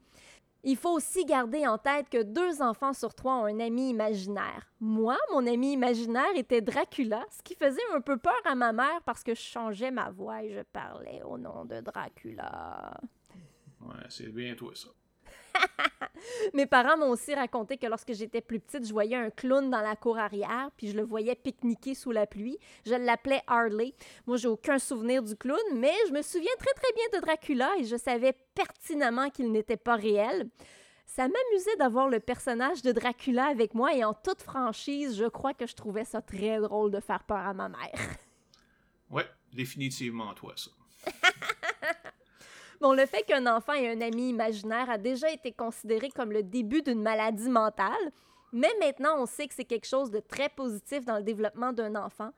[0.64, 4.72] Il faut aussi garder en tête que deux enfants sur trois ont un ami imaginaire.
[4.80, 9.02] Moi, mon ami imaginaire était Dracula, ce qui faisait un peu peur à ma mère
[9.06, 13.00] parce que je changeais ma voix et je parlais au nom de Dracula.
[13.82, 14.90] Ouais, c'est bien toi ça.
[16.54, 19.82] Mes parents m'ont aussi raconté que lorsque j'étais plus petite, je voyais un clown dans
[19.82, 22.58] la cour arrière, puis je le voyais pique-niquer sous la pluie.
[22.86, 23.94] Je l'appelais Harley.
[24.26, 27.72] Moi, j'ai aucun souvenir du clown, mais je me souviens très très bien de Dracula
[27.80, 30.50] et je savais pertinemment qu'il n'était pas réel.
[31.06, 35.54] Ça m'amusait d'avoir le personnage de Dracula avec moi et en toute franchise, je crois
[35.54, 38.18] que je trouvais ça très drôle de faire peur à ma mère.
[39.10, 40.72] Ouais, définitivement toi ça.
[42.80, 46.44] Bon, le fait qu'un enfant ait un ami imaginaire a déjà été considéré comme le
[46.44, 48.12] début d'une maladie mentale,
[48.52, 51.96] mais maintenant on sait que c'est quelque chose de très positif dans le développement d'un
[51.96, 52.30] enfant.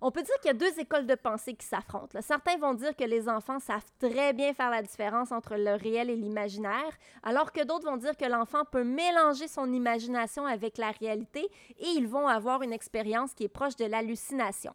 [0.00, 2.20] On peut dire qu'il y a deux écoles de pensée qui s'affrontent.
[2.20, 6.10] Certains vont dire que les enfants savent très bien faire la différence entre le réel
[6.10, 10.90] et l'imaginaire, alors que d'autres vont dire que l'enfant peut mélanger son imagination avec la
[10.90, 11.48] réalité
[11.78, 14.74] et ils vont avoir une expérience qui est proche de l'hallucination.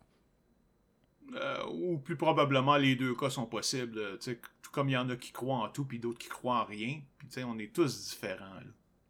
[1.36, 4.18] Euh, ou plus probablement les deux cas sont possibles.
[4.20, 6.66] tout comme il y en a qui croient en tout, puis d'autres qui croient en
[6.66, 7.00] rien.
[7.18, 8.60] Puis on est tous différents.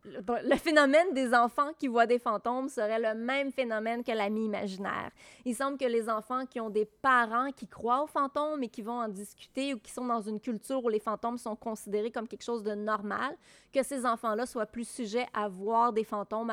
[0.05, 5.11] Le, phénomène des enfants qui voient des fantômes serait le même phénomène que l'ami imaginaire.
[5.45, 8.81] Il semble que les enfants qui ont des parents qui croient aux fantômes et qui
[8.81, 12.27] vont en discuter ou qui sont dans une culture où les fantômes sont considérés comme
[12.27, 13.35] quelque chose de normal,
[13.73, 16.51] que ces enfants-là soient plus sujets à voir des fantômes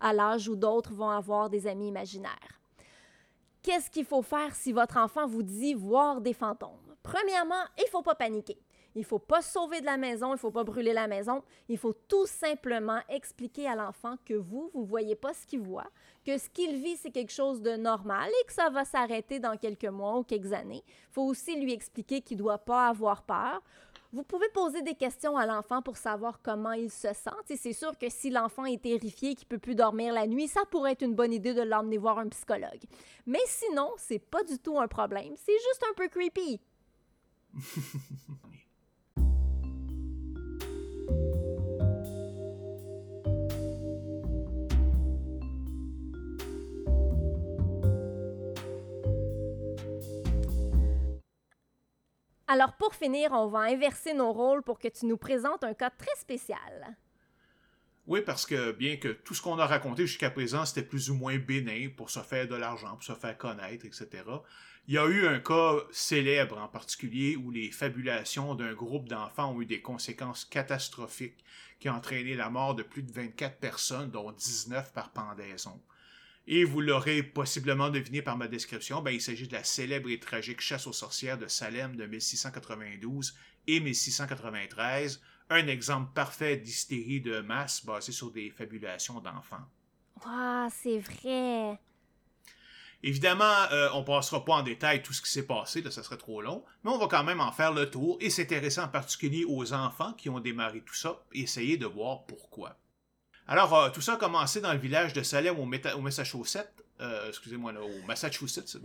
[0.00, 2.57] à l'âge où d'autres vont avoir des amis imaginaires.
[3.62, 6.94] Qu'est-ce qu'il faut faire si votre enfant vous dit voir des fantômes?
[7.02, 8.58] Premièrement, il ne faut pas paniquer.
[8.94, 11.42] Il ne faut pas sauver de la maison, il ne faut pas brûler la maison.
[11.68, 15.60] Il faut tout simplement expliquer à l'enfant que vous, vous ne voyez pas ce qu'il
[15.60, 15.86] voit,
[16.24, 19.56] que ce qu'il vit, c'est quelque chose de normal et que ça va s'arrêter dans
[19.56, 20.82] quelques mois ou quelques années.
[20.86, 23.62] Il faut aussi lui expliquer qu'il ne doit pas avoir peur.
[24.10, 27.56] Vous pouvez poser des questions à l'enfant pour savoir comment il se sent.
[27.56, 30.92] C'est sûr que si l'enfant est terrifié qu'il peut plus dormir la nuit, ça pourrait
[30.92, 32.84] être une bonne idée de l'emmener voir un psychologue.
[33.26, 35.34] Mais sinon, c'est pas du tout un problème.
[35.36, 36.60] C'est juste un peu creepy.
[52.50, 55.90] Alors pour finir, on va inverser nos rôles pour que tu nous présentes un cas
[55.90, 56.96] très spécial.
[58.06, 61.14] Oui, parce que bien que tout ce qu'on a raconté jusqu'à présent, c'était plus ou
[61.14, 64.08] moins bénin pour se faire de l'argent, pour se faire connaître, etc.
[64.86, 69.52] Il y a eu un cas célèbre en particulier où les fabulations d'un groupe d'enfants
[69.52, 71.44] ont eu des conséquences catastrophiques
[71.78, 75.78] qui ont entraîné la mort de plus de 24 personnes, dont 19 par pendaison.
[76.50, 80.18] Et vous l'aurez possiblement deviné par ma description, ben, il s'agit de la célèbre et
[80.18, 85.20] tragique chasse aux sorcières de Salem de 1692 et 1693,
[85.50, 89.66] un exemple parfait d'hystérie de masse basée sur des fabulations d'enfants.
[90.24, 91.78] Ah, c'est vrai.
[93.02, 96.16] Évidemment, euh, on passera pas en détail tout ce qui s'est passé, là, ça serait
[96.16, 99.44] trop long, mais on va quand même en faire le tour et s'intéresser en particulier
[99.46, 102.78] aux enfants qui ont démarré tout ça et essayer de voir pourquoi.
[103.50, 107.72] Alors, euh, tout ça a commencé dans le village de Salem au, Massachusetts, euh, excusez-moi,
[107.80, 108.76] au Massachusetts,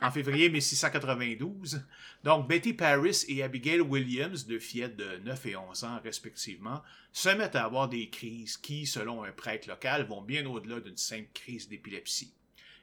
[0.00, 1.84] en février 1692.
[2.22, 7.30] Donc, Betty Paris et Abigail Williams, deux fillettes de 9 et 11 ans respectivement, se
[7.30, 11.30] mettent à avoir des crises qui, selon un prêtre local, vont bien au-delà d'une simple
[11.34, 12.32] crise d'épilepsie.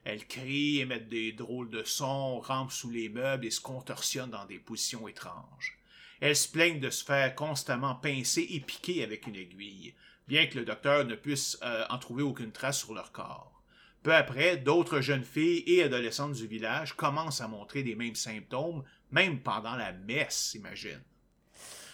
[0.03, 4.45] Elles crient, émettent des drôles de sons, rampent sous les meubles et se contorsionnent dans
[4.45, 5.79] des positions étranges.
[6.19, 9.93] Elles se plaignent de se faire constamment pincer et piquer avec une aiguille
[10.27, 13.63] bien que le docteur ne puisse euh, en trouver aucune trace sur leur corps.
[14.03, 18.83] Peu après, d'autres jeunes filles et adolescentes du village commencent à montrer les mêmes symptômes,
[19.11, 21.01] même pendant la messe, imagine.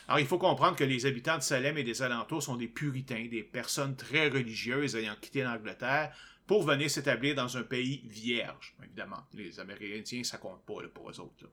[0.07, 3.27] Alors, il faut comprendre que les habitants de Salem et des alentours sont des puritains,
[3.29, 6.11] des personnes très religieuses ayant quitté l'Angleterre
[6.47, 9.23] pour venir s'établir dans un pays vierge, évidemment.
[9.35, 11.47] Les Amérindiens, ça compte pas pour eux autres.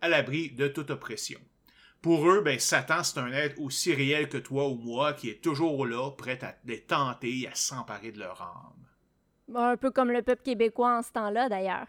[0.00, 1.40] À l'abri de toute oppression.
[2.00, 5.42] Pour eux, ben, Satan, c'est un être aussi réel que toi ou moi qui est
[5.42, 9.56] toujours là, prêt à les tenter, à s'emparer de leur âme.
[9.56, 11.88] un peu comme le peuple québécois en ce temps-là, d'ailleurs.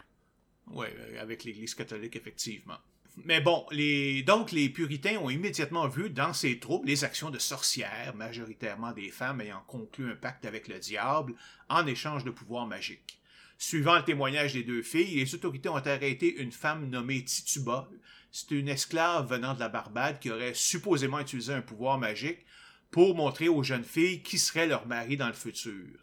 [0.71, 2.77] Oui, euh, avec l'Église catholique, effectivement.
[3.25, 4.23] Mais bon, les...
[4.23, 9.09] donc les puritains ont immédiatement vu dans ces troupes les actions de sorcières, majoritairement des
[9.09, 11.33] femmes ayant conclu un pacte avec le diable
[11.69, 13.19] en échange de pouvoirs magiques.
[13.57, 17.89] Suivant le témoignage des deux filles, les autorités ont arrêté une femme nommée Tituba,
[18.31, 22.45] c'est une esclave venant de la Barbade qui aurait supposément utilisé un pouvoir magique
[22.91, 25.99] pour montrer aux jeunes filles qui serait leur mari dans le futur.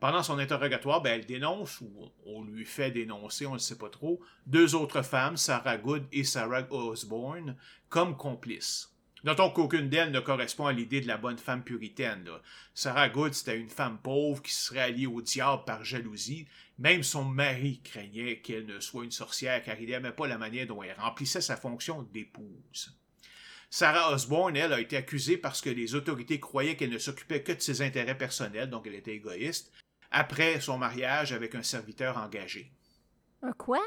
[0.00, 1.90] Pendant son interrogatoire, ben, elle dénonce, ou
[2.24, 6.24] on lui fait dénoncer, on ne sait pas trop, deux autres femmes, Sarah Good et
[6.24, 7.56] Sarah Osborne,
[7.90, 8.90] comme complices.
[9.24, 12.26] Notons qu'aucune d'elles ne correspond à l'idée de la bonne femme puritaine.
[12.72, 16.46] Sarah Good, c'était une femme pauvre qui serait alliée au diable par jalousie.
[16.80, 20.66] Même son mari craignait qu'elle ne soit une sorcière car il n'aimait pas la manière
[20.66, 22.98] dont elle remplissait sa fonction d'épouse.
[23.68, 27.52] Sarah Osborne, elle, a été accusée parce que les autorités croyaient qu'elle ne s'occupait que
[27.52, 29.70] de ses intérêts personnels, donc elle était égoïste,
[30.10, 32.72] après son mariage avec un serviteur engagé.
[33.42, 33.80] Un quoi?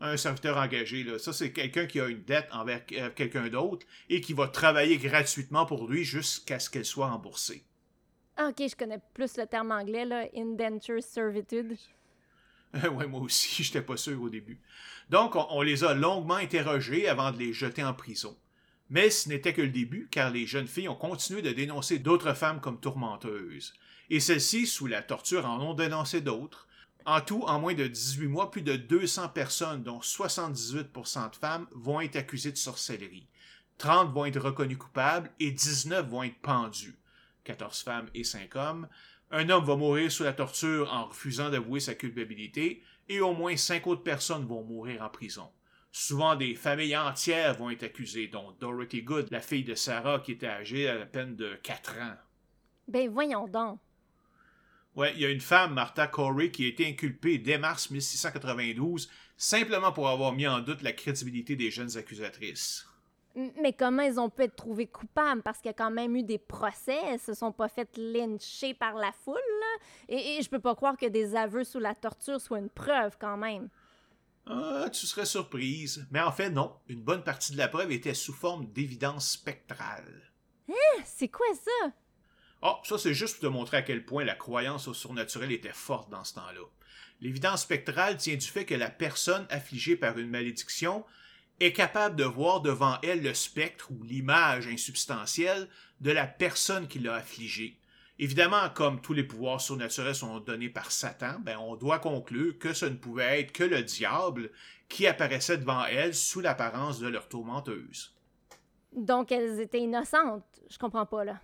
[0.00, 1.04] un serviteur engagé.
[1.04, 1.18] Là.
[1.18, 4.96] Ça, c'est quelqu'un qui a une dette envers euh, quelqu'un d'autre et qui va travailler
[4.96, 7.64] gratuitement pour lui jusqu'à ce qu'elle soit remboursée.
[8.40, 11.76] Ah, ok, je connais plus le terme anglais, là, indenture servitude.
[12.92, 14.60] oui, moi aussi, j'étais pas sûr au début.
[15.10, 18.36] Donc, on, les a longuement interrogés avant de les jeter en prison.
[18.90, 22.32] Mais ce n'était que le début, car les jeunes filles ont continué de dénoncer d'autres
[22.32, 23.74] femmes comme tourmenteuses.
[24.08, 26.68] Et celles-ci, sous la torture, en ont dénoncé d'autres,
[27.06, 31.66] en tout, en moins de 18 mois, plus de 200 personnes, dont 78% de femmes,
[31.72, 33.26] vont être accusées de sorcellerie.
[33.78, 36.96] 30 vont être reconnues coupables et 19 vont être pendues.
[37.48, 38.88] 14 femmes et 5 hommes.
[39.30, 43.56] Un homme va mourir sous la torture en refusant d'avouer sa culpabilité et au moins
[43.56, 45.48] 5 autres personnes vont mourir en prison.
[45.90, 50.32] Souvent, des familles entières vont être accusées, dont Dorothy Good, la fille de Sarah, qui
[50.32, 52.16] était âgée à la peine de 4 ans.
[52.86, 53.78] Ben voyons donc.
[54.94, 59.08] Ouais, il y a une femme, Martha Corey, qui a été inculpée dès mars 1692
[59.38, 62.86] simplement pour avoir mis en doute la crédibilité des jeunes accusatrices.
[63.60, 65.42] Mais comment ils ont pu être trouvés coupables?
[65.42, 66.98] Parce qu'il y a quand même eu des procès.
[67.06, 69.38] Elles se sont pas faites lyncher par la foule.
[70.08, 73.16] Et, et, je peux pas croire que des aveux sous la torture soient une preuve
[73.20, 73.68] quand même.
[74.46, 76.06] Ah, tu serais surprise.
[76.10, 76.74] Mais en fait, non.
[76.88, 80.32] Une bonne partie de la preuve était sous forme d'évidence spectrale.
[80.68, 81.02] Hein?
[81.04, 81.92] C'est quoi ça?
[82.62, 85.72] Ah, ça c'est juste pour te montrer à quel point la croyance au surnaturel était
[85.72, 86.66] forte dans ce temps-là.
[87.20, 91.04] L'évidence spectrale tient du fait que la personne affligée par une malédiction
[91.60, 95.68] est capable de voir devant elle le spectre ou l'image insubstantielle
[96.00, 97.78] de la personne qui l'a affligée.
[98.20, 102.72] Évidemment, comme tous les pouvoirs surnaturels sont donnés par Satan, ben on doit conclure que
[102.72, 104.50] ce ne pouvait être que le diable
[104.88, 108.16] qui apparaissait devant elle sous l'apparence de leur tourmenteuse.
[108.92, 110.60] Donc elles étaient innocentes.
[110.68, 111.40] Je comprends pas là.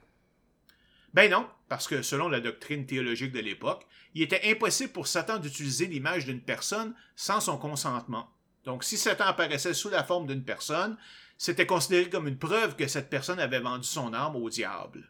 [1.13, 5.39] Ben non, parce que selon la doctrine théologique de l'époque, il était impossible pour Satan
[5.39, 8.29] d'utiliser l'image d'une personne sans son consentement.
[8.65, 10.97] Donc, si Satan apparaissait sous la forme d'une personne,
[11.37, 15.09] c'était considéré comme une preuve que cette personne avait vendu son âme au diable.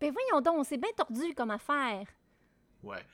[0.00, 2.06] Ben voyons donc, c'est bien tordu comme affaire.
[2.82, 3.04] Ouais.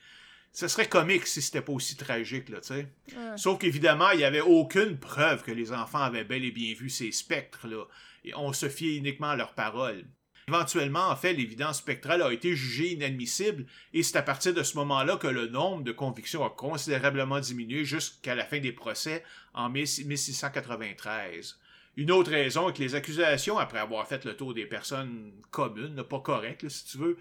[0.53, 2.87] Ce serait comique si c'était pas aussi tragique, là, tu sais.
[3.35, 6.89] Sauf qu'évidemment, il n'y avait aucune preuve que les enfants avaient bel et bien vu
[6.89, 7.83] ces spectres-là.
[8.23, 10.05] Et on se fiait uniquement à leurs paroles.
[10.49, 14.77] Éventuellement, en fait, l'évidence spectrale a été jugée inadmissible et c'est à partir de ce
[14.77, 19.67] moment-là que le nombre de convictions a considérablement diminué jusqu'à la fin des procès en
[19.67, 21.59] 1693.
[21.97, 26.01] Une autre raison est que les accusations, après avoir fait le tour des personnes communes,
[26.03, 27.17] pas correctes, si tu veux,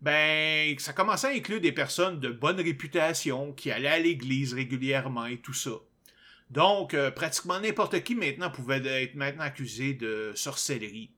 [0.00, 5.26] ben, ça commençait à inclure des personnes de bonne réputation qui allaient à l'église régulièrement
[5.26, 5.72] et tout ça.
[6.50, 11.10] Donc, euh, pratiquement n'importe qui maintenant pouvait être maintenant accusé de sorcellerie.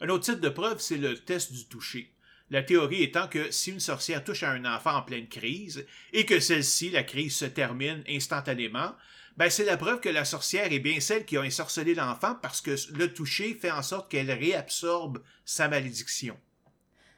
[0.00, 2.12] Un autre type de preuve, c'est le test du toucher.
[2.50, 6.24] La théorie étant que si une sorcière touche à un enfant en pleine crise et
[6.24, 8.92] que celle-ci, la crise se termine instantanément,
[9.36, 12.60] ben c'est la preuve que la sorcière est bien celle qui a ensorcelé l'enfant parce
[12.60, 16.36] que le toucher fait en sorte qu'elle réabsorbe sa malédiction.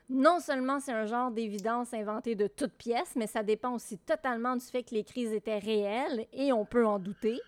[0.09, 4.57] Non seulement c'est un genre d'évidence inventée de toutes pièces, mais ça dépend aussi totalement
[4.57, 7.40] du fait que les crises étaient réelles et on peut en douter.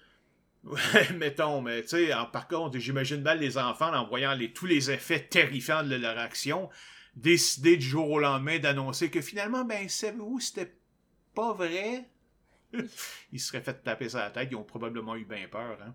[0.64, 4.90] Ouais, mettons, mais tu sais, par contre, j'imagine mal les enfants, en voyant tous les
[4.90, 6.70] effets terrifiants de leur action,
[7.16, 10.74] décider du jour au lendemain d'annoncer que finalement, ben, savez-vous, c'était
[11.34, 12.09] pas vrai?
[13.32, 15.78] ils seraient fait taper sur la tête, ils ont probablement eu bien peur.
[15.82, 15.94] Hein?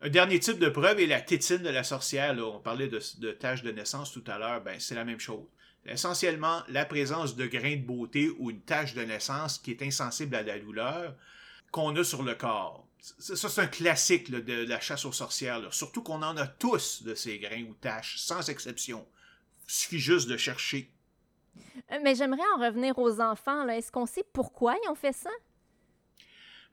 [0.00, 2.34] Un dernier type de preuve est la tétine de la sorcière.
[2.34, 2.44] Là.
[2.44, 5.46] On parlait de, de taches de naissance tout à l'heure, ben, c'est la même chose.
[5.86, 10.36] Essentiellement, la présence de grains de beauté ou une tache de naissance qui est insensible
[10.36, 11.16] à la douleur
[11.70, 12.87] qu'on a sur le corps.
[13.00, 15.72] Ça, c'est un classique de la chasse aux sorcières.
[15.72, 19.06] Surtout qu'on en a tous de ces grains ou taches, sans exception.
[19.66, 20.90] Il suffit juste de chercher.
[21.92, 23.68] Euh, mais j'aimerais en revenir aux enfants.
[23.68, 25.30] Est-ce qu'on sait pourquoi ils ont fait ça?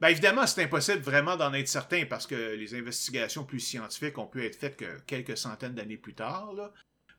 [0.01, 4.27] Bien évidemment, c'est impossible vraiment d'en être certain parce que les investigations plus scientifiques ont
[4.27, 6.53] pu être faites que quelques centaines d'années plus tard.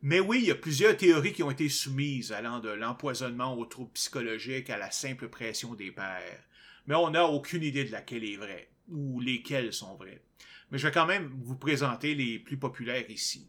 [0.02, 3.64] Mais oui, il y a plusieurs théories qui ont été soumises, allant de l'empoisonnement aux
[3.64, 6.44] troubles psychologiques à la simple pression des pères.
[6.86, 10.22] Mais on n'a aucune idée de laquelle est vraie ou lesquelles sont vraies.
[10.70, 13.48] Mais je vais quand même vous présenter les plus populaires ici.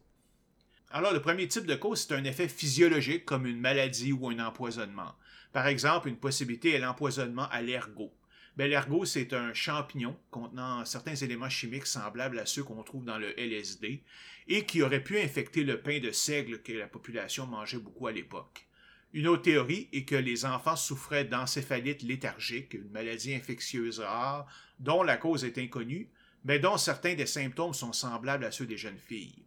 [0.90, 4.40] Alors, le premier type de cause, c'est un effet physiologique comme une maladie ou un
[4.40, 5.16] empoisonnement.
[5.52, 8.14] Par exemple, une possibilité est l'empoisonnement à l'ergot.
[8.56, 13.20] Ben, l'ergot, c'est un champignon contenant certains éléments chimiques semblables à ceux qu'on trouve dans
[13.20, 14.04] le LSD
[14.48, 18.12] et qui aurait pu infecter le pain de seigle que la population mangeait beaucoup à
[18.12, 18.68] l'époque.
[19.14, 24.48] Une autre théorie est que les enfants souffraient d'encéphalite léthargique, une maladie infectieuse rare
[24.80, 26.10] dont la cause est inconnue,
[26.44, 29.46] mais dont certains des symptômes sont semblables à ceux des jeunes filles.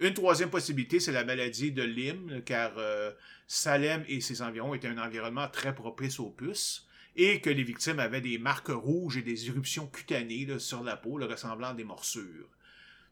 [0.00, 3.10] Une troisième possibilité, c'est la maladie de Lyme, car euh,
[3.48, 6.86] Salem et ses environs étaient un environnement très propice aux puces,
[7.16, 11.14] et que les victimes avaient des marques rouges et des éruptions cutanées sur la peau,
[11.14, 12.48] ressemblant à des morsures.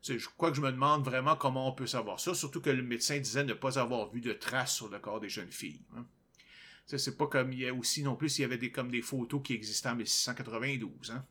[0.03, 2.85] Je crois que je me demande vraiment comment on peut savoir ça, surtout que le
[2.85, 5.85] médecin disait ne pas avoir vu de traces sur le corps des jeunes filles.
[5.97, 6.07] Hein.
[6.87, 9.03] C'est pas comme il y a aussi non plus, il y avait des, comme des
[9.03, 11.11] photos qui existaient en 1692.
[11.11, 11.27] Hein.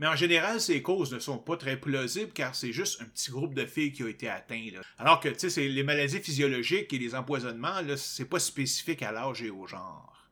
[0.00, 3.30] Mais en général, ces causes ne sont pas très plausibles car c'est juste un petit
[3.30, 4.66] groupe de filles qui a été atteint.
[4.96, 5.28] Alors que
[5.60, 10.26] les maladies physiologiques et les empoisonnements, c'est pas spécifique à l'âge et au genre.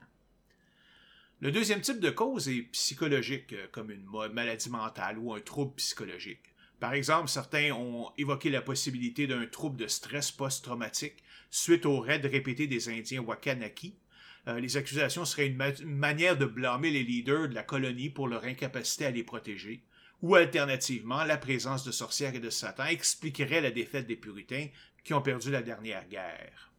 [1.41, 5.75] Le deuxième type de cause est psychologique, euh, comme une maladie mentale ou un trouble
[5.77, 6.43] psychologique.
[6.81, 12.17] Par exemple, certains ont évoqué la possibilité d'un trouble de stress post-traumatique suite aux raids
[12.17, 13.95] répétés des Indiens Wakanaki.
[14.49, 18.45] Euh, les accusations seraient une, manière de blâmer les leaders de la colonie pour leur
[18.45, 19.83] incapacité à les protéger.
[20.23, 24.69] Ou alternativement, la présence de sorcières et de Satan expliquerait la défaite des puritains
[25.05, 26.73] qui ont perdu la dernière guerre.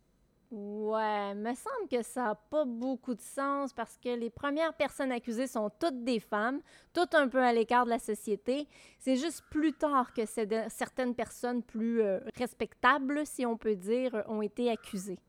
[0.51, 5.11] Ouais, me semble que ça n'a pas beaucoup de sens parce que les premières personnes
[5.11, 6.59] accusées sont toutes des femmes,
[6.91, 8.67] toutes un peu à l'écart de la société.
[8.97, 14.41] C'est juste plus tard que certaines personnes plus euh, respectables, si on peut dire, ont
[14.41, 15.19] été accusées.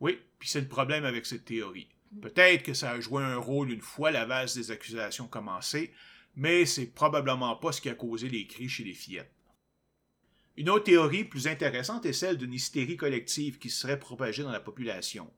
[0.00, 1.88] Oui, puis c'est le problème avec cette théorie.
[2.20, 5.92] Peut-être que ça a joué un rôle une fois la vase des accusations commencée,
[6.34, 9.32] mais c'est probablement pas ce qui a causé les cris chez les fillettes.
[10.56, 14.60] Une autre théorie plus intéressante est celle d'une hystérie collective qui serait propagée dans la
[14.60, 15.32] population.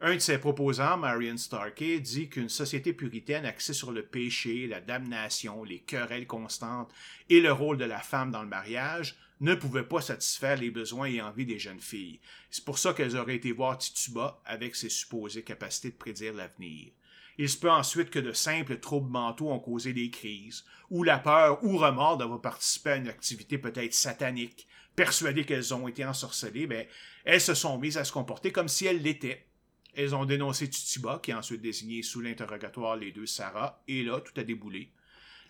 [0.00, 4.80] Un de ses proposants, Marion Starkey, dit qu'une société puritaine axée sur le péché, la
[4.80, 6.92] damnation, les querelles constantes
[7.30, 11.06] et le rôle de la femme dans le mariage ne pouvait pas satisfaire les besoins
[11.06, 12.20] et envies des jeunes filles.
[12.50, 16.92] C'est pour ça qu'elles auraient été voir Tituba avec ses supposées capacités de prédire l'avenir.
[17.38, 21.18] Il se peut ensuite que de simples troubles mentaux ont causé des crises, ou la
[21.18, 26.66] peur ou remords d'avoir participé à une activité peut-être satanique, persuadées qu'elles ont été ensorcelées,
[26.66, 26.88] mais
[27.24, 29.46] elles se sont mises à se comporter comme si elles l'étaient.
[29.94, 34.20] Elles ont dénoncé Tutiba, qui a ensuite désigné sous l'interrogatoire les deux Sarah, et là,
[34.20, 34.90] tout a déboulé.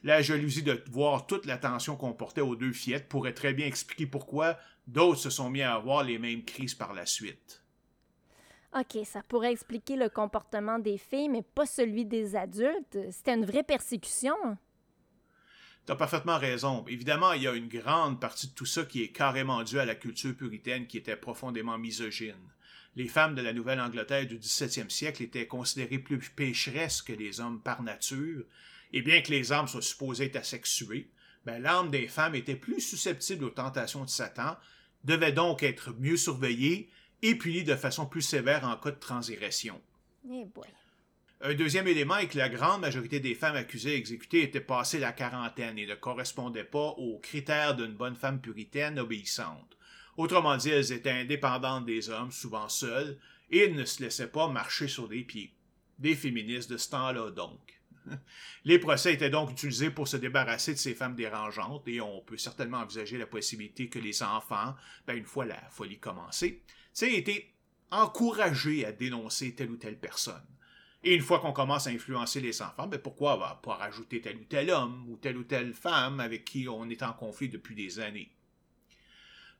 [0.06, 4.06] La jalousie de voir toute l'attention qu'on portait aux deux fillettes pourrait très bien expliquer
[4.06, 4.56] pourquoi
[4.86, 7.64] d'autres se sont mis à avoir les mêmes crises par la suite.
[8.72, 12.96] OK, ça pourrait expliquer le comportement des filles, mais pas celui des adultes.
[13.10, 14.36] C'était une vraie persécution.
[15.86, 16.84] T'as parfaitement raison.
[16.86, 19.84] Évidemment, il y a une grande partie de tout ça qui est carrément due à
[19.84, 22.52] la culture puritaine qui était profondément misogyne.
[22.94, 27.60] Les femmes de la Nouvelle-Angleterre du 17e siècle étaient considérées plus pécheresses que les hommes
[27.60, 28.44] par nature,
[28.96, 31.10] et bien que les âmes soient supposées être asexuées,
[31.44, 34.56] ben, l'âme des femmes était plus susceptible aux tentations de Satan,
[35.04, 36.88] devait donc être mieux surveillée
[37.20, 39.82] et punie de façon plus sévère en cas de transgression.
[40.32, 40.46] Eh.
[41.42, 44.98] Un deuxième élément est que la grande majorité des femmes accusées et exécutées étaient passées
[44.98, 49.76] la quarantaine et ne correspondaient pas aux critères d'une bonne femme puritaine obéissante.
[50.16, 53.18] Autrement dit, elles étaient indépendantes des hommes, souvent seules,
[53.50, 55.52] et ne se laissaient pas marcher sur des pieds.
[55.98, 57.75] Des féministes de ce temps-là, donc.
[58.64, 62.36] Les procès étaient donc utilisés pour se débarrasser de ces femmes dérangeantes, et on peut
[62.36, 64.74] certainement envisager la possibilité que les enfants,
[65.06, 66.62] ben, une fois la folie commencée,
[67.02, 67.54] aient été
[67.90, 70.44] encouragés à dénoncer telle ou telle personne.
[71.04, 74.38] Et une fois qu'on commence à influencer les enfants, ben pourquoi va pas rajouter tel
[74.38, 77.76] ou tel homme ou telle ou telle femme avec qui on est en conflit depuis
[77.76, 78.32] des années?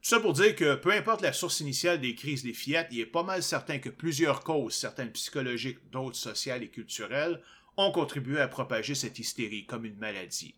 [0.03, 3.01] Tout ça pour dire que peu importe la source initiale des crises des fillettes, il
[3.01, 7.41] est pas mal certain que plusieurs causes, certaines psychologiques, d'autres sociales et culturelles,
[7.77, 10.55] ont contribué à propager cette hystérie comme une maladie.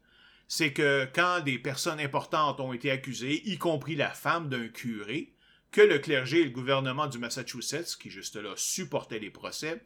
[0.46, 5.34] C'est que quand des personnes importantes ont été accusées, y compris la femme d'un curé,
[5.70, 9.82] que le clergé et le gouvernement du Massachusetts, qui juste là supportaient les procès,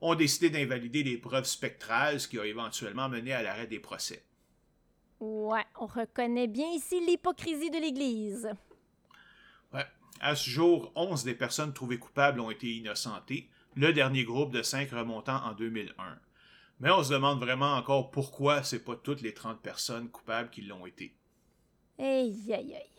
[0.00, 4.22] ont décidé d'invalider les preuves spectrales, ce qui a éventuellement mené à l'arrêt des procès.
[5.20, 8.48] Ouais, on reconnaît bien ici l'hypocrisie de l'Église.
[9.72, 9.86] Ouais.
[10.20, 14.62] À ce jour, 11 des personnes trouvées coupables ont été innocentées, le dernier groupe de
[14.62, 16.18] 5 remontant en 2001.
[16.80, 20.62] Mais on se demande vraiment encore pourquoi c'est pas toutes les 30 personnes coupables qui
[20.62, 21.14] l'ont été.
[21.98, 22.90] Aïe, aïe, aïe.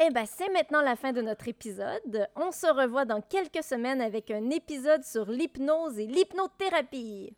[0.00, 2.28] Eh bien, c'est maintenant la fin de notre épisode.
[2.34, 7.36] On se revoit dans quelques semaines avec un épisode sur l'hypnose et l'hypnothérapie.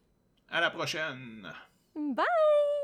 [0.49, 1.51] À la prochaine.
[1.95, 2.80] Bye.